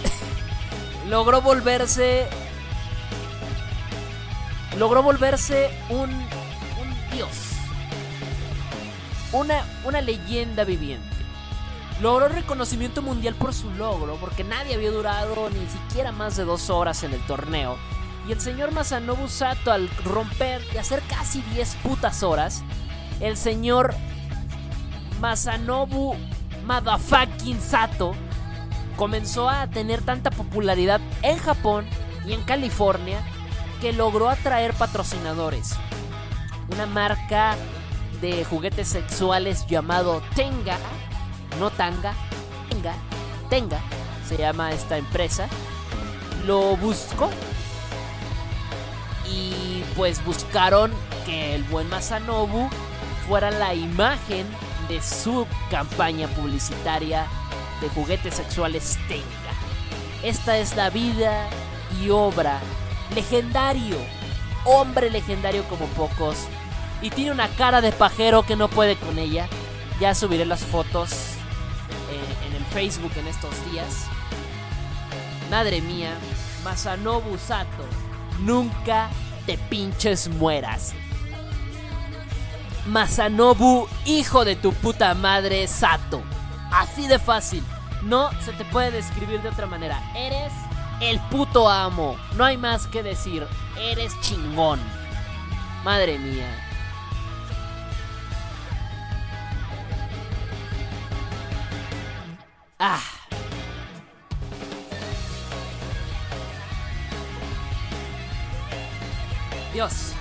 [1.08, 2.28] logró volverse.
[4.76, 6.10] Logró volverse un.
[6.10, 7.30] un dios.
[9.32, 11.16] Una, una leyenda viviente.
[12.00, 16.70] Logró reconocimiento mundial por su logro, porque nadie había durado ni siquiera más de dos
[16.70, 17.76] horas en el torneo.
[18.28, 22.62] Y el señor Masanobu Sato, al romper y hacer casi 10 putas horas,
[23.20, 23.94] el señor
[25.20, 26.14] Masanobu
[26.64, 28.14] Motherfucking Sato
[28.96, 31.86] comenzó a tener tanta popularidad en Japón
[32.26, 33.20] y en California
[33.80, 35.74] que logró atraer patrocinadores.
[36.72, 37.56] Una marca
[38.20, 40.76] de juguetes sexuales llamado Tenga,
[41.58, 42.12] no Tanga,
[42.68, 42.94] Tenga,
[43.48, 43.80] Tenga,
[44.28, 45.48] se llama esta empresa,
[46.46, 47.30] lo buscó
[49.30, 50.92] y pues buscaron
[51.24, 52.68] que el buen Masanobu
[53.28, 54.46] fuera la imagen
[54.88, 57.26] de su campaña publicitaria
[57.82, 59.24] de juguetes sexuales tenga.
[60.22, 61.46] Esta es la vida
[62.00, 62.58] y obra
[63.14, 63.98] legendario,
[64.64, 66.46] hombre legendario como pocos,
[67.02, 69.46] y tiene una cara de pajero que no puede con ella.
[70.00, 74.06] Ya subiré las fotos eh, en el Facebook en estos días.
[75.50, 76.14] Madre mía,
[76.64, 77.84] Masanobu Sato,
[78.40, 79.10] nunca
[79.44, 80.94] te pinches mueras.
[82.88, 86.22] Masanobu, hijo de tu puta madre Sato.
[86.72, 87.62] Así de fácil.
[88.02, 90.00] No se te puede describir de otra manera.
[90.14, 90.52] Eres
[91.00, 92.16] el puto amo.
[92.36, 93.46] No hay más que decir.
[93.78, 94.80] Eres chingón.
[95.84, 96.46] Madre mía.
[102.78, 103.00] Ah.
[109.74, 110.14] Dios.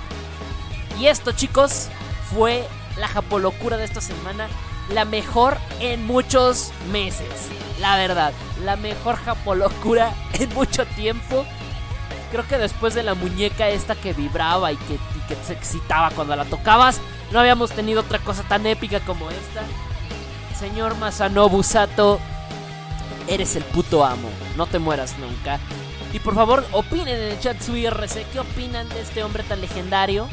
[1.00, 1.90] Y esto, chicos,
[2.34, 2.68] fue
[2.98, 4.48] la japolocura de esta semana
[4.94, 7.50] la mejor en muchos meses.
[7.80, 11.46] La verdad, la mejor japolocura en mucho tiempo.
[12.32, 16.12] Creo que después de la muñeca esta que vibraba y que, y que se excitaba
[16.12, 17.00] cuando la tocabas,
[17.32, 19.62] no habíamos tenido otra cosa tan épica como esta.
[20.58, 22.20] Señor Masanobu Sato,
[23.28, 24.30] eres el puto amo.
[24.56, 25.60] No te mueras nunca.
[26.14, 28.26] Y por favor, opinen en el chat su IRC.
[28.32, 30.28] ¿Qué opinan de este hombre tan legendario?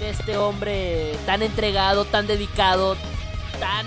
[0.00, 2.96] De este hombre tan entregado, tan dedicado,
[3.60, 3.86] tan...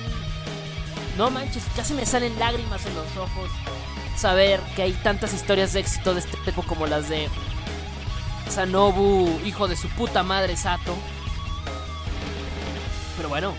[1.18, 3.50] No manches, casi me salen lágrimas en los ojos
[4.16, 7.30] saber que hay tantas historias de éxito de este tipo como las de
[8.50, 10.96] Sanobu, hijo de su puta madre Sato.
[13.18, 13.54] Pero bueno.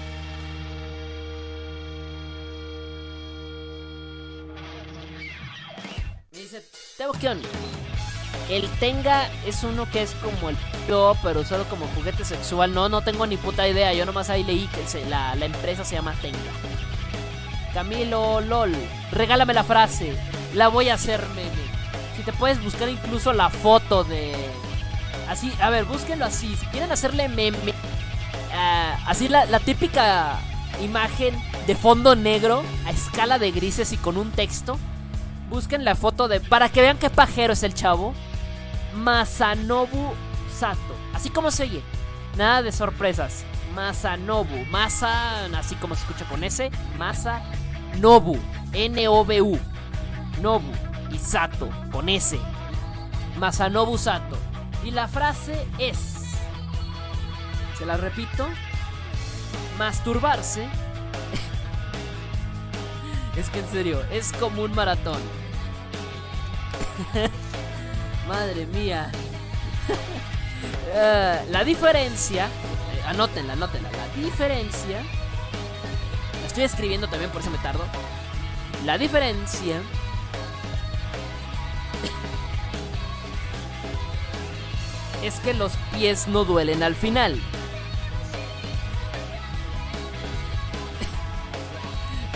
[6.30, 6.62] Dice,
[6.96, 7.40] Tebokion,
[8.48, 10.56] el Tenga es uno que es como el
[10.88, 12.74] yo, pero solo como juguete sexual.
[12.74, 13.92] No, no tengo ni puta idea.
[13.94, 16.38] Yo nomás ahí leí que la, la empresa se llama Tenga.
[17.72, 18.74] Camilo LOL,
[19.10, 20.16] regálame la frase.
[20.54, 21.50] La voy a hacer meme.
[22.16, 24.34] Si te puedes buscar incluso la foto de.
[25.28, 26.54] Así, a ver, búsquenlo así.
[26.56, 27.74] Si quieren hacerle meme.
[28.52, 30.38] Ah, así la, la típica
[30.82, 31.34] imagen
[31.66, 34.78] de fondo negro a escala de grises y con un texto.
[35.48, 36.40] Busquen la foto de.
[36.40, 38.14] Para que vean qué pajero es el chavo.
[38.94, 40.12] Masanobu
[40.52, 40.94] Sato.
[41.14, 41.82] Así como se oye.
[42.36, 43.44] Nada de sorpresas.
[43.74, 44.64] Masanobu.
[44.70, 46.70] Masa, así como se escucha con S.
[46.98, 47.42] Masa
[48.00, 48.38] Nobu.
[48.72, 49.58] N-O-B-U.
[50.40, 50.72] Nobu.
[51.10, 51.68] Y Sato.
[51.92, 52.38] Con S.
[53.38, 54.36] Masanobu Sato.
[54.84, 56.36] Y la frase es.
[57.78, 58.46] Se la repito.
[59.78, 60.68] Masturbarse.
[63.36, 65.20] Es que en serio, es como un maratón.
[68.28, 69.10] Madre mía.
[70.96, 72.46] Eh, la diferencia.
[72.46, 73.90] eh, anótenla, anótenla.
[73.90, 75.02] La diferencia.
[76.46, 77.84] Estoy escribiendo también, por eso me tardo.
[78.84, 79.76] La diferencia.
[85.22, 87.38] Es que los pies no duelen al final.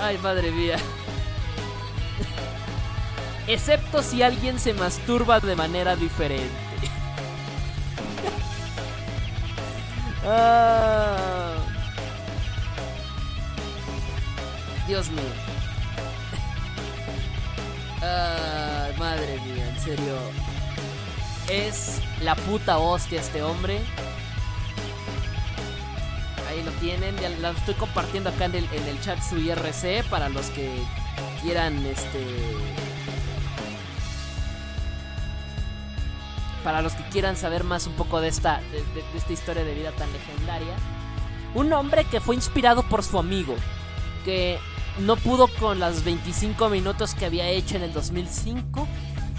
[0.01, 0.76] Ay, madre mía.
[3.46, 6.68] Excepto si alguien se masturba de manera diferente.
[10.24, 11.57] Ah.
[14.86, 15.22] Dios mío.
[18.03, 20.16] Ah, madre mía, en serio.
[21.49, 23.80] Es la puta hostia este hombre.
[26.49, 30.28] Ahí lo tienen, ya estoy compartiendo acá en el, en el chat su IRC para
[30.28, 30.70] los que
[31.42, 32.24] quieran este
[36.64, 38.82] para los que quieran saber más un poco de esta, de
[39.16, 40.74] esta historia de vida tan legendaria.
[41.55, 43.55] Un hombre que fue inspirado por su amigo,
[44.24, 44.59] que
[45.01, 48.86] no pudo con las 25 minutos que había hecho en el 2005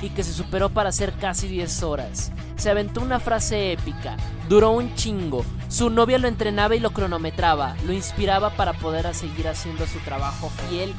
[0.02, 2.32] y que se superó para hacer casi 10 horas.
[2.56, 4.16] Se aventó una frase épica,
[4.48, 9.48] duró un chingo, su novia lo entrenaba y lo cronometraba, lo inspiraba para poder seguir
[9.48, 10.94] haciendo su trabajo fiel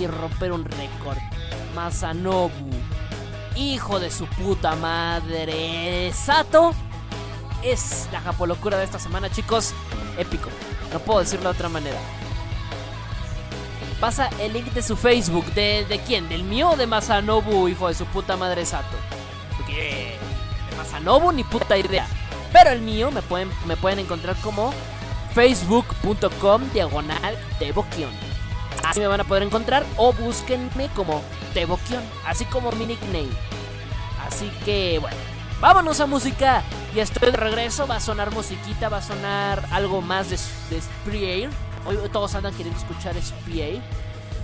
[0.00, 1.18] y romper un récord.
[1.74, 2.70] Masanobu,
[3.56, 6.72] hijo de su puta madre, Sato,
[7.62, 9.74] es la japolocura de esta semana, chicos.
[10.16, 10.50] Épico,
[10.92, 11.98] no puedo decirlo de otra manera.
[14.00, 15.46] Pasa el link de su Facebook.
[15.54, 16.28] ¿De, de quién?
[16.28, 18.96] ¿Del mío de Masanobu, hijo de su puta madre Sato?
[19.68, 20.16] De
[20.76, 22.06] Masanobu ni puta idea.
[22.52, 24.72] Pero el mío me pueden, me pueden encontrar como
[25.34, 28.10] facebook.com diagonal Devokion.
[28.84, 31.22] Así me van a poder encontrar o búsquenme como
[31.54, 33.30] Devokion, así como mi nickname.
[34.26, 35.16] Así que bueno,
[35.60, 36.62] vámonos a música.
[36.94, 40.36] Ya estoy de regreso, va a sonar musiquita, va a sonar algo más de,
[40.68, 41.48] de Spree
[41.84, 43.80] Hoy todos andan queriendo escuchar Spree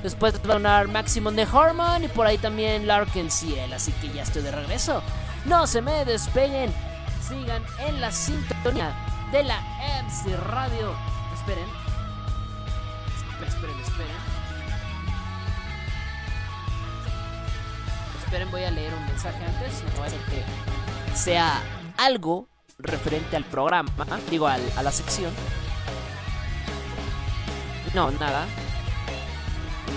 [0.03, 3.73] Después va a sonar Maximum de Harmon y por ahí también Larkin Ciel.
[3.73, 5.03] Así que ya estoy de regreso.
[5.45, 6.73] No se me despeguen.
[7.29, 8.93] Sigan en la sintonía
[9.33, 9.61] de la
[10.05, 10.95] MC Radio.
[11.35, 11.68] Esperen.
[13.47, 14.11] Esperen, esperen,
[18.24, 18.51] esperen.
[18.51, 19.83] Voy a leer un mensaje antes.
[19.95, 20.45] No va a ser que
[21.16, 21.61] sea
[21.99, 22.49] algo
[22.79, 23.91] referente al programa.
[24.31, 25.33] Digo, al- a la sección.
[27.95, 28.47] No, nada.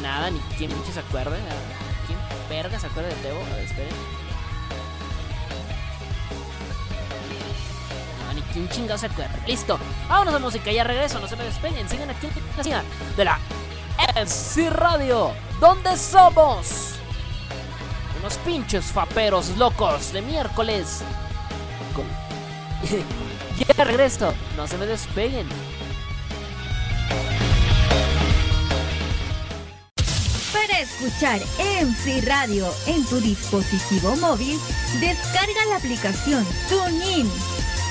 [0.01, 1.37] Nada, ni quien se acuerde.
[2.07, 2.19] ¿Quién
[2.49, 3.39] verga se acuerda de Tebo?
[3.43, 4.20] A ver, esperen.
[8.31, 9.35] No, ni quien chingado se acuerda.
[9.47, 9.79] Listo.
[10.07, 11.19] Vámonos a música, ya regreso.
[11.19, 11.87] No se me despeguen.
[11.89, 12.83] Sigan aquí en la
[13.17, 13.39] de la
[14.15, 15.31] MC Radio.
[15.59, 16.95] ¿Dónde somos?
[18.19, 21.01] Unos pinches faperos locos de miércoles.
[23.77, 24.33] Ya regreso.
[24.57, 25.47] No se me despeguen.
[30.51, 34.57] Para escuchar MC Radio en tu dispositivo móvil,
[34.99, 37.29] descarga la aplicación TuneIn.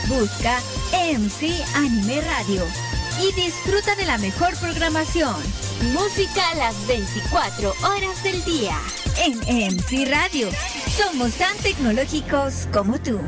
[0.09, 0.61] Busca
[0.93, 2.65] MC Anime Radio
[3.21, 5.37] y disfruta de la mejor programación.
[5.93, 8.77] Música a las 24 horas del día.
[9.25, 10.49] En MC Radio,
[10.97, 13.21] somos tan tecnológicos como tú.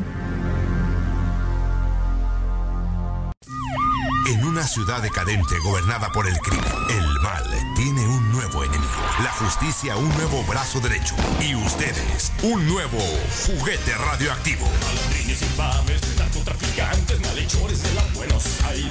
[4.28, 7.44] En una ciudad decadente gobernada por el crimen, el mal
[7.74, 8.90] tiene un nuevo enemigo,
[9.22, 12.98] la justicia un nuevo brazo derecho y ustedes un nuevo
[13.46, 14.66] juguete radioactivo.
[14.80, 16.00] Malandrines infames,
[16.42, 18.90] narcotraficantes, malhechores de la Buenos Aires.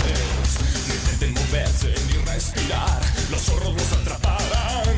[0.88, 4.98] No intenten moverse ni respirar, los zorros los atraparán.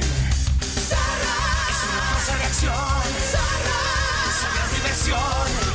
[0.80, 2.74] Es una falsa reacción.
[4.40, 5.73] Sobre diversión.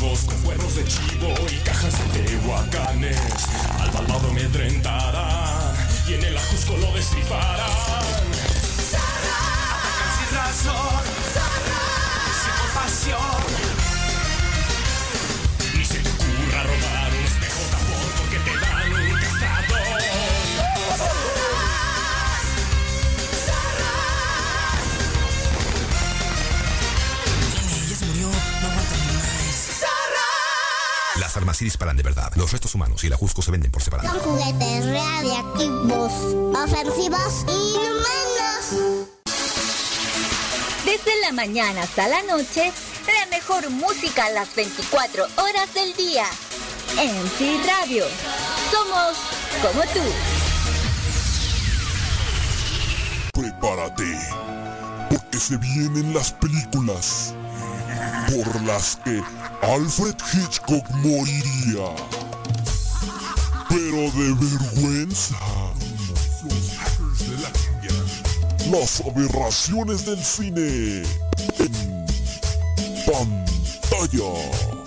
[0.00, 3.18] Con cuernos de chivo y cajas de tehuacanes.
[3.80, 5.76] Al malvado amedrentarán
[6.08, 7.60] y en el ajusco lo destriparán.
[8.88, 11.02] Atacan sin razón,
[31.50, 32.32] armas sí disparan de verdad.
[32.36, 34.08] Los restos humanos y el ajusco se venden por separado.
[34.08, 36.12] Son juguetes radiactivos,
[36.54, 39.10] ofensivos y inhumanos.
[40.84, 42.72] Desde la mañana hasta la noche,
[43.06, 46.24] la mejor música a las 24 horas del día.
[46.96, 48.04] MC Radio.
[48.70, 49.16] Somos
[49.62, 50.00] como tú.
[53.32, 54.18] Prepárate,
[55.08, 57.34] porque se vienen las películas
[58.30, 59.22] por las que
[59.62, 61.94] Alfred Hitchcock moriría.
[63.68, 65.36] Pero de vergüenza.
[68.70, 71.02] Las aberraciones del cine
[71.58, 72.06] en
[73.06, 74.79] pantalla.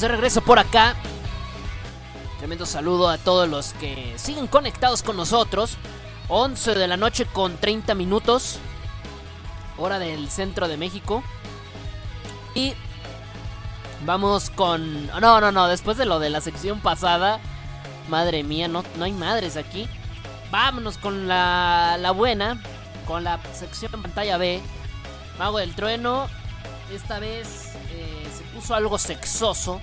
[0.00, 0.96] De regreso por acá.
[2.38, 5.76] Tremendo saludo a todos los que siguen conectados con nosotros.
[6.26, 8.58] 11 de la noche con 30 minutos.
[9.78, 11.22] Hora del centro de México.
[12.56, 12.74] Y
[14.04, 15.06] vamos con...
[15.06, 15.68] No, no, no.
[15.68, 17.38] Después de lo de la sección pasada.
[18.08, 19.88] Madre mía, no, no hay madres aquí.
[20.50, 22.60] Vámonos con la, la buena.
[23.06, 24.60] Con la sección pantalla B.
[25.38, 26.26] Mago del Trueno.
[26.92, 28.13] Esta vez eh,
[28.54, 29.80] puso algo sexoso.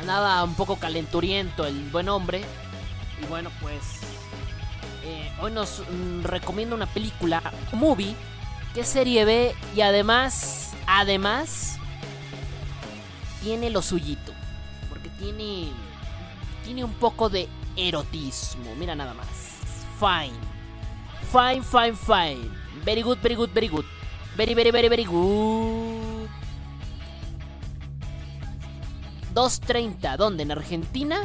[0.00, 2.42] Andaba un poco calenturiento el buen hombre.
[3.22, 4.00] Y bueno, pues.
[5.04, 7.42] eh, hoy nos mm, recomienda una película,
[7.72, 8.14] movie,
[8.74, 9.54] que serie B.
[9.76, 11.76] Y además, además,
[13.42, 14.32] tiene lo suyito.
[14.88, 15.68] Porque tiene.
[16.64, 18.74] Tiene un poco de erotismo.
[18.76, 19.26] Mira nada más.
[19.98, 20.36] Fine.
[21.30, 22.50] Fine, fine, fine.
[22.84, 23.84] Very good, very good, very good.
[24.36, 25.91] Very, very, very, very good.
[29.34, 30.42] 2.30, ¿dónde?
[30.42, 31.20] ¿En Argentina?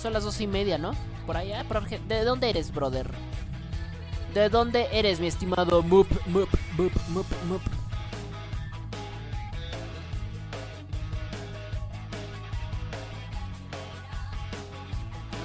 [0.00, 0.92] Son las dos y media, ¿no?
[1.26, 3.10] Por allá, por Arge- ¿De dónde eres, brother?
[4.34, 7.60] ¿De dónde eres, mi estimado Mup, Mup, Mup, Mup, Mup?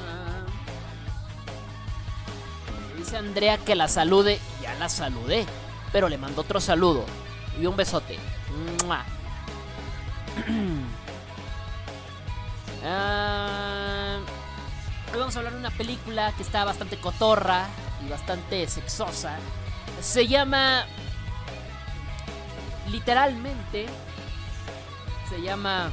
[0.07, 0.45] Ah.
[2.97, 4.39] Dice Andrea que la salude.
[4.61, 5.45] Ya la saludé.
[5.91, 7.05] Pero le mando otro saludo.
[7.59, 8.17] Y un besote.
[12.83, 14.19] Ah,
[15.11, 17.67] hoy vamos a hablar de una película que está bastante cotorra
[18.05, 19.37] y bastante sexosa.
[20.01, 20.85] Se llama.
[22.89, 23.87] Literalmente.
[25.29, 25.91] Se llama.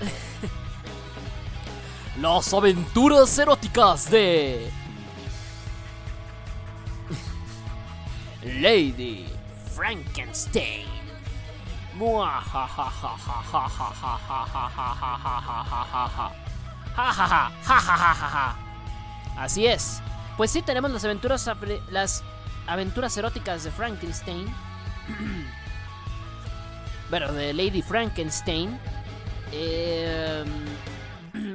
[2.20, 4.70] Las aventuras eróticas de.
[8.42, 9.26] Lady
[9.74, 10.95] Frankenstein.
[19.36, 20.00] Así es.
[20.36, 21.50] Pues sí, tenemos las aventuras
[21.90, 22.22] las
[22.66, 24.46] aventuras eróticas de Frankenstein.
[27.10, 28.78] bueno, de Lady Frankenstein.
[29.52, 30.44] Eh,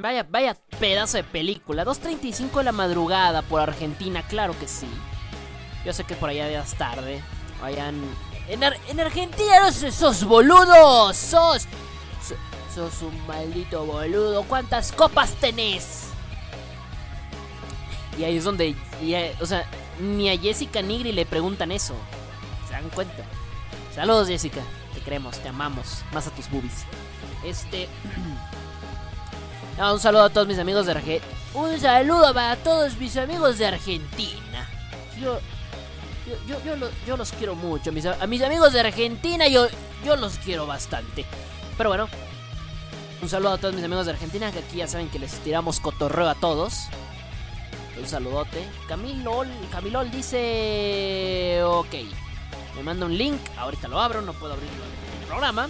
[0.00, 1.84] vaya, vaya pedazo de película.
[1.84, 4.88] 2.35 de la madrugada por Argentina, claro que sí.
[5.84, 7.22] Yo sé que por allá ya es tarde.
[7.60, 7.96] Vayan.
[8.52, 11.12] En, en Argentina no sos, sos boludo.
[11.14, 11.62] Sos.
[12.26, 12.36] so-
[12.74, 14.42] Sos un maldito boludo.
[14.44, 16.04] ¿Cuántas copas tenés?
[18.18, 18.74] Y ahí es donde.
[19.40, 19.64] o sea,
[20.00, 21.94] ni a Jessica Nigri le preguntan eso.
[22.66, 23.24] ¿Se dan cuenta?
[23.94, 24.60] Saludos, Jessica.
[24.94, 26.02] Te queremos, te amamos.
[26.12, 26.84] Más a tus boobies.
[27.44, 27.88] Este.
[29.78, 31.26] Un saludo a todos mis amigos de Argentina.
[31.54, 34.68] Un saludo para todos mis amigos de Argentina.
[35.20, 35.40] Yo,
[36.46, 37.90] yo, yo, yo lo- yo los quiero mucho.
[38.20, 39.66] A mis amigos de Argentina, yo,
[40.04, 41.24] yo los quiero bastante.
[41.76, 42.08] Pero bueno,
[43.22, 45.80] un saludo a todos mis amigos de Argentina, que aquí ya saben que les tiramos
[45.80, 46.74] cotorreo a todos.
[48.00, 48.66] Un saludote.
[48.88, 51.60] Camilol, Camilol dice...
[51.64, 51.94] Ok.
[52.76, 55.68] Me manda un link, ahorita lo abro, no puedo abrirlo en el programa.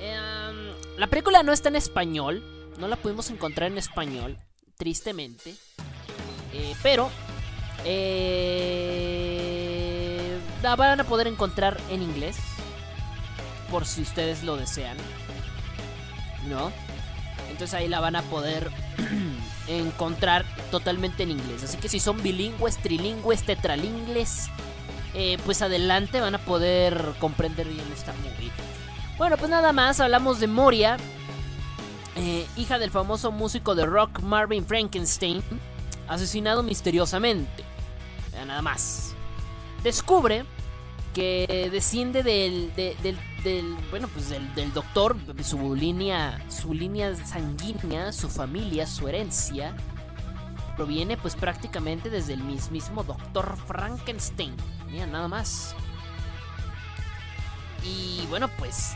[0.00, 2.42] Em, la película no está en español,
[2.78, 4.36] no la pudimos encontrar en español,
[4.76, 5.54] tristemente.
[6.52, 7.10] Eh, pero
[7.84, 9.60] eh,
[10.62, 12.36] la van a poder encontrar en inglés,
[13.70, 14.96] por si ustedes lo desean.
[16.48, 16.72] ¿No?
[17.50, 18.70] Entonces ahí la van a poder
[19.68, 21.64] encontrar totalmente en inglés.
[21.64, 24.48] Así que si son bilingües, trilingües, tetralingües,
[25.14, 28.50] eh, pues adelante van a poder comprender bien esta movie.
[29.18, 30.96] Bueno, pues nada más, hablamos de Moria,
[32.16, 35.42] eh, hija del famoso músico de rock Marvin Frankenstein,
[36.08, 37.64] asesinado misteriosamente.
[38.46, 39.14] Nada más.
[39.82, 40.44] descubre
[41.14, 47.14] que desciende del, de- del, del- bueno, pues del, del doctor, su línea, su línea
[47.26, 49.74] sanguínea, su familia, su herencia,
[50.76, 54.54] proviene pues prácticamente desde el mismísimo doctor Frankenstein.
[54.88, 55.74] Mira, nada más.
[57.84, 58.92] Y bueno, pues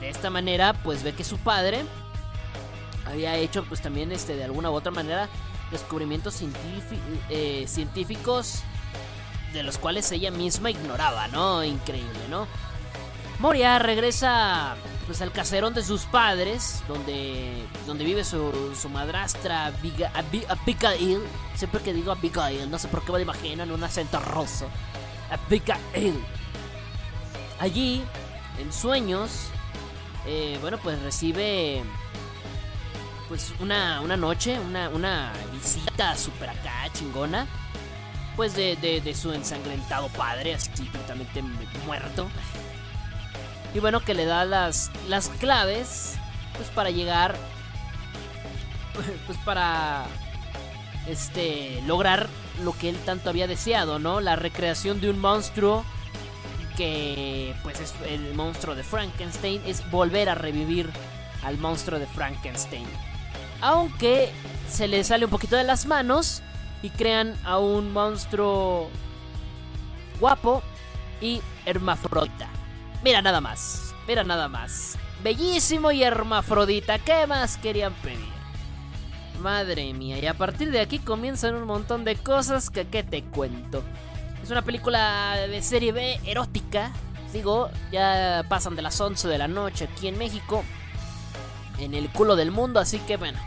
[0.00, 1.84] de esta manera pues ve que su padre
[3.06, 5.28] había hecho pues también este de alguna u otra manera
[5.70, 6.40] descubrimientos
[7.30, 8.60] eh, científicos
[9.52, 11.64] de los cuales ella misma ignoraba, ¿no?
[11.64, 12.46] Increíble, ¿no?
[13.38, 20.10] Moria regresa pues al caserón de sus padres, donde donde vive su, su madrastra Abiga-
[20.14, 21.20] Abi- Abigail.
[21.54, 24.66] Siempre que digo Abigail, no sé por qué me lo imagino en un acento ruso.
[25.30, 26.22] Abigail.
[27.58, 28.02] Allí,
[28.58, 29.48] en sueños,
[30.26, 31.82] eh, bueno, pues recibe
[33.28, 37.46] pues una, una noche, una, una visita super acá chingona,
[38.36, 41.42] pues de, de, de su ensangrentado padre, así completamente
[41.86, 42.28] muerto.
[43.74, 46.14] Y bueno, que le da las, las claves,
[46.56, 47.36] pues para llegar,
[49.26, 50.06] pues para,
[51.06, 52.28] este, lograr
[52.62, 54.20] lo que él tanto había deseado, ¿no?
[54.20, 55.84] La recreación de un monstruo
[56.76, 60.90] que, pues es el monstruo de Frankenstein, es volver a revivir
[61.42, 62.86] al monstruo de Frankenstein.
[63.60, 64.30] Aunque
[64.68, 66.42] se le sale un poquito de las manos
[66.82, 68.90] y crean a un monstruo
[70.20, 70.62] guapo
[71.20, 72.48] y hermafrodita.
[73.02, 74.98] Mira nada más, mira nada más.
[75.22, 78.36] Bellísimo y hermafrodita, ¿qué más querían pedir?
[79.40, 83.22] Madre mía, y a partir de aquí comienzan un montón de cosas que, que te
[83.22, 83.82] cuento.
[84.42, 86.92] Es una película de serie B erótica.
[87.32, 90.64] Digo, ya pasan de las 11 de la noche aquí en México.
[91.78, 93.38] En el culo del mundo, así que bueno,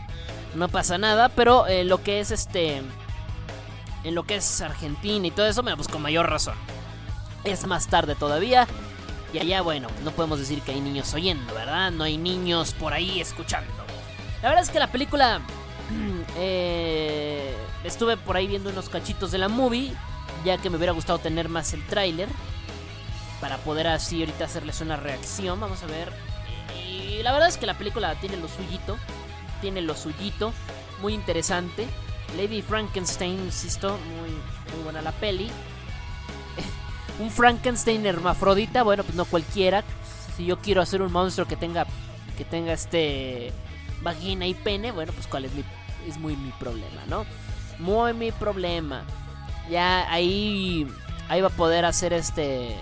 [0.54, 1.28] no pasa nada.
[1.30, 2.82] Pero eh, lo que es este.
[4.02, 6.54] En lo que es Argentina y todo eso, bueno, pues con mayor razón.
[7.44, 8.66] Es más tarde todavía.
[9.32, 11.90] Y allá, bueno, no podemos decir que hay niños oyendo, ¿verdad?
[11.92, 13.70] No hay niños por ahí escuchando.
[14.42, 15.40] La verdad es que la película.
[16.36, 17.54] eh,
[17.84, 19.92] estuve por ahí viendo unos cachitos de la movie.
[20.44, 22.28] Ya que me hubiera gustado tener más el tráiler.
[23.40, 25.60] Para poder así ahorita hacerles una reacción.
[25.60, 26.29] Vamos a ver.
[26.76, 28.96] Y la verdad es que la película tiene lo suyito.
[29.60, 30.52] Tiene lo suyito.
[31.00, 31.86] Muy interesante.
[32.36, 34.30] Lady Frankenstein, insisto, muy,
[34.74, 35.50] muy buena la peli.
[37.18, 39.84] un Frankenstein hermafrodita, bueno, pues no cualquiera.
[40.36, 41.86] Si yo quiero hacer un monstruo que tenga
[42.36, 43.52] que tenga este
[44.02, 45.64] vagina y pene, bueno, pues cuál es mi
[46.08, 47.26] es muy mi problema, ¿no?
[47.78, 49.04] Muy mi problema.
[49.68, 50.86] Ya ahí
[51.28, 52.76] ahí va a poder hacer este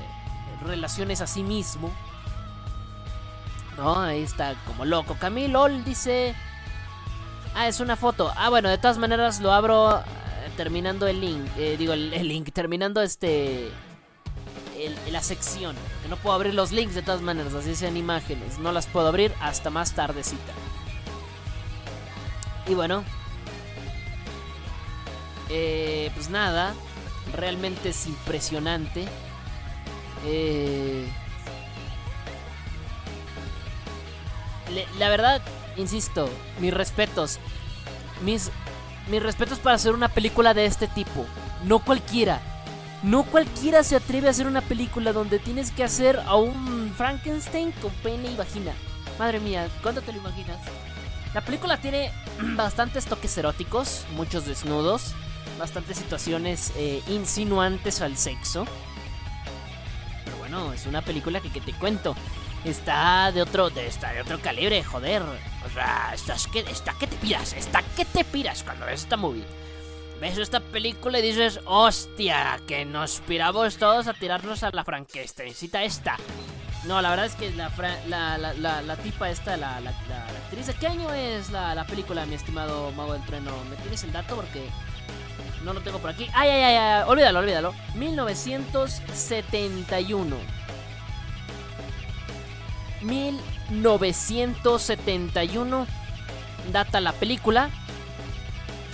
[0.64, 1.90] relaciones a sí mismo.
[3.78, 5.16] No, ahí está como loco.
[5.18, 6.34] Camilo dice
[7.54, 8.32] Ah, es una foto.
[8.36, 10.02] Ah, bueno, de todas maneras lo abro eh,
[10.56, 11.44] terminando el link.
[11.56, 13.70] Eh, digo, el, link, terminando este.
[15.10, 15.74] la sección.
[16.02, 18.58] Que no puedo abrir los links de todas maneras, así sean imágenes.
[18.58, 20.52] No las puedo abrir hasta más tardecita.
[22.66, 23.02] Y bueno.
[25.48, 26.74] Eh, pues nada.
[27.34, 29.06] Realmente es impresionante.
[30.26, 31.08] Eh,
[34.98, 35.42] la verdad,
[35.76, 36.28] insisto,
[36.60, 37.38] mis respetos.
[38.22, 38.50] Mis,
[39.10, 41.24] mis respetos para hacer una película de este tipo.
[41.64, 42.40] No cualquiera.
[43.02, 47.72] No cualquiera se atreve a hacer una película donde tienes que hacer a un Frankenstein
[47.80, 48.72] con pene y vagina.
[49.18, 50.58] Madre mía, ¿cuándo te lo imaginas?
[51.32, 52.10] La película tiene
[52.56, 55.14] bastantes toques eróticos, muchos desnudos,
[55.58, 58.66] bastantes situaciones eh, insinuantes al sexo.
[60.24, 62.16] Pero bueno, es una película que, que te cuento.
[62.64, 65.22] Está de otro, de, está de otro calibre, joder.
[65.22, 69.16] O sea, estás que, está que te piras, está que te piras cuando ves esta
[69.16, 69.44] movie.
[70.20, 75.84] Ves esta película y dices, hostia, que nos piramos todos a tirarnos a la Frankensteincita
[75.84, 76.16] esta.
[76.86, 77.70] No, la verdad es que la,
[78.08, 81.86] la, la, la, la tipa esta, la, la, actriz, ¿de qué año es la, la
[81.86, 83.52] película, mi estimado Mago del Trueno?
[83.70, 84.36] ¿Me tienes el dato?
[84.36, 84.64] Porque
[85.64, 86.28] no lo tengo por aquí.
[86.34, 86.76] ¡Ay, ay, ay!
[86.76, 87.02] ay!
[87.06, 87.74] Olvídalo, olvídalo.
[87.94, 90.57] 1971.
[93.02, 95.86] 1971
[96.72, 97.70] data la película.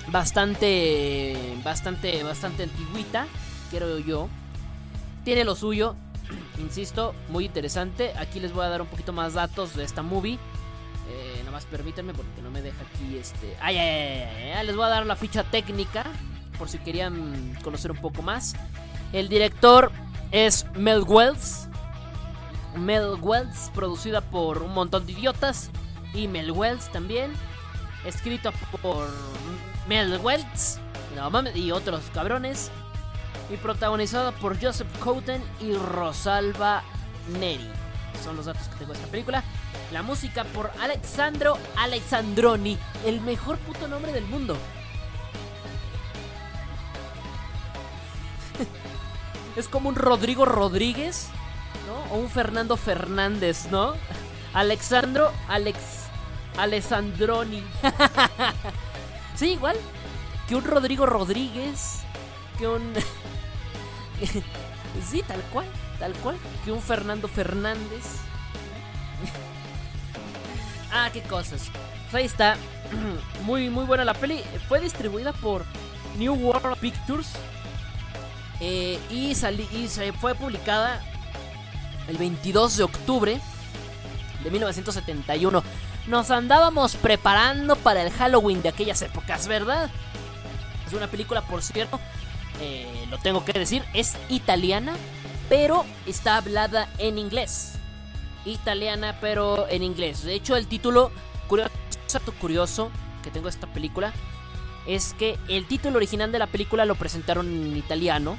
[0.08, 3.26] Bastante, bastante, bastante antigüita,
[3.70, 4.28] creo yo.
[5.24, 5.96] Tiene lo suyo,
[6.58, 8.12] insisto, muy interesante.
[8.18, 10.38] Aquí les voy a dar un poquito más datos de esta movie.
[11.08, 13.56] Eh, nomás permítanme porque no me deja aquí este.
[13.60, 16.04] Ay, ay, ay, ay, Les voy a dar la ficha técnica
[16.58, 18.54] por si querían conocer un poco más.
[19.12, 19.90] El director
[20.30, 21.63] es Mel Wells.
[22.76, 25.70] Mel Wells, producida por un montón de idiotas.
[26.12, 27.32] Y Mel Wells también.
[28.04, 28.52] Escrito
[28.82, 29.08] por
[29.88, 30.78] Mel Wells
[31.14, 32.70] no y otros cabrones.
[33.50, 36.82] y protagonizada por Joseph Cotten y Rosalba
[37.38, 37.68] Neri.
[38.22, 39.44] Son los datos que tengo de esta película.
[39.92, 44.56] La música por Alexandro Alexandroni, el mejor puto nombre del mundo.
[49.56, 51.28] es como un Rodrigo Rodríguez.
[52.14, 53.94] Un Fernando Fernández, ¿no?
[54.52, 55.78] Alexandro Alex
[56.56, 57.64] Alessandroni.
[59.34, 59.76] sí, igual
[60.48, 62.00] que un Rodrigo Rodríguez,
[62.58, 62.94] que un
[65.10, 65.66] Sí, tal cual,
[65.98, 68.04] tal cual, que un Fernando Fernández.
[70.92, 71.68] ah, qué cosas.
[72.10, 72.56] Pues ahí está.
[73.42, 74.40] Muy muy buena la peli.
[74.68, 75.64] Fue distribuida por
[76.16, 77.32] New World Pictures.
[78.60, 81.02] Eh, y, y se fue publicada
[82.08, 83.40] el 22 de octubre
[84.42, 85.62] de 1971.
[86.06, 89.90] Nos andábamos preparando para el Halloween de aquellas épocas, ¿verdad?
[90.86, 91.98] Es una película, por cierto,
[92.60, 94.94] eh, lo tengo que decir, es italiana,
[95.48, 97.72] pero está hablada en inglés.
[98.44, 100.22] Italiana, pero en inglés.
[100.22, 101.10] De hecho, el título,
[101.48, 101.70] curioso,
[102.38, 102.90] curioso
[103.22, 104.12] que tengo esta película,
[104.86, 108.36] es que el título original de la película lo presentaron en italiano.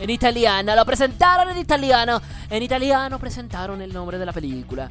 [0.00, 2.20] En italiano, lo presentaron en italiano.
[2.48, 4.88] En italiano presentaron el nombre de la película.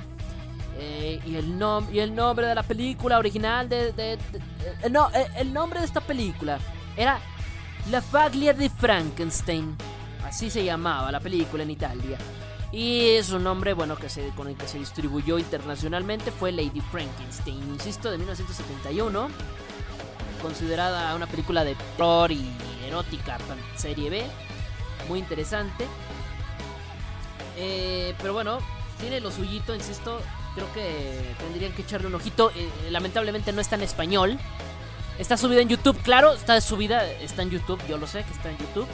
[0.78, 1.58] Eh, y, el
[1.92, 3.94] y el nombre de la película original de...
[3.98, 4.18] eh,
[4.90, 6.58] no, eh, el nombre de esta película
[6.96, 7.20] era
[7.90, 9.76] La Faglia di Frankenstein.
[10.24, 12.18] Así se llamaba la película en Italia.
[12.72, 17.58] Y su nombre, bueno, que se, con el que se distribuyó internacionalmente fue Lady Frankenstein,
[17.68, 19.28] insisto, de 1971
[20.40, 22.50] considerada una película de terror y
[22.88, 23.38] erótica,
[23.76, 24.24] serie B,
[25.10, 25.86] muy interesante.
[27.58, 28.60] Eh, pero bueno,
[29.02, 30.22] tiene lo suyito, insisto,
[30.56, 32.52] creo que tendrían que echarle un ojito.
[32.56, 34.40] Eh, lamentablemente no está en español.
[35.18, 38.50] Está subida en YouTube, claro, está subida, está en YouTube, yo lo sé que está
[38.50, 38.88] en YouTube,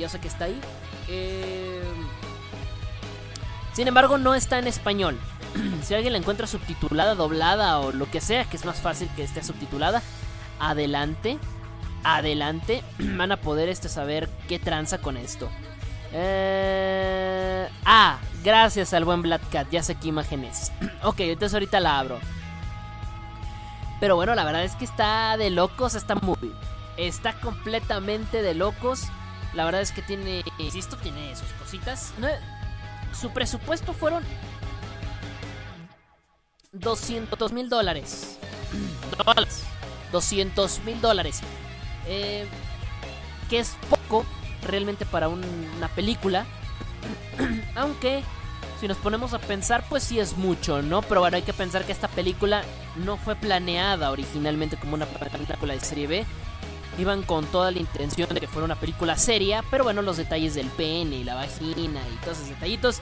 [0.00, 0.60] yo sé que está ahí.
[1.06, 1.80] Eh,
[3.72, 5.20] sin embargo, no está en español.
[5.82, 9.22] si alguien la encuentra subtitulada, doblada o lo que sea, que es más fácil que
[9.22, 10.02] esté subtitulada,
[10.58, 11.38] adelante,
[12.04, 15.50] adelante, van a poder este, saber qué tranza con esto.
[16.12, 17.68] Eh...
[17.84, 20.72] Ah, gracias al buen Black Cat, ya sé qué imágenes.
[21.02, 22.18] ok, entonces ahorita la abro.
[24.00, 26.52] Pero bueno, la verdad es que está de locos esta movie.
[26.96, 29.04] Está completamente de locos.
[29.54, 32.12] La verdad es que tiene, insisto, tiene sus cositas.
[33.12, 34.24] Su presupuesto fueron
[36.72, 37.68] 200 mil.
[37.68, 38.38] Dólares.
[40.12, 41.40] 200 mil dólares.
[42.06, 42.46] Eh,
[43.48, 44.24] que es poco
[44.66, 46.46] realmente para una película.
[47.74, 48.22] Aunque
[48.80, 51.02] si nos ponemos a pensar, pues sí es mucho, ¿no?
[51.02, 52.64] Pero bueno, hay que pensar que esta película
[52.96, 56.26] no fue planeada originalmente como una película de serie B.
[56.98, 60.54] Iban con toda la intención de que fuera una película seria, pero bueno, los detalles
[60.54, 62.98] del pene y la vagina y todos esos detallitos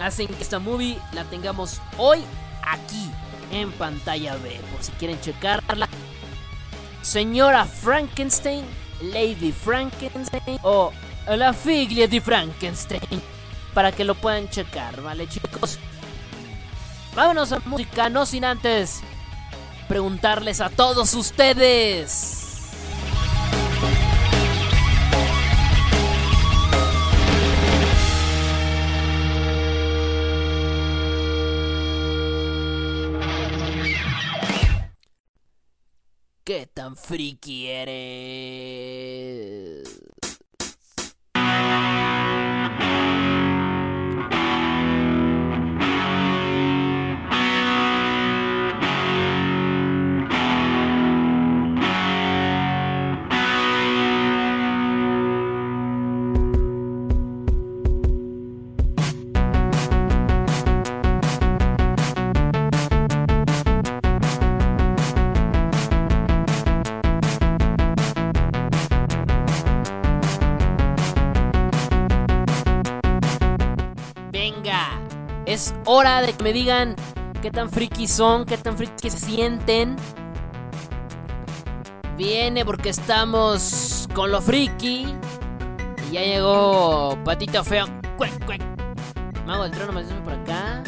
[0.00, 2.20] hacen que esta movie la tengamos hoy
[2.62, 3.10] aquí
[3.52, 5.88] en pantalla B, por si quieren checarla.
[7.02, 8.64] Señora Frankenstein,
[9.00, 10.92] Lady Frankenstein o
[11.26, 13.22] la figlia de Frankenstein
[13.74, 15.78] para que lo puedan checar, ¿vale chicos?
[17.14, 19.00] Vámonos a música, no sin antes
[19.88, 22.41] preguntarles a todos ustedes.
[36.52, 37.92] ¿Qué tan friki eres?
[76.42, 76.96] Me digan
[77.40, 79.96] qué tan friki son, qué tan friki se sienten.
[82.16, 85.06] Viene porque estamos con lo friki.
[86.08, 87.86] Y ya llegó Patito Feo.
[88.16, 88.62] Cuec.
[89.46, 90.82] Mago del trono, me por acá.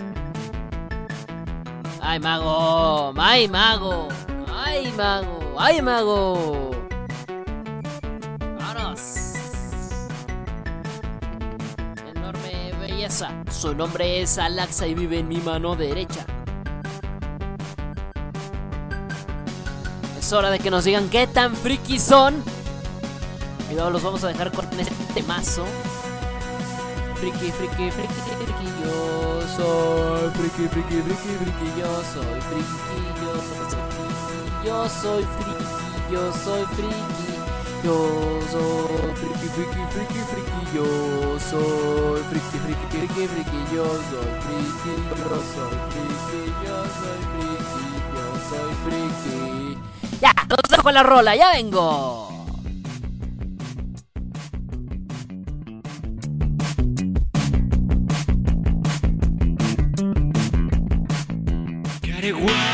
[2.00, 3.12] Ay, mago.
[3.16, 4.08] Ay, mago.
[4.54, 5.54] Ay, mago.
[5.58, 6.63] Ay, mago.
[13.76, 16.24] Nombre es Alaxa y vive en mi mano derecha.
[20.16, 22.34] Es hora de que nos digan qué tan friki son.
[23.70, 25.64] Y luego los vamos a dejar con este temazo.
[27.16, 33.64] Friki, friki, friki, friki, yo soy friki, friki, friki, friki, yo soy friki, yo soy
[33.72, 34.12] friki,
[34.64, 35.64] yo soy friki,
[36.12, 37.23] yo soy friki,
[37.84, 40.88] yo soy friki, friki, friki, friki, yo
[41.38, 47.84] soy friki, friki, friki, friki, yo soy friki, yo soy friki, yo soy friki,
[48.16, 49.78] yo soy friki.
[50.20, 52.30] Ya, los dejo con la rola, ya vengo.
[62.24, 62.73] Hola,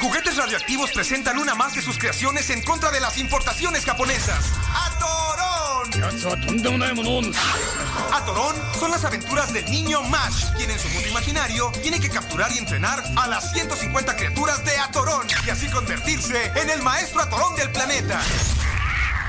[0.00, 4.42] Juguetes Radioactivos presentan una más de sus creaciones en contra de las importaciones japonesas.
[4.74, 5.90] ¡Atorón!
[8.14, 12.50] Atorón son las aventuras del niño Mash, quien en su mundo imaginario tiene que capturar
[12.52, 17.54] y entrenar a las 150 criaturas de Atorón y así convertirse en el maestro Atorón
[17.56, 18.18] del planeta.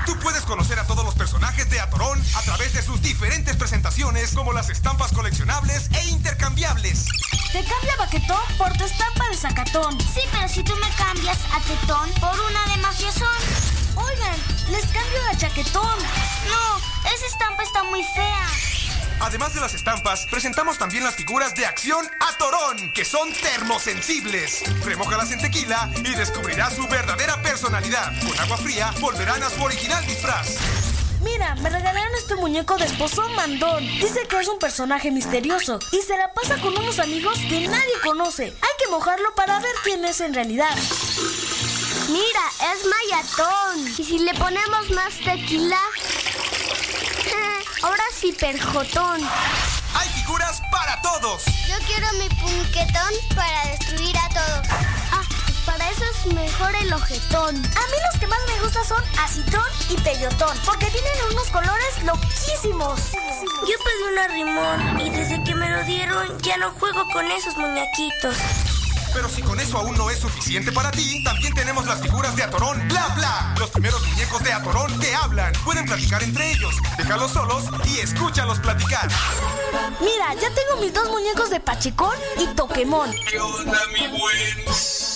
[0.06, 4.32] Tú puedes conocer a todos los personajes de Atorón a través de sus diferentes presentaciones,
[4.32, 7.06] como las estampas coleccionables e intercambiables.
[7.52, 10.00] Te cambia Baquetón por tu estampa de Zacatón.
[10.00, 13.28] Sí, pero si tú me cambias a Tetón por una de Mafiazón.
[13.96, 14.36] Oigan,
[14.70, 15.98] les cambio la Chaquetón.
[16.48, 18.46] No, esa estampa está muy fea.
[19.18, 24.62] Además de las estampas, presentamos también las figuras de acción Atorón, que son termosensibles.
[24.84, 28.12] Remójalas en tequila y descubrirás su verdadera personalidad.
[28.22, 30.56] Con agua fría volverán a su original disfraz.
[31.22, 33.86] Mira, me regalaron este muñeco de esposo mandón.
[33.86, 37.92] Dice que es un personaje misterioso y se la pasa con unos amigos que nadie
[38.02, 38.44] conoce.
[38.44, 40.74] Hay que mojarlo para ver quién es en realidad.
[42.08, 43.86] Mira, es Mayatón.
[43.98, 45.78] ¿Y si le ponemos más tequila?
[47.82, 49.20] Ahora sí, perjotón.
[49.94, 51.42] Hay figuras para todos.
[51.68, 54.66] Yo quiero mi punquetón para destruir a todos.
[55.12, 55.22] Ah,
[55.66, 57.56] para eso es mejor el ojetón.
[57.56, 62.02] A mí los que más me gustan son acitrón y peyotón, porque tienen unos colores
[62.04, 63.00] loquísimos.
[63.12, 67.56] Yo pedí un arrimón y desde que me lo dieron ya no juego con esos
[67.56, 68.36] muñequitos.
[69.12, 72.44] Pero si con eso aún no es suficiente para ti, también tenemos las figuras de
[72.44, 73.54] Atorón Bla Bla.
[73.58, 75.52] Los primeros muñecos de Atorón que hablan.
[75.64, 76.74] Pueden platicar entre ellos.
[76.96, 79.08] Déjalos solos y escúchalos platicar.
[80.00, 83.12] Mira, ya tengo mis dos muñecos de Pachecón y Toquemón.
[83.28, 85.09] ¿Qué onda, mi buen?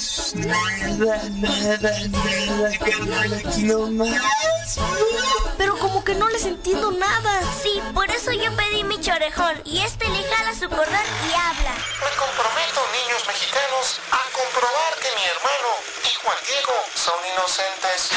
[5.59, 7.41] Pero como que no les entiendo nada.
[7.61, 11.74] Sí, por eso yo pedí mi chorejón y este le jala su cordón y habla.
[11.99, 15.70] Me comprometo, niños mexicanos, a comprobar que mi hermano
[16.05, 18.11] y Juan Diego son inocentes.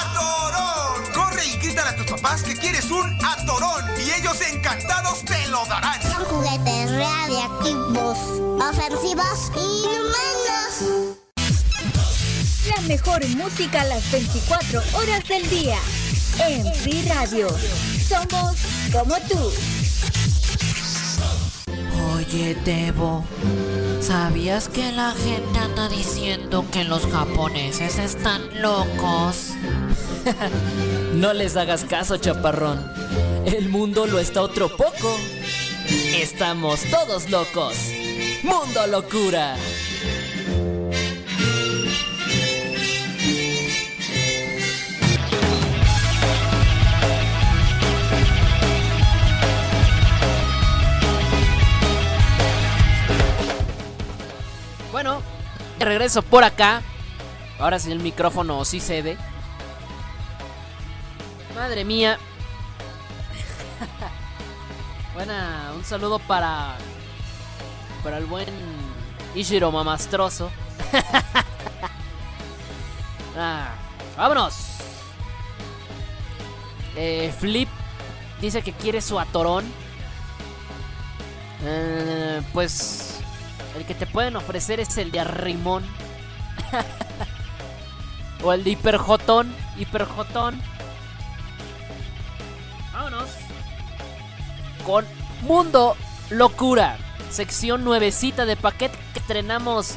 [0.00, 1.12] ¡Atorón!
[1.12, 5.64] Corre y grítale a tus papás que quieres un atorón y ellos encantados te lo
[5.66, 6.02] darán.
[6.02, 6.90] Son juguetes
[8.08, 8.18] radiactivos,
[8.62, 11.14] ofensivos y inhumanos.
[12.68, 15.78] La mejor música a las 24 horas del día.
[16.46, 17.48] En Free Radio.
[18.08, 18.56] Somos
[18.92, 19.50] como tú.
[22.16, 23.24] Oye, Debo,
[24.00, 29.52] ¿sabías que la gente anda diciendo que los japoneses están locos?
[31.14, 32.84] No les hagas caso, chaparrón.
[33.44, 35.16] El mundo lo está otro poco.
[35.88, 37.76] Estamos todos locos.
[38.42, 39.56] Mundo locura.
[54.92, 55.22] Bueno,
[55.78, 56.82] regreso por acá.
[57.58, 59.16] Ahora sí el micrófono sí cede.
[61.54, 62.18] Madre mía.
[65.18, 66.76] Buena, un saludo para.
[68.04, 68.46] Para el buen
[69.34, 70.48] Ishiro Mamastroso.
[73.40, 73.68] Ah,
[74.16, 74.54] vámonos.
[76.96, 77.68] Eh, Flip
[78.40, 79.64] dice que quiere su atorón.
[81.62, 83.20] Eh, pues
[83.76, 85.84] el que te pueden ofrecer es el de arrimón.
[88.42, 89.54] o el de hiperjotón.
[89.78, 90.60] Hiperjotón.
[92.92, 93.47] Vámonos.
[94.88, 95.04] Con
[95.42, 95.98] Mundo
[96.30, 96.96] Locura.
[97.28, 99.96] Sección nuevecita de paquete que estrenamos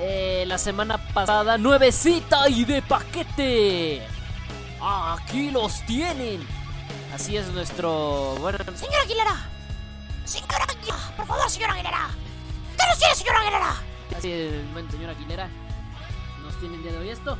[0.00, 1.56] eh, la semana pasada.
[1.56, 4.02] Nuevecita y de paquete.
[4.82, 6.44] Aquí los tienen.
[7.14, 8.34] Así es nuestro...
[8.40, 9.48] Bueno, Señora Aguilera.
[10.24, 11.16] Señora Aguilera.
[11.16, 12.08] Por favor, señora Aguilera.
[12.76, 13.76] ¿Qué nos tiene, señora Aguilera?
[14.16, 15.48] Así el buen señor Aguilera
[16.42, 17.38] nos tiene el día de hoy esto.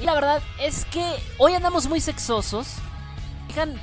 [0.00, 1.04] Y la verdad es que
[1.38, 2.68] hoy andamos muy sexosos.
[3.48, 3.80] Fijan,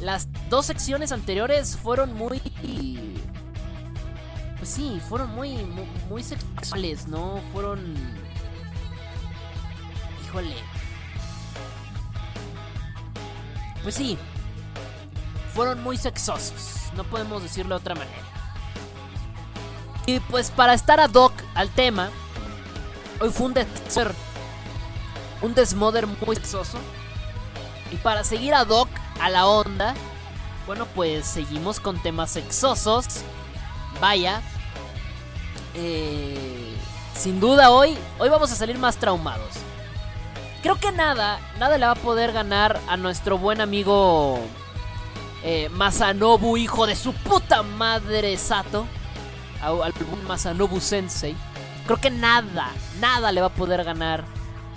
[0.00, 2.40] las dos secciones anteriores fueron muy.
[4.56, 5.56] Pues sí, fueron muy,
[6.08, 7.40] muy, sexuales, ¿no?
[7.52, 7.94] Fueron.
[10.24, 10.54] Híjole.
[13.82, 14.16] Pues sí,
[15.52, 16.92] fueron muy sexosos.
[16.94, 18.22] No podemos decirlo de otra manera.
[20.06, 22.10] Y pues para estar ad hoc al tema,
[23.20, 24.14] hoy fue un desmoder,
[25.42, 26.78] un desmoder muy sexoso.
[27.90, 28.88] Y para seguir ad hoc
[29.20, 29.94] a la onda,
[30.66, 33.06] bueno pues seguimos con temas sexosos.
[34.00, 34.42] Vaya,
[35.74, 36.74] eh,
[37.14, 39.54] sin duda hoy, hoy vamos a salir más traumados.
[40.62, 44.40] Creo que nada, nada le va a poder ganar a nuestro buen amigo
[45.42, 48.86] eh, Masanobu, hijo de su puta madre Sato
[49.60, 49.92] al
[50.26, 51.36] Masanobu Sensei.
[51.86, 54.24] Creo que nada, nada le va a poder ganar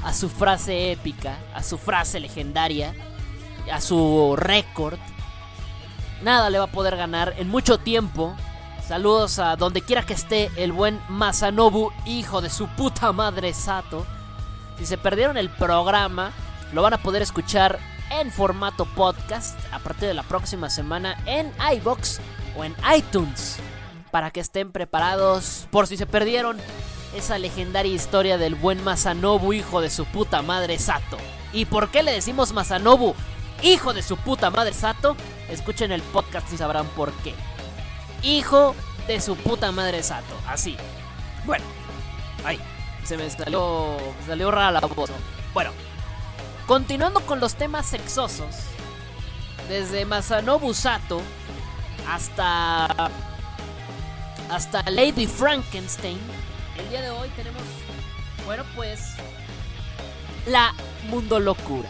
[0.03, 2.93] a su frase épica, a su frase legendaria,
[3.72, 4.99] a su récord.
[6.22, 8.35] Nada le va a poder ganar en mucho tiempo.
[8.88, 14.06] Saludos a donde quiera que esté el buen Masanobu, hijo de su puta madre Sato.
[14.77, 16.31] Si se perdieron el programa,
[16.73, 17.80] lo van a poder escuchar
[18.10, 22.19] en formato podcast a partir de la próxima semana en iBox
[22.57, 23.57] o en iTunes.
[24.11, 26.57] Para que estén preparados por si se perdieron
[27.15, 31.18] esa legendaria historia del buen Masanobu, hijo de su puta madre Sato.
[31.53, 33.14] ¿Y por qué le decimos Masanobu,
[33.61, 35.15] hijo de su puta madre Sato?
[35.49, 37.34] Escuchen el podcast y sabrán por qué.
[38.23, 38.75] Hijo
[39.07, 40.75] de su puta madre Sato, así.
[41.45, 41.65] Bueno,
[42.43, 42.59] ay,
[43.03, 45.09] se me salió, salió rara la voz.
[45.09, 45.15] ¿no?
[45.53, 45.71] Bueno,
[46.65, 48.55] continuando con los temas sexosos,
[49.69, 51.21] desde Masanobu Sato
[52.09, 53.09] hasta
[54.49, 56.19] hasta Lady Frankenstein.
[56.77, 57.61] El día de hoy tenemos,
[58.45, 59.13] bueno, pues
[60.45, 60.73] la
[61.09, 61.89] mundo locura.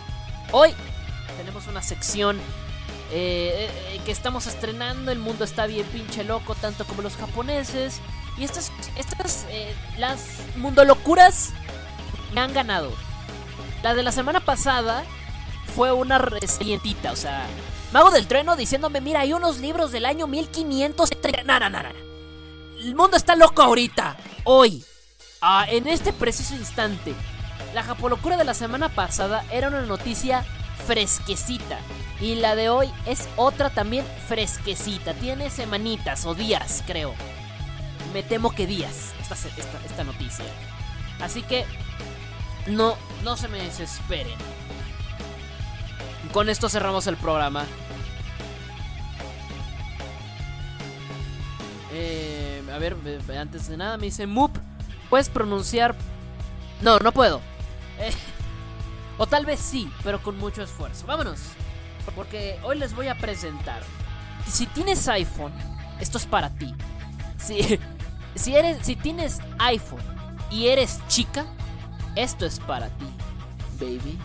[0.52, 0.74] Hoy
[1.68, 2.38] una sección
[3.12, 5.12] eh, eh, que estamos estrenando.
[5.12, 8.00] El mundo está bien pinche loco, tanto como los japoneses.
[8.38, 10.26] Y estas, estas, eh, las
[10.56, 11.50] mundo locuras
[12.34, 12.92] me han ganado.
[13.84, 15.04] La de la semana pasada
[15.76, 17.46] fue una recientita, o sea,
[17.92, 21.10] Mago del Trueno diciéndome, mira, hay unos libros del año 1500.
[21.46, 21.90] No, no, no, no.
[22.80, 24.84] El mundo está loco ahorita, hoy,
[25.42, 27.16] ah, en este preciso instante.
[27.74, 30.46] La japolocura de la semana pasada era una noticia
[30.86, 31.80] fresquecita.
[32.20, 35.14] Y la de hoy es otra también fresquecita.
[35.14, 37.14] Tiene semanitas o días, creo.
[38.14, 39.36] Me temo que días esta,
[39.86, 40.46] esta, noticia.
[41.20, 41.66] Así que
[42.68, 44.38] no, no se me desesperen.
[46.32, 47.66] Con esto cerramos el programa.
[51.94, 52.96] Eh, a ver,
[53.40, 54.58] antes de nada me dice Moop.
[55.10, 55.96] ¿Puedes pronunciar?
[56.82, 57.42] No, no puedo.
[58.00, 58.12] Eh,
[59.18, 61.06] o tal vez sí, pero con mucho esfuerzo.
[61.06, 61.40] Vámonos.
[62.16, 63.82] Porque hoy les voy a presentar.
[64.48, 65.52] Si tienes iPhone,
[66.00, 66.74] esto es para ti.
[67.38, 67.80] Si,
[68.36, 70.04] si, eres, si tienes iPhone
[70.50, 71.46] y eres chica,
[72.16, 73.06] esto es para ti,
[73.80, 74.18] baby.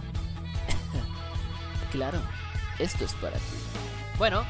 [1.91, 2.19] claro,
[2.79, 3.57] esto es para ti.
[4.19, 4.45] Bueno,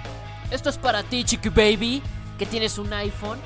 [0.50, 2.02] esto es para ti, chiqui baby,
[2.38, 3.38] que tienes un iPhone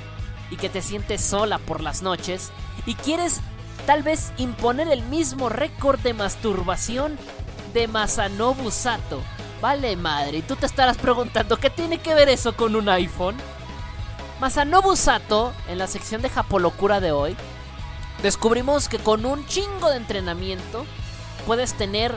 [0.50, 2.50] y que te sientes sola por las noches
[2.84, 3.40] y quieres
[3.84, 7.18] tal vez imponer el mismo récord de masturbación
[7.74, 9.22] de Masanobu Sato.
[9.60, 13.36] Vale madre, y tú te estarás preguntando qué tiene que ver eso con un iPhone.
[14.40, 17.36] Masanobu Sato, en la sección de Japolocura de hoy,
[18.22, 20.84] descubrimos que con un chingo de entrenamiento
[21.46, 22.14] puedes tener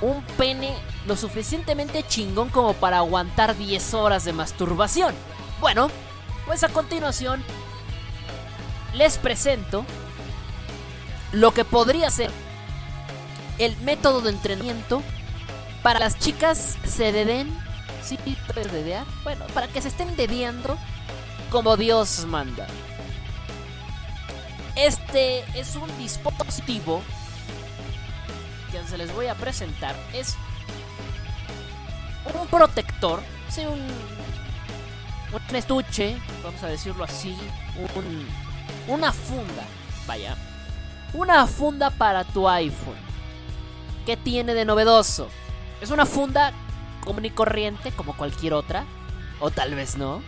[0.00, 0.74] un pene
[1.06, 5.14] lo suficientemente chingón como para aguantar 10 horas de masturbación.
[5.60, 5.88] Bueno,
[6.46, 7.42] pues a continuación
[8.94, 9.84] les presento
[11.32, 12.30] lo que podría ser
[13.58, 15.02] el método de entrenamiento
[15.82, 17.56] para las chicas se deden.
[18.02, 18.18] Sí,
[18.54, 19.04] dedear.
[19.24, 20.76] Bueno, para que se estén dedeando
[21.50, 22.66] como Dios manda.
[24.76, 27.02] Este es un dispositivo
[28.70, 29.96] que se les voy a presentar.
[30.12, 30.36] Es
[32.34, 33.80] un protector, sí, un,
[35.32, 37.36] un estuche, vamos a decirlo así,
[37.94, 38.26] un,
[38.88, 39.62] una funda,
[40.06, 40.36] vaya,
[41.12, 42.96] una funda para tu iPhone.
[44.04, 45.28] ¿Qué tiene de novedoso?
[45.80, 46.52] Es una funda
[47.04, 48.84] común y corriente como cualquier otra,
[49.40, 50.22] o tal vez no,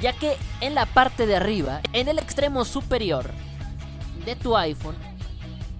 [0.00, 3.30] ya que en la parte de arriba, en el extremo superior
[4.24, 4.96] de tu iPhone,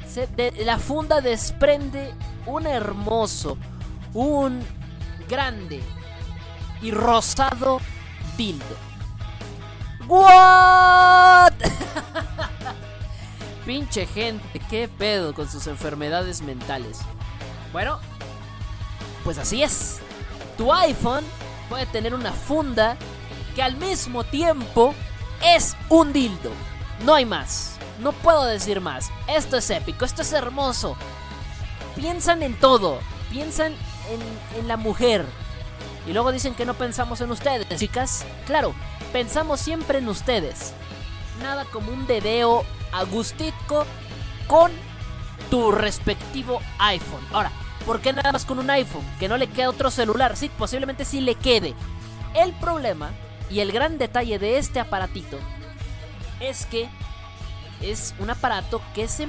[0.06, 2.14] se, de, la funda desprende
[2.46, 3.56] un hermoso,
[4.14, 4.62] un
[5.28, 5.80] grande
[6.82, 7.80] y rosado
[8.36, 8.76] dildo.
[10.06, 11.52] ¿What?
[13.68, 17.00] Pinche gente, qué pedo con sus enfermedades mentales.
[17.70, 18.00] Bueno,
[19.24, 19.98] pues así es.
[20.56, 21.22] Tu iPhone
[21.68, 22.96] puede tener una funda
[23.54, 24.94] que al mismo tiempo
[25.44, 26.50] es un dildo.
[27.04, 27.76] No hay más.
[28.00, 29.10] No puedo decir más.
[29.26, 30.96] Esto es épico, esto es hermoso.
[31.94, 33.00] Piensan en todo.
[33.28, 35.26] Piensan en, en la mujer.
[36.06, 38.24] Y luego dicen que no pensamos en ustedes, chicas.
[38.46, 38.74] Claro,
[39.12, 40.72] pensamos siempre en ustedes.
[41.42, 43.86] Nada como un dedeo agustitco
[44.47, 44.70] con
[45.51, 47.24] tu respectivo iPhone.
[47.32, 47.51] Ahora,
[47.86, 49.05] ¿por qué nada más con un iPhone?
[49.19, 50.36] Que no le quede otro celular.
[50.36, 51.74] Sí, posiblemente sí le quede.
[52.35, 53.10] El problema
[53.51, 55.39] y el gran detalle de este aparatito
[56.40, 56.89] es que
[57.81, 59.27] es un aparato que se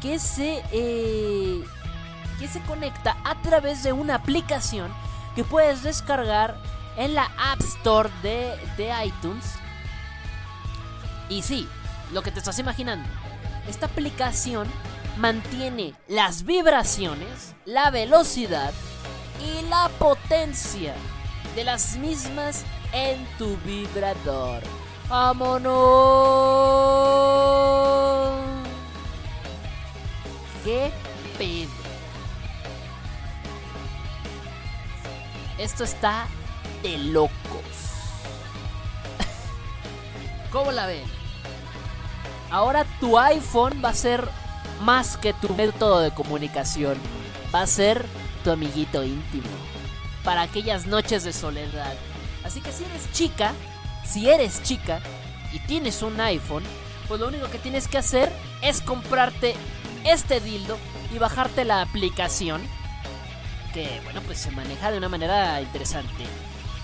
[0.00, 1.62] que se eh,
[2.38, 4.92] que se conecta a través de una aplicación
[5.36, 6.56] que puedes descargar
[6.96, 9.54] en la App Store de, de iTunes.
[11.28, 11.68] Y sí,
[12.12, 13.08] lo que te estás imaginando.
[13.68, 14.68] Esta aplicación
[15.16, 18.72] mantiene las vibraciones, la velocidad
[19.40, 20.94] y la potencia
[21.54, 24.62] de las mismas en tu vibrador.
[25.08, 25.72] ¡Vámonos!
[30.64, 30.92] ¿Qué
[31.38, 31.70] pedo?
[35.58, 36.26] Esto está
[36.82, 37.32] de locos.
[40.52, 41.21] ¿Cómo la ven?
[42.52, 44.28] Ahora tu iPhone va a ser
[44.82, 46.98] más que tu método de comunicación.
[47.52, 48.04] Va a ser
[48.44, 49.48] tu amiguito íntimo.
[50.22, 51.94] Para aquellas noches de soledad.
[52.44, 53.52] Así que si eres chica,
[54.04, 55.00] si eres chica
[55.50, 56.62] y tienes un iPhone,
[57.08, 58.30] pues lo único que tienes que hacer
[58.60, 59.54] es comprarte
[60.04, 60.76] este dildo
[61.10, 62.60] y bajarte la aplicación.
[63.72, 66.24] Que bueno, pues se maneja de una manera interesante.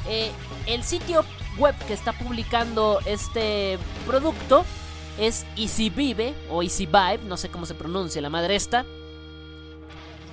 [0.08, 0.32] Eh,
[0.64, 1.26] el sitio
[1.58, 4.64] web que está publicando este producto
[5.18, 8.84] es EasyVive o EasyVibe, no sé cómo se pronuncia la madre esta.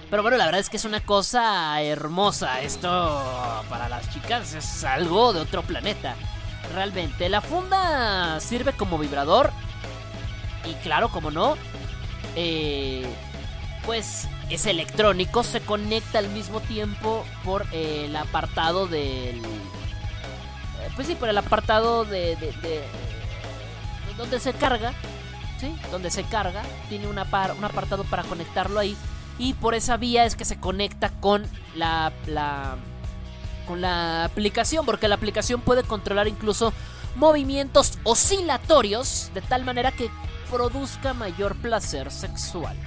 [0.09, 2.61] Pero bueno, la verdad es que es una cosa hermosa.
[2.61, 2.89] Esto
[3.69, 6.15] para las chicas es algo de otro planeta.
[6.73, 9.51] Realmente, la funda sirve como vibrador.
[10.63, 11.57] Y claro, como no,
[12.35, 13.05] eh,
[13.85, 19.39] pues es electrónico, se conecta al mismo tiempo por el apartado del...
[19.39, 22.35] eh, Pues sí, por el apartado de-
[24.17, 24.93] donde se carga,
[25.59, 25.75] ¿sí?
[25.91, 28.95] Donde se carga, tiene una par- un apartado para conectarlo ahí.
[29.37, 32.77] Y por esa vía es que se conecta con la, la
[33.67, 36.71] con la aplicación, porque la aplicación puede controlar incluso
[37.15, 40.09] movimientos oscilatorios de tal manera que
[40.51, 42.77] produzca mayor placer sexual.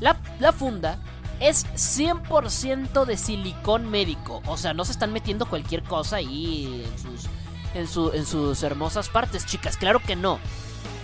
[0.00, 0.98] La, la funda
[1.38, 6.98] es 100% de silicón médico, o sea, no se están metiendo cualquier cosa ahí en
[6.98, 7.28] sus,
[7.76, 10.38] en, su- en sus hermosas partes, chicas, claro que no,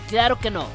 [0.09, 0.67] claro que no,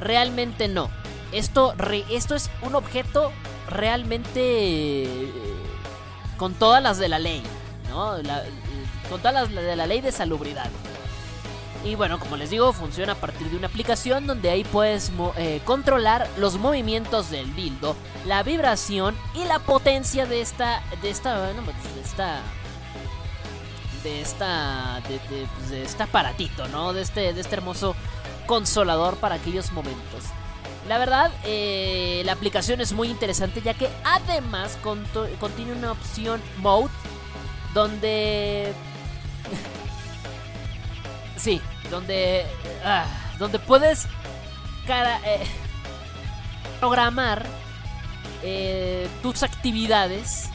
[0.00, 0.90] realmente no.
[1.32, 3.32] Esto, re- esto es un objeto
[3.68, 4.40] realmente
[5.04, 5.32] eh,
[6.36, 7.42] con todas las de la ley,
[7.88, 8.16] ¿no?
[8.22, 8.44] La-
[9.10, 10.70] con todas las de la ley de salubridad.
[11.84, 15.60] Y bueno, como les digo, funciona a partir de una aplicación donde ahí puedes eh,
[15.64, 21.94] controlar los movimientos del dildo, la vibración y la potencia de esta, de esta, pues,
[21.94, 22.40] de esta,
[24.06, 26.92] de esta, de, de- pues, este aparatito, ¿no?
[26.92, 27.96] De este, de este hermoso
[28.46, 30.22] consolador para aquellos momentos.
[30.86, 34.78] La verdad, eh, la aplicación es muy interesante ya que además
[35.40, 36.90] contiene una opción mode
[37.74, 38.72] donde
[41.36, 41.60] Sí,
[41.90, 42.46] donde.
[42.84, 43.04] ah,
[43.40, 44.06] donde puedes.
[44.86, 45.44] cara- eh,
[46.78, 47.44] programar
[48.44, 50.48] eh, tus actividades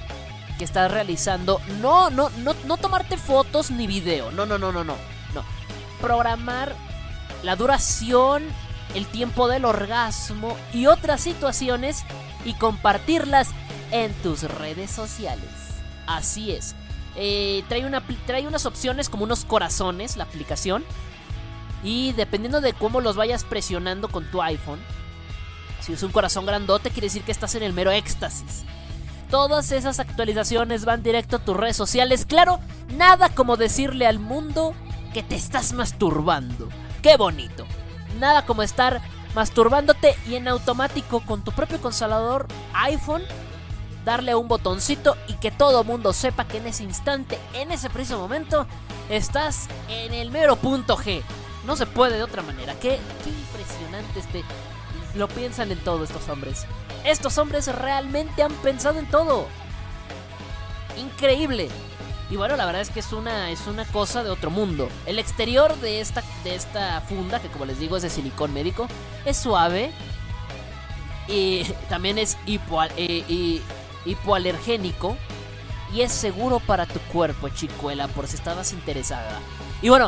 [0.62, 1.60] que estás realizando.
[1.82, 4.30] No, no, no, no tomarte fotos ni video.
[4.30, 4.96] No, no, no, no, no.
[5.34, 5.44] No.
[6.00, 6.76] Programar
[7.42, 8.44] la duración,
[8.94, 12.04] el tiempo del orgasmo y otras situaciones
[12.46, 13.50] y compartirlas
[13.90, 15.50] en tus redes sociales.
[16.06, 16.76] Así es.
[17.16, 20.86] Eh, trae, una, trae unas opciones como unos corazones, la aplicación.
[21.84, 24.80] Y dependiendo de cómo los vayas presionando con tu iPhone,
[25.80, 28.64] si es un corazón grandote, quiere decir que estás en el mero éxtasis.
[29.32, 32.26] Todas esas actualizaciones van directo a tus redes sociales.
[32.26, 32.60] Claro,
[32.96, 34.76] nada como decirle al mundo
[35.14, 36.68] que te estás masturbando.
[37.02, 37.66] Qué bonito.
[38.20, 39.02] Nada como estar
[39.34, 43.24] masturbándote y en automático con tu propio consolador iPhone
[44.04, 48.20] darle un botoncito y que todo mundo sepa que en ese instante, en ese preciso
[48.20, 48.68] momento,
[49.10, 51.22] estás en el mero punto G.
[51.66, 52.76] No se puede de otra manera.
[52.80, 54.44] Qué, impresionante este.
[55.16, 56.66] Lo piensan en todo estos hombres.
[57.06, 59.48] Estos hombres realmente han pensado en todo.
[60.98, 61.70] Increíble.
[62.30, 64.88] Y bueno, la verdad es que es una, es una cosa de otro mundo.
[65.06, 68.88] El exterior de esta, de esta funda, que como les digo es de silicón médico,
[69.26, 69.92] es suave.
[71.28, 72.90] Y también es hipo, eh,
[73.28, 73.62] y-
[74.06, 75.18] hipoalergénico.
[75.94, 79.40] Y es seguro para tu cuerpo, chicuela, por si estabas interesada.
[79.82, 80.08] Y bueno,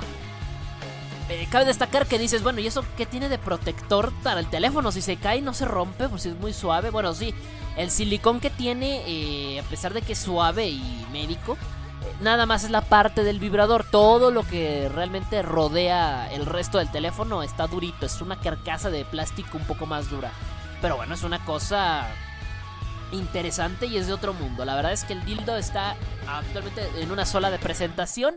[1.49, 4.91] cabe destacar que dices, bueno, ¿y eso qué tiene de protector para el teléfono?
[4.91, 6.89] Si se cae no se rompe, pues es muy suave.
[6.89, 7.33] Bueno, sí,
[7.77, 12.45] el silicón que tiene, eh, a pesar de que es suave y médico, eh, nada
[12.45, 13.85] más es la parte del vibrador.
[13.89, 18.05] Todo lo que realmente rodea el resto del teléfono está durito.
[18.05, 20.31] Es una carcasa de plástico un poco más dura.
[20.81, 22.07] Pero bueno, es una cosa
[23.11, 24.65] interesante y es de otro mundo.
[24.65, 25.95] La verdad es que el dildo está
[26.27, 28.35] actualmente en una sola de presentación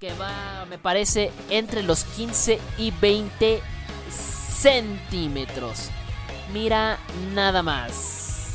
[0.00, 3.62] que va, me parece, entre los 15 y 20
[4.08, 5.90] centímetros.
[6.54, 6.98] Mira
[7.34, 8.54] nada más.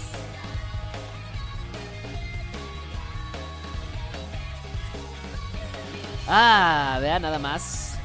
[6.28, 8.00] Ah, vea nada más.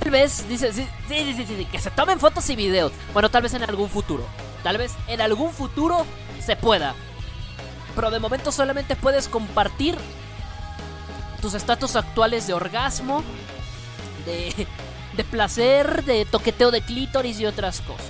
[0.00, 2.90] Tal vez, dice, sí, sí, sí, sí, que se tomen fotos y videos.
[3.12, 4.26] Bueno, tal vez en algún futuro.
[4.64, 6.04] Tal vez en algún futuro
[6.44, 6.96] se pueda.
[7.94, 9.96] Pero de momento solamente puedes compartir
[11.40, 13.22] tus estatus actuales de orgasmo,
[14.26, 14.66] de,
[15.16, 18.06] de placer, de toqueteo de clítoris y otras cosas.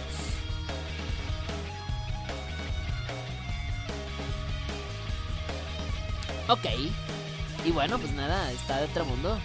[6.49, 6.67] Ok.
[7.65, 9.39] Y bueno, pues nada, está de otro mundo.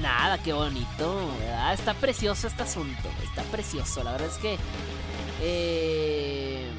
[0.00, 1.30] Nada, qué bonito.
[1.72, 3.08] Está precioso este asunto.
[3.22, 4.02] Está precioso.
[4.04, 4.58] La verdad es que.
[5.42, 6.69] eh,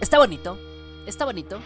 [0.00, 0.58] Está bonito.
[1.06, 1.60] Está bonito.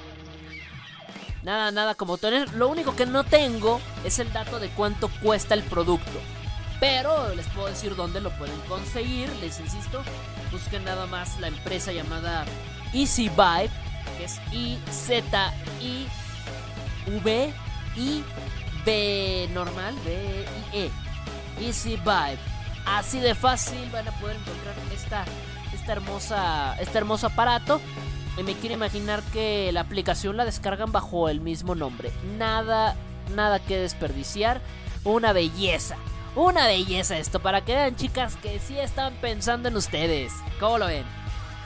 [1.42, 2.52] Nada, nada como tener.
[2.54, 6.20] Lo único que no tengo es el dato de cuánto cuesta el producto.
[6.80, 9.30] Pero les puedo decir dónde lo pueden conseguir.
[9.36, 10.02] Les insisto.
[10.52, 12.44] Busquen nada más la empresa llamada
[12.92, 13.70] Easy Vibe.
[14.18, 16.08] Que es I-Z-I.
[17.22, 17.52] V.
[17.96, 18.24] I.
[18.84, 19.94] B normal.
[20.04, 20.46] B.
[20.72, 20.78] I.
[20.78, 20.90] E.
[21.60, 22.38] Easy Vibe.
[22.86, 25.24] Así de fácil van a poder encontrar esta,
[25.72, 27.80] esta hermosa, este hermoso aparato.
[28.44, 32.10] Me quiero imaginar que la aplicación la descargan bajo el mismo nombre.
[32.38, 32.96] Nada,
[33.34, 34.62] nada que desperdiciar.
[35.04, 35.96] Una belleza.
[36.36, 37.40] Una belleza esto.
[37.40, 40.32] Para que vean, chicas, que sí están pensando en ustedes.
[40.58, 41.04] ¿Cómo lo ven?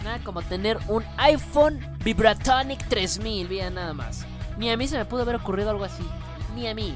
[0.02, 3.46] Nada como tener un iPhone Vibratonic 3000.
[3.46, 4.26] Vean nada más.
[4.59, 6.05] Ni a mí se me pudo haber ocurrido algo así.
[6.56, 6.94] Ni a mí.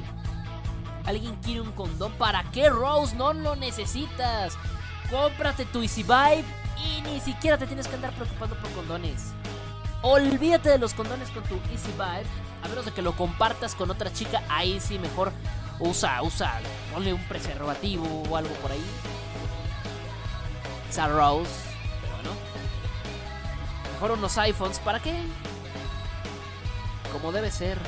[1.04, 2.12] ¿Alguien quiere un condón?
[2.12, 3.14] ¿Para qué, Rose?
[3.14, 4.58] No lo necesitas.
[5.08, 6.44] Cómprate tu Easy Vibe
[6.84, 9.32] y ni siquiera te tienes que andar preocupando por condones.
[10.02, 12.26] Olvídate de los condones con tu Easy Vibe.
[12.62, 15.32] A menos de que lo compartas con otra chica, ahí sí mejor
[15.80, 16.60] usa, usa,
[16.92, 18.84] ponle un preservativo o algo por ahí.
[20.96, 21.50] Rose.
[22.00, 22.30] Pero bueno.
[23.92, 25.14] Mejor unos iPhones, ¿para qué?
[27.12, 27.78] Como debe ser.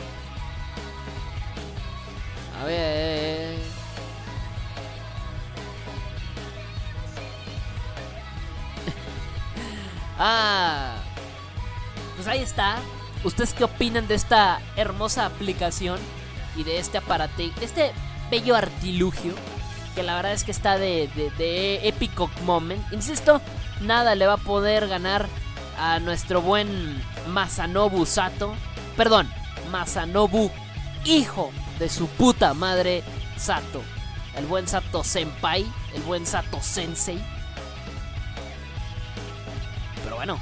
[2.61, 3.59] A ver.
[10.19, 11.10] ah.
[12.20, 12.76] Pues ahí está.
[13.24, 15.98] ¿Ustedes qué opinan de esta hermosa aplicación
[16.55, 17.92] y de este aparate, de este
[18.30, 19.32] bello artilugio?
[19.94, 22.82] Que la verdad es que está de, de, de épico moment.
[22.92, 23.40] Insisto,
[23.80, 25.28] nada le va a poder ganar
[25.78, 28.55] a nuestro buen Masanobu Sato.
[28.98, 29.26] Perdón,
[29.70, 30.51] Masanobu,
[31.06, 33.02] hijo de su puta madre
[33.38, 33.80] Sato.
[34.36, 37.18] El buen Sato Senpai, el buen Sato Sensei.
[40.05, 40.38] Pero bueno,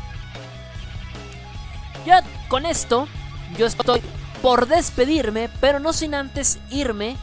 [2.07, 3.09] ya con esto,
[3.57, 4.03] yo estoy
[4.43, 7.17] por despedirme, pero no sin antes irme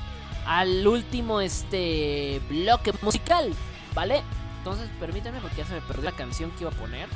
[0.45, 3.53] al último este bloque musical,
[3.93, 4.23] ¿vale?
[4.59, 7.07] Entonces permítanme porque ya se me perdió la canción que iba a poner.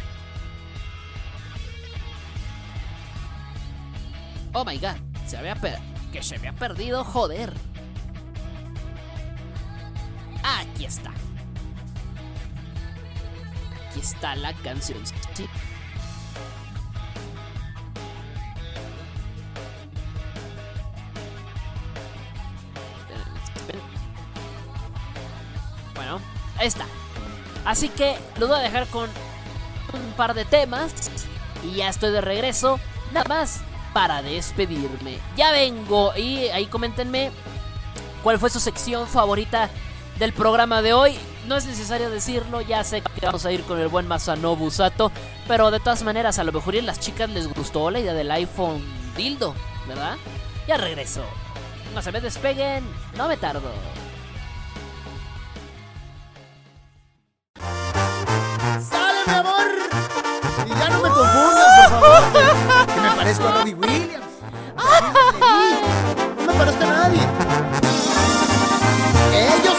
[4.53, 4.95] Oh my god,
[5.27, 5.55] se había
[6.11, 7.53] que se había perdido, joder.
[10.43, 11.11] Aquí está.
[13.89, 14.99] Aquí está la canción.
[15.33, 15.48] Sí.
[27.69, 29.07] Así que los voy a dejar con
[29.93, 30.91] un par de temas.
[31.63, 32.79] Y ya estoy de regreso.
[33.13, 33.61] Nada más
[33.93, 35.19] para despedirme.
[35.37, 36.11] Ya vengo.
[36.15, 37.29] Y ahí coméntenme
[38.23, 39.69] cuál fue su sección favorita
[40.17, 41.19] del programa de hoy.
[41.47, 45.11] No es necesario decirlo, ya sé que vamos a ir con el buen Masanobu Sato.
[45.47, 48.31] Pero de todas maneras, a lo mejor a las chicas les gustó la idea del
[48.31, 48.83] iPhone
[49.15, 49.53] dildo,
[49.87, 50.17] ¿verdad?
[50.67, 51.21] Ya regreso.
[51.93, 52.83] No se me despeguen,
[53.15, 53.71] no me tardo.
[63.29, 64.25] Parezco a Robbie Williams.
[66.45, 67.21] No me parezco a nadie.
[69.33, 69.75] Ellos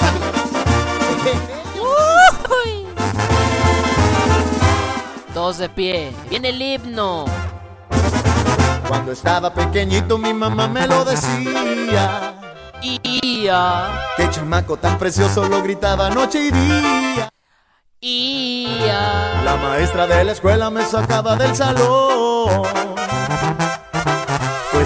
[5.34, 6.12] Todos de pie.
[6.28, 7.24] Viene el himno.
[8.86, 12.34] Cuando estaba pequeñito mi mamá me lo decía.
[12.82, 14.06] Ia.
[14.16, 17.28] Qué chamaco tan precioso lo gritaba noche y día.
[18.00, 19.42] Ia.
[19.44, 23.19] La maestra de la escuela me sacaba del salón.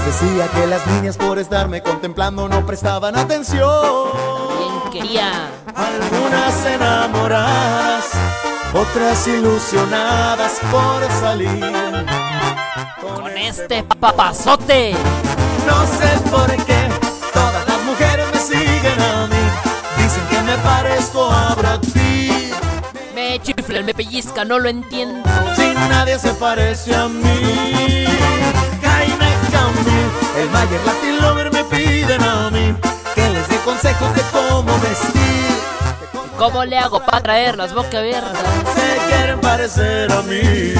[0.07, 4.11] Decía que las niñas por estarme contemplando no prestaban atención.
[4.59, 5.51] ¿Quién quería?
[5.75, 8.05] Algunas enamoradas,
[8.73, 11.59] otras ilusionadas por salir.
[13.01, 14.95] Con este papazote.
[15.67, 16.89] No sé por qué
[17.33, 20.03] todas las mujeres me siguen a mí.
[20.03, 22.55] Dicen que me parezco a Brad Pitt.
[23.15, 25.29] Me chiflan, me pellizca, no lo entiendo.
[25.57, 28.07] Si nadie se parece a mí.
[30.37, 32.75] El Mayer Latin Lover me piden a mí
[33.15, 35.15] que les dé consejos de cómo vestir.
[36.37, 38.43] ¿Cómo le hago para traer las boca abiertas?
[38.75, 40.75] Se quieren parecer a mí.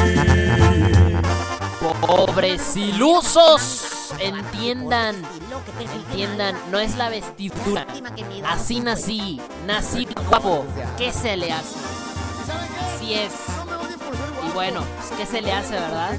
[2.01, 5.23] Pobres ilusos, entiendan,
[5.79, 7.87] entiendan, no es la vestidura.
[8.49, 10.67] Así nací, nací guapo.
[10.99, 11.77] ¿Qué se le hace?
[12.97, 13.33] Así es.
[14.47, 16.19] Y bueno, pues, ¿qué se le hace, verdad?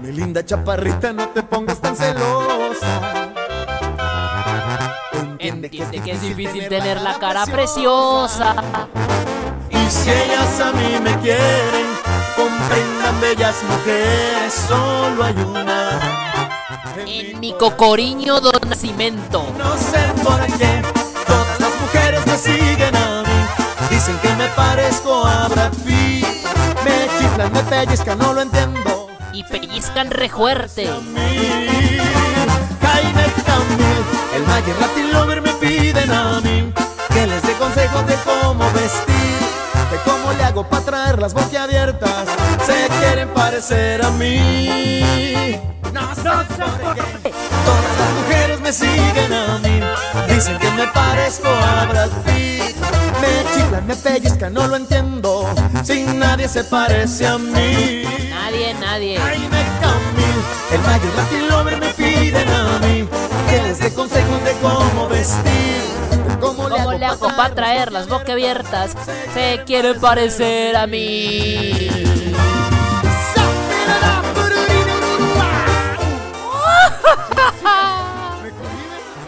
[0.00, 3.32] Mi linda chaparrita, no te pongas tan celosa.
[5.38, 8.54] Entiende que es difícil tener la cara preciosa.
[9.70, 11.86] Y si ellas a mí me quieren,
[12.36, 16.00] comprendan bellas mujeres, solo hay una.
[17.06, 19.44] En mi cocoriño do nacimiento.
[19.58, 20.82] No sé por qué
[21.26, 23.88] todas las mujeres me siguen a mí.
[23.90, 26.26] Dicen que me parezco a Brad Pitt.
[26.84, 28.91] Me chiflan, me pellizcan, no lo entiendo.
[29.34, 30.86] Y pellizcan re fuerte.
[32.82, 34.04] Jaime Camil,
[34.36, 36.72] el Mayer Latin Lover me piden a mí
[37.08, 39.38] que les dé consejos de cómo vestir,
[39.90, 42.28] de cómo le hago para traer las boquiabiertas.
[42.66, 45.58] Se quieren parecer a mí.
[45.92, 47.32] No qué
[47.64, 49.80] todas las mujeres me siguen a mí.
[50.34, 52.61] Dicen que me parezco a Brad Pitt.
[53.22, 55.48] Me chiflan, me pellizcan, no lo entiendo.
[55.84, 58.02] Sin nadie se parece a mí.
[58.30, 59.16] Nadie, nadie.
[59.16, 60.42] Jaime Camil,
[60.72, 63.08] el Mayer Latin Lover me piden a mí
[63.48, 65.82] que les dé consejos de cómo vestir.
[66.40, 68.96] Cómo le ¿Cómo hago le hago para traer las boca abiertas?
[69.34, 71.88] Se quiere parecer a mí.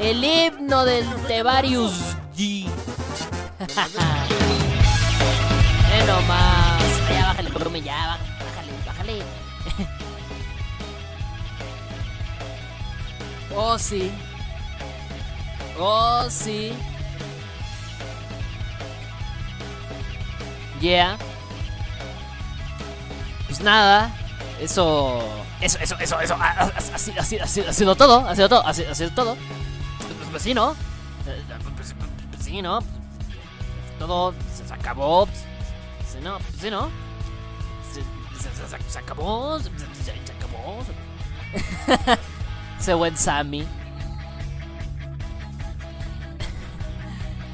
[0.00, 2.13] El himno del Tevarius G.
[5.92, 6.82] Eh, nomás.
[7.10, 9.22] Ya bájale el volumen, ya, bá- bájale, bájale.
[13.56, 14.10] Oh, sí.
[15.78, 16.72] Oh, sí.
[20.80, 21.16] Yeah.
[23.46, 24.10] Pues nada.
[24.60, 25.22] Eso.
[25.60, 26.36] Eso, eso, eso, eso.
[26.76, 28.26] Así, así, así, ha sido todo.
[28.28, 28.66] Ha sido todo.
[28.66, 29.36] Ha sido, todo.
[29.98, 30.72] Pues, pues sí, ¿no?
[31.28, 31.40] Eh,
[31.76, 31.94] Pues,
[32.32, 32.80] pues sí, ¿no?
[34.54, 35.26] Se, se acabó.
[35.26, 36.38] Pues, ¿no?
[36.38, 36.88] Pues sí, ¿no?
[37.92, 38.00] Se,
[38.42, 39.58] se- se- se- se acabó.
[39.58, 40.78] Se, se- se- se acabó.
[42.80, 43.66] Ese buen Sammy.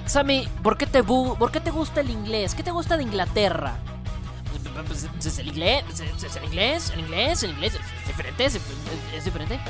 [0.06, 2.54] Sammy, ¿por qué, te bu- ¿por qué te gusta el inglés?
[2.54, 3.74] ¿Qué te gusta de Inglaterra?
[4.86, 6.00] Pues, pues, es el inglés, es-
[6.36, 8.54] el inglés, el inglés, el inglés, es diferente, es,
[9.24, 9.60] diferente.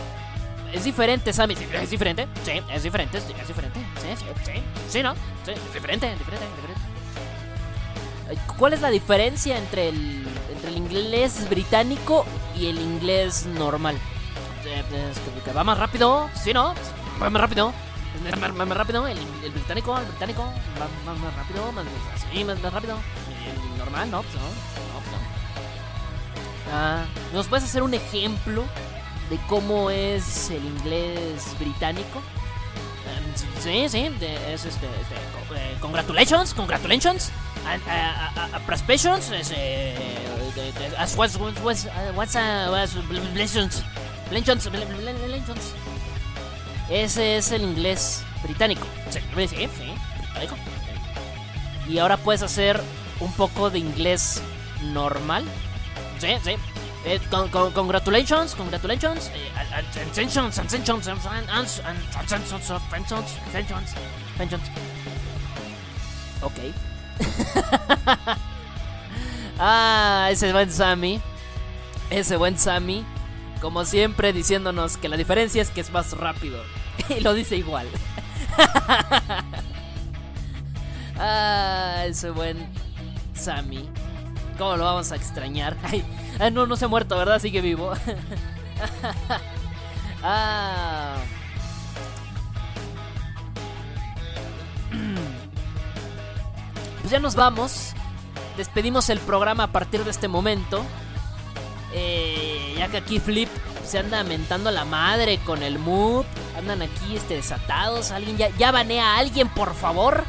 [0.72, 5.14] Es diferente, Sammy, es diferente, sí, es diferente, es diferente, sí, sí, sí, sí, ¿no?
[5.44, 6.69] Es diferente, diferente, diferente.
[8.58, 12.24] ¿Cuál es la diferencia entre el, entre el inglés británico
[12.56, 13.96] y el inglés normal?
[14.64, 16.74] Eh, es que- que va más rápido, ¿sí, no?
[17.22, 17.72] Va más rápido.
[18.40, 19.18] Más, más- rápido, el,
[19.52, 22.96] británico, el británico más, más rápido, más, más, rápido.
[23.46, 24.50] El normal, no, pues no, pues.
[26.72, 28.64] Ah, ¿Nos puedes hacer un ejemplo
[29.30, 32.18] de cómo es el inglés británico?
[32.18, 37.30] Eh, Sí, sí, es este, este, eh, congratulations, congratulations,
[37.66, 38.66] and, uh, uh, uh,
[40.54, 42.68] de- de- as what's, what's, what's, uh, what's, uh.
[46.90, 48.86] Ese es el inglés británico.
[49.10, 49.66] Sí, sí,
[50.18, 50.56] británico.
[51.88, 52.80] Y ahora puedes hacer
[53.20, 54.42] un poco de inglés
[54.92, 55.44] normal.
[56.18, 56.56] Sí, sí.
[57.06, 59.30] Eh, con- con- congratulations, congratulations.
[59.34, 59.50] eh,
[60.14, 60.68] pensions, and
[62.90, 63.94] pensions, pensions,
[64.36, 64.62] pensions.
[66.42, 66.58] Ok.
[69.58, 71.20] ah, ese buen Sammy.
[72.10, 73.04] Ese buen Sammy.
[73.60, 76.62] Como siempre diciéndonos que la diferencia es que es más rápido.
[77.08, 77.88] y lo dice igual.
[81.18, 82.68] ah, ese buen
[83.34, 83.88] Sammy.
[84.58, 85.76] ¿Cómo lo vamos a extrañar?
[85.82, 86.04] Ay,
[86.38, 87.38] ay, no, no se ha muerto, ¿verdad?
[87.38, 87.92] Sigue vivo.
[90.22, 91.16] ah.
[97.10, 97.88] Pues ya nos vamos.
[98.56, 100.84] Despedimos el programa a partir de este momento.
[101.92, 103.48] Eh, ya que aquí Flip
[103.84, 106.24] se anda mentando la madre con el Moop.
[106.56, 108.12] Andan aquí este, desatados.
[108.12, 110.22] Alguien ya, ya banea a alguien, por favor.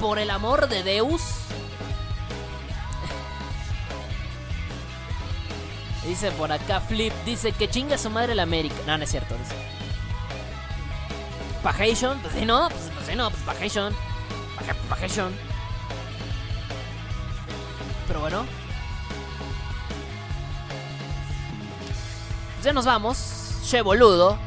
[0.00, 1.20] Por el amor de Deus.
[6.08, 8.74] Dice por acá Flip, dice que chinga su madre la América.
[8.86, 9.34] No, no es cierto.
[9.36, 9.54] Dice.
[11.62, 13.94] Pajation, pues sí, no, pues, pues sí, no, pues Pajation.
[14.56, 15.53] Paja- Pajation.
[18.06, 18.44] Pero bueno.
[22.62, 23.60] Ya nos vamos.
[23.68, 24.38] Che boludo.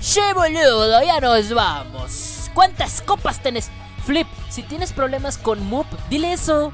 [0.00, 2.50] Che boludo, ya nos vamos.
[2.54, 3.70] ¿Cuántas copas tenés?
[4.04, 6.72] Flip, si tienes problemas con Moop, dile eso.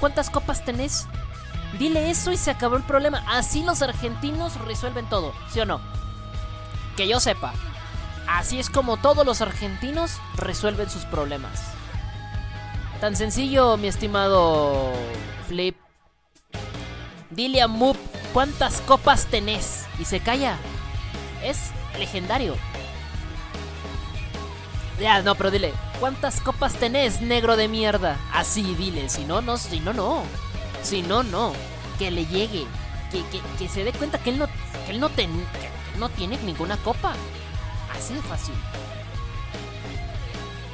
[0.00, 1.06] ¿Cuántas copas tenés?
[1.78, 3.24] Dile eso y se acabó el problema.
[3.28, 5.80] Así los argentinos resuelven todo, ¿sí o no?
[6.96, 7.52] Que yo sepa.
[8.28, 11.64] Así es como todos los argentinos resuelven sus problemas.
[13.00, 14.92] Tan sencillo, mi estimado
[15.48, 15.76] Flip.
[17.30, 17.96] Dile a Moop
[18.32, 20.56] cuántas copas tenés y se calla.
[21.42, 22.56] Es legendario.
[25.00, 28.18] Ya, no, pero dile, ¿cuántas copas tenés, negro de mierda?
[28.32, 30.22] Así, dile, si no, no, si no, no.
[30.82, 31.52] Si no, no.
[31.98, 32.66] Que le llegue.
[33.12, 35.46] Que, que, que se dé cuenta que él no, que él no, ten-
[35.92, 37.14] que no tiene ninguna copa.
[37.96, 38.54] Así de fácil.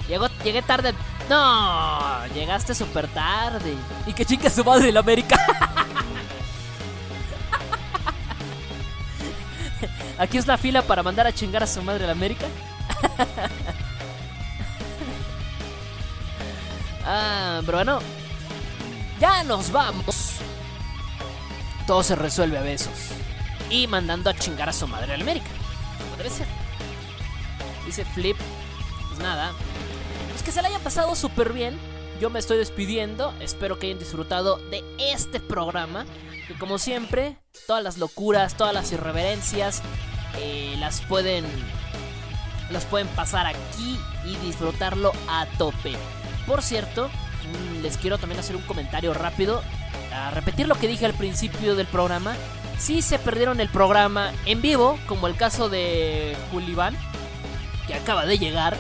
[0.08, 0.94] Llegó, llegué tarde.
[1.28, 3.74] No, llegaste súper tarde.
[4.06, 5.36] Y que chinga su madre el América.
[10.18, 12.46] Aquí es la fila para mandar a chingar a su madre el América.
[17.04, 17.98] ah, pero bueno.
[19.20, 20.32] Ya nos vamos.
[21.86, 23.10] Todo se resuelve a besos.
[23.70, 25.46] Y mandando a chingar a su madre el América.
[25.98, 26.46] Como debe ser.
[27.86, 28.36] Dice Flip.
[29.08, 29.52] Pues nada.
[30.44, 31.78] Que se la hayan pasado súper bien.
[32.20, 33.32] Yo me estoy despidiendo.
[33.40, 36.04] Espero que hayan disfrutado de este programa.
[36.46, 39.82] Que como siempre, todas las locuras, todas las irreverencias,
[40.38, 41.46] eh, las pueden.
[42.70, 45.94] Las pueden pasar aquí y disfrutarlo a tope.
[46.46, 49.62] Por cierto, mm, les quiero también hacer un comentario rápido.
[50.12, 52.36] A repetir lo que dije al principio del programa.
[52.78, 56.94] Si se perdieron el programa en vivo, como el caso de Juliván,
[57.86, 58.76] que acaba de llegar,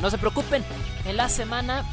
[0.00, 0.64] no se preocupen,
[1.04, 1.84] en la semana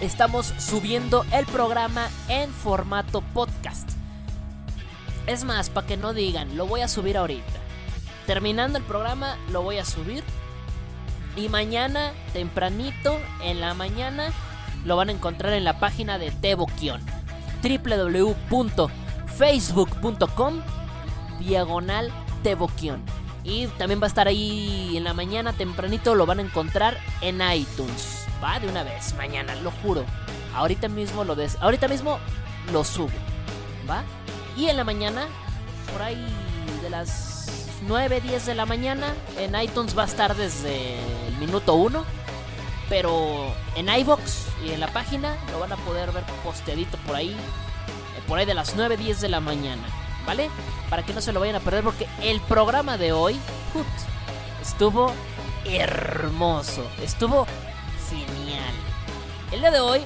[0.00, 3.90] estamos subiendo el programa en formato podcast.
[5.26, 7.44] Es más, para que no digan, lo voy a subir ahorita.
[8.26, 10.24] Terminando el programa, lo voy a subir.
[11.36, 14.30] Y mañana, tempranito, en la mañana,
[14.84, 17.00] lo van a encontrar en la página de Devoquion.
[17.62, 20.62] www.facebook.com
[21.38, 22.10] diagonal
[22.42, 23.02] Devoquion.
[23.44, 27.40] Y también va a estar ahí en la mañana, tempranito, lo van a encontrar en
[27.52, 28.24] iTunes.
[28.42, 30.04] Va de una vez, mañana, lo juro.
[30.54, 32.18] Ahorita mismo lo des ahorita mismo
[32.72, 33.10] lo subo.
[33.88, 34.02] ¿Va?
[34.56, 35.26] Y en la mañana,
[35.92, 36.26] por ahí
[36.82, 40.98] de las 9, 10 de la mañana, en iTunes va a estar desde
[41.28, 42.04] el minuto 1.
[42.88, 47.30] Pero en iBox y en la página lo van a poder ver posteadito por ahí.
[47.30, 49.82] eh, Por ahí de las 9, 10 de la mañana.
[50.28, 50.50] ¿Vale?
[50.90, 53.40] Para que no se lo vayan a perder porque el programa de hoy
[54.60, 55.10] estuvo
[55.64, 56.86] hermoso.
[57.02, 57.46] Estuvo
[58.10, 58.74] genial.
[59.50, 60.02] El día de hoy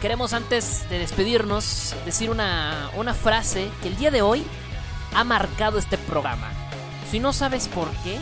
[0.00, 4.46] queremos antes de despedirnos decir una, una frase que el día de hoy
[5.14, 6.50] ha marcado este programa.
[7.10, 8.18] Si no sabes por qué,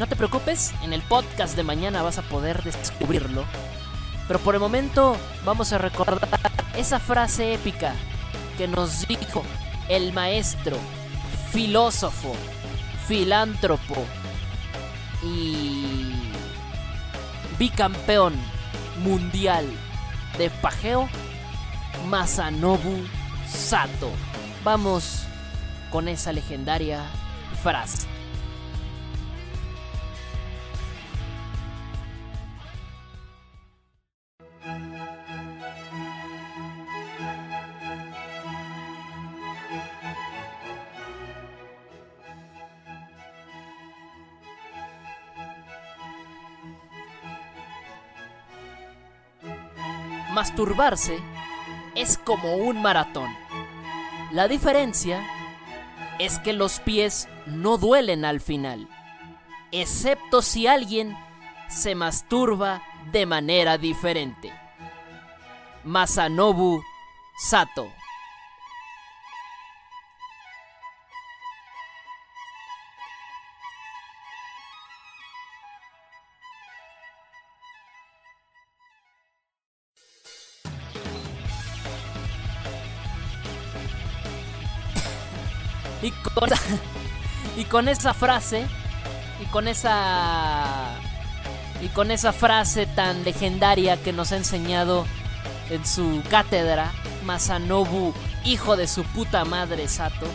[0.00, 3.44] no te preocupes, en el podcast de mañana vas a poder descubrirlo.
[4.26, 6.28] Pero por el momento vamos a recordar
[6.76, 7.94] esa frase épica
[8.58, 9.44] que nos dijo
[9.88, 10.78] el maestro,
[11.50, 12.34] filósofo,
[13.06, 13.96] filántropo
[15.22, 16.12] y
[17.58, 18.34] bicampeón
[19.02, 19.66] mundial
[20.38, 21.08] de pajeo,
[22.08, 23.04] Masanobu
[23.46, 24.10] Sato.
[24.64, 25.24] Vamos
[25.90, 27.04] con esa legendaria
[27.62, 28.13] frase.
[50.54, 51.18] Masturbarse
[51.96, 53.28] es como un maratón.
[54.30, 55.20] La diferencia
[56.20, 58.88] es que los pies no duelen al final,
[59.72, 61.18] excepto si alguien
[61.66, 64.52] se masturba de manera diferente.
[65.82, 66.80] Masanobu
[67.36, 67.88] Sato
[87.56, 88.66] Y con, esa frase,
[89.40, 90.96] y con esa.
[91.80, 95.06] Y con esa frase tan legendaria que nos ha enseñado
[95.70, 96.90] en su cátedra,
[97.24, 98.12] Masanobu,
[98.44, 100.26] hijo de su puta madre Sato,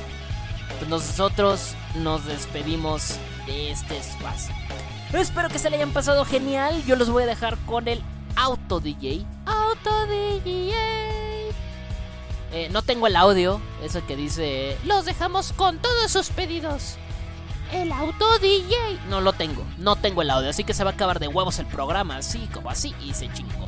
[0.78, 3.16] pues nosotros nos despedimos
[3.48, 4.56] de este espacio.
[5.12, 6.84] Espero que se le hayan pasado genial.
[6.86, 8.02] Yo los voy a dejar con el
[8.36, 9.26] Auto DJ.
[9.46, 11.09] Auto DJ.
[12.52, 14.78] Eh, no tengo el audio, eso que dice...
[14.84, 16.96] Los dejamos con todos sus pedidos.
[17.72, 18.76] El auto DJ.
[19.08, 21.60] No lo tengo, no tengo el audio, así que se va a acabar de huevos
[21.60, 23.68] el programa, así como así, y se chingó.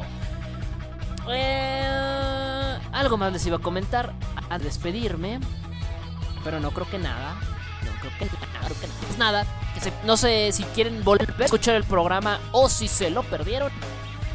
[1.30, 4.14] Eh, algo más les iba a comentar
[4.50, 5.40] a despedirme,
[6.44, 7.36] pero no creo que nada.
[7.86, 9.18] No creo que nada, creo que nada.
[9.44, 9.46] Nada,
[9.76, 13.24] que se- no sé si quieren volver a escuchar el programa o si se lo
[13.24, 13.72] perdieron.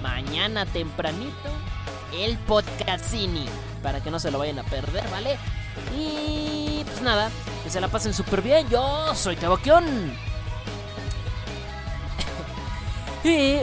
[0.02, 1.48] Mañana tempranito,
[2.12, 3.46] el podcastini,
[3.82, 5.38] para que no se lo vayan a perder, ¿vale?
[5.96, 7.30] Y pues nada,
[7.62, 8.68] que se la pasen súper bien.
[8.68, 9.84] Yo soy Teboquión.
[13.24, 13.60] y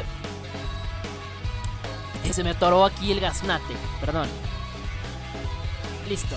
[2.33, 4.27] se me atoró aquí el gaznate, perdón.
[6.09, 6.35] Listo.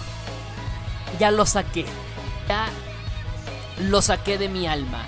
[1.18, 1.86] Ya lo saqué.
[2.48, 2.68] Ya
[3.80, 5.02] lo saqué de mi alma.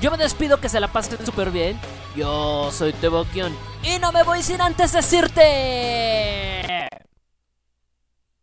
[0.00, 1.78] Yo me despido que se la pasen súper bien.
[2.16, 3.56] Yo soy Teboquión.
[3.82, 6.88] Y no me voy sin antes decirte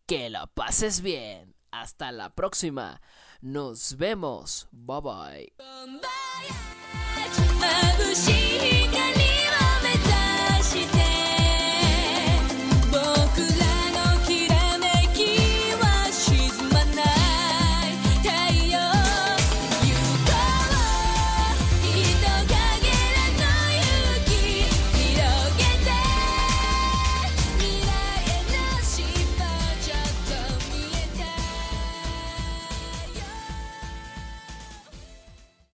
[0.10, 1.54] que la pases bien.
[1.70, 3.00] Hasta la próxima.
[3.42, 4.68] Nos vemos.
[4.72, 5.54] Bye bye.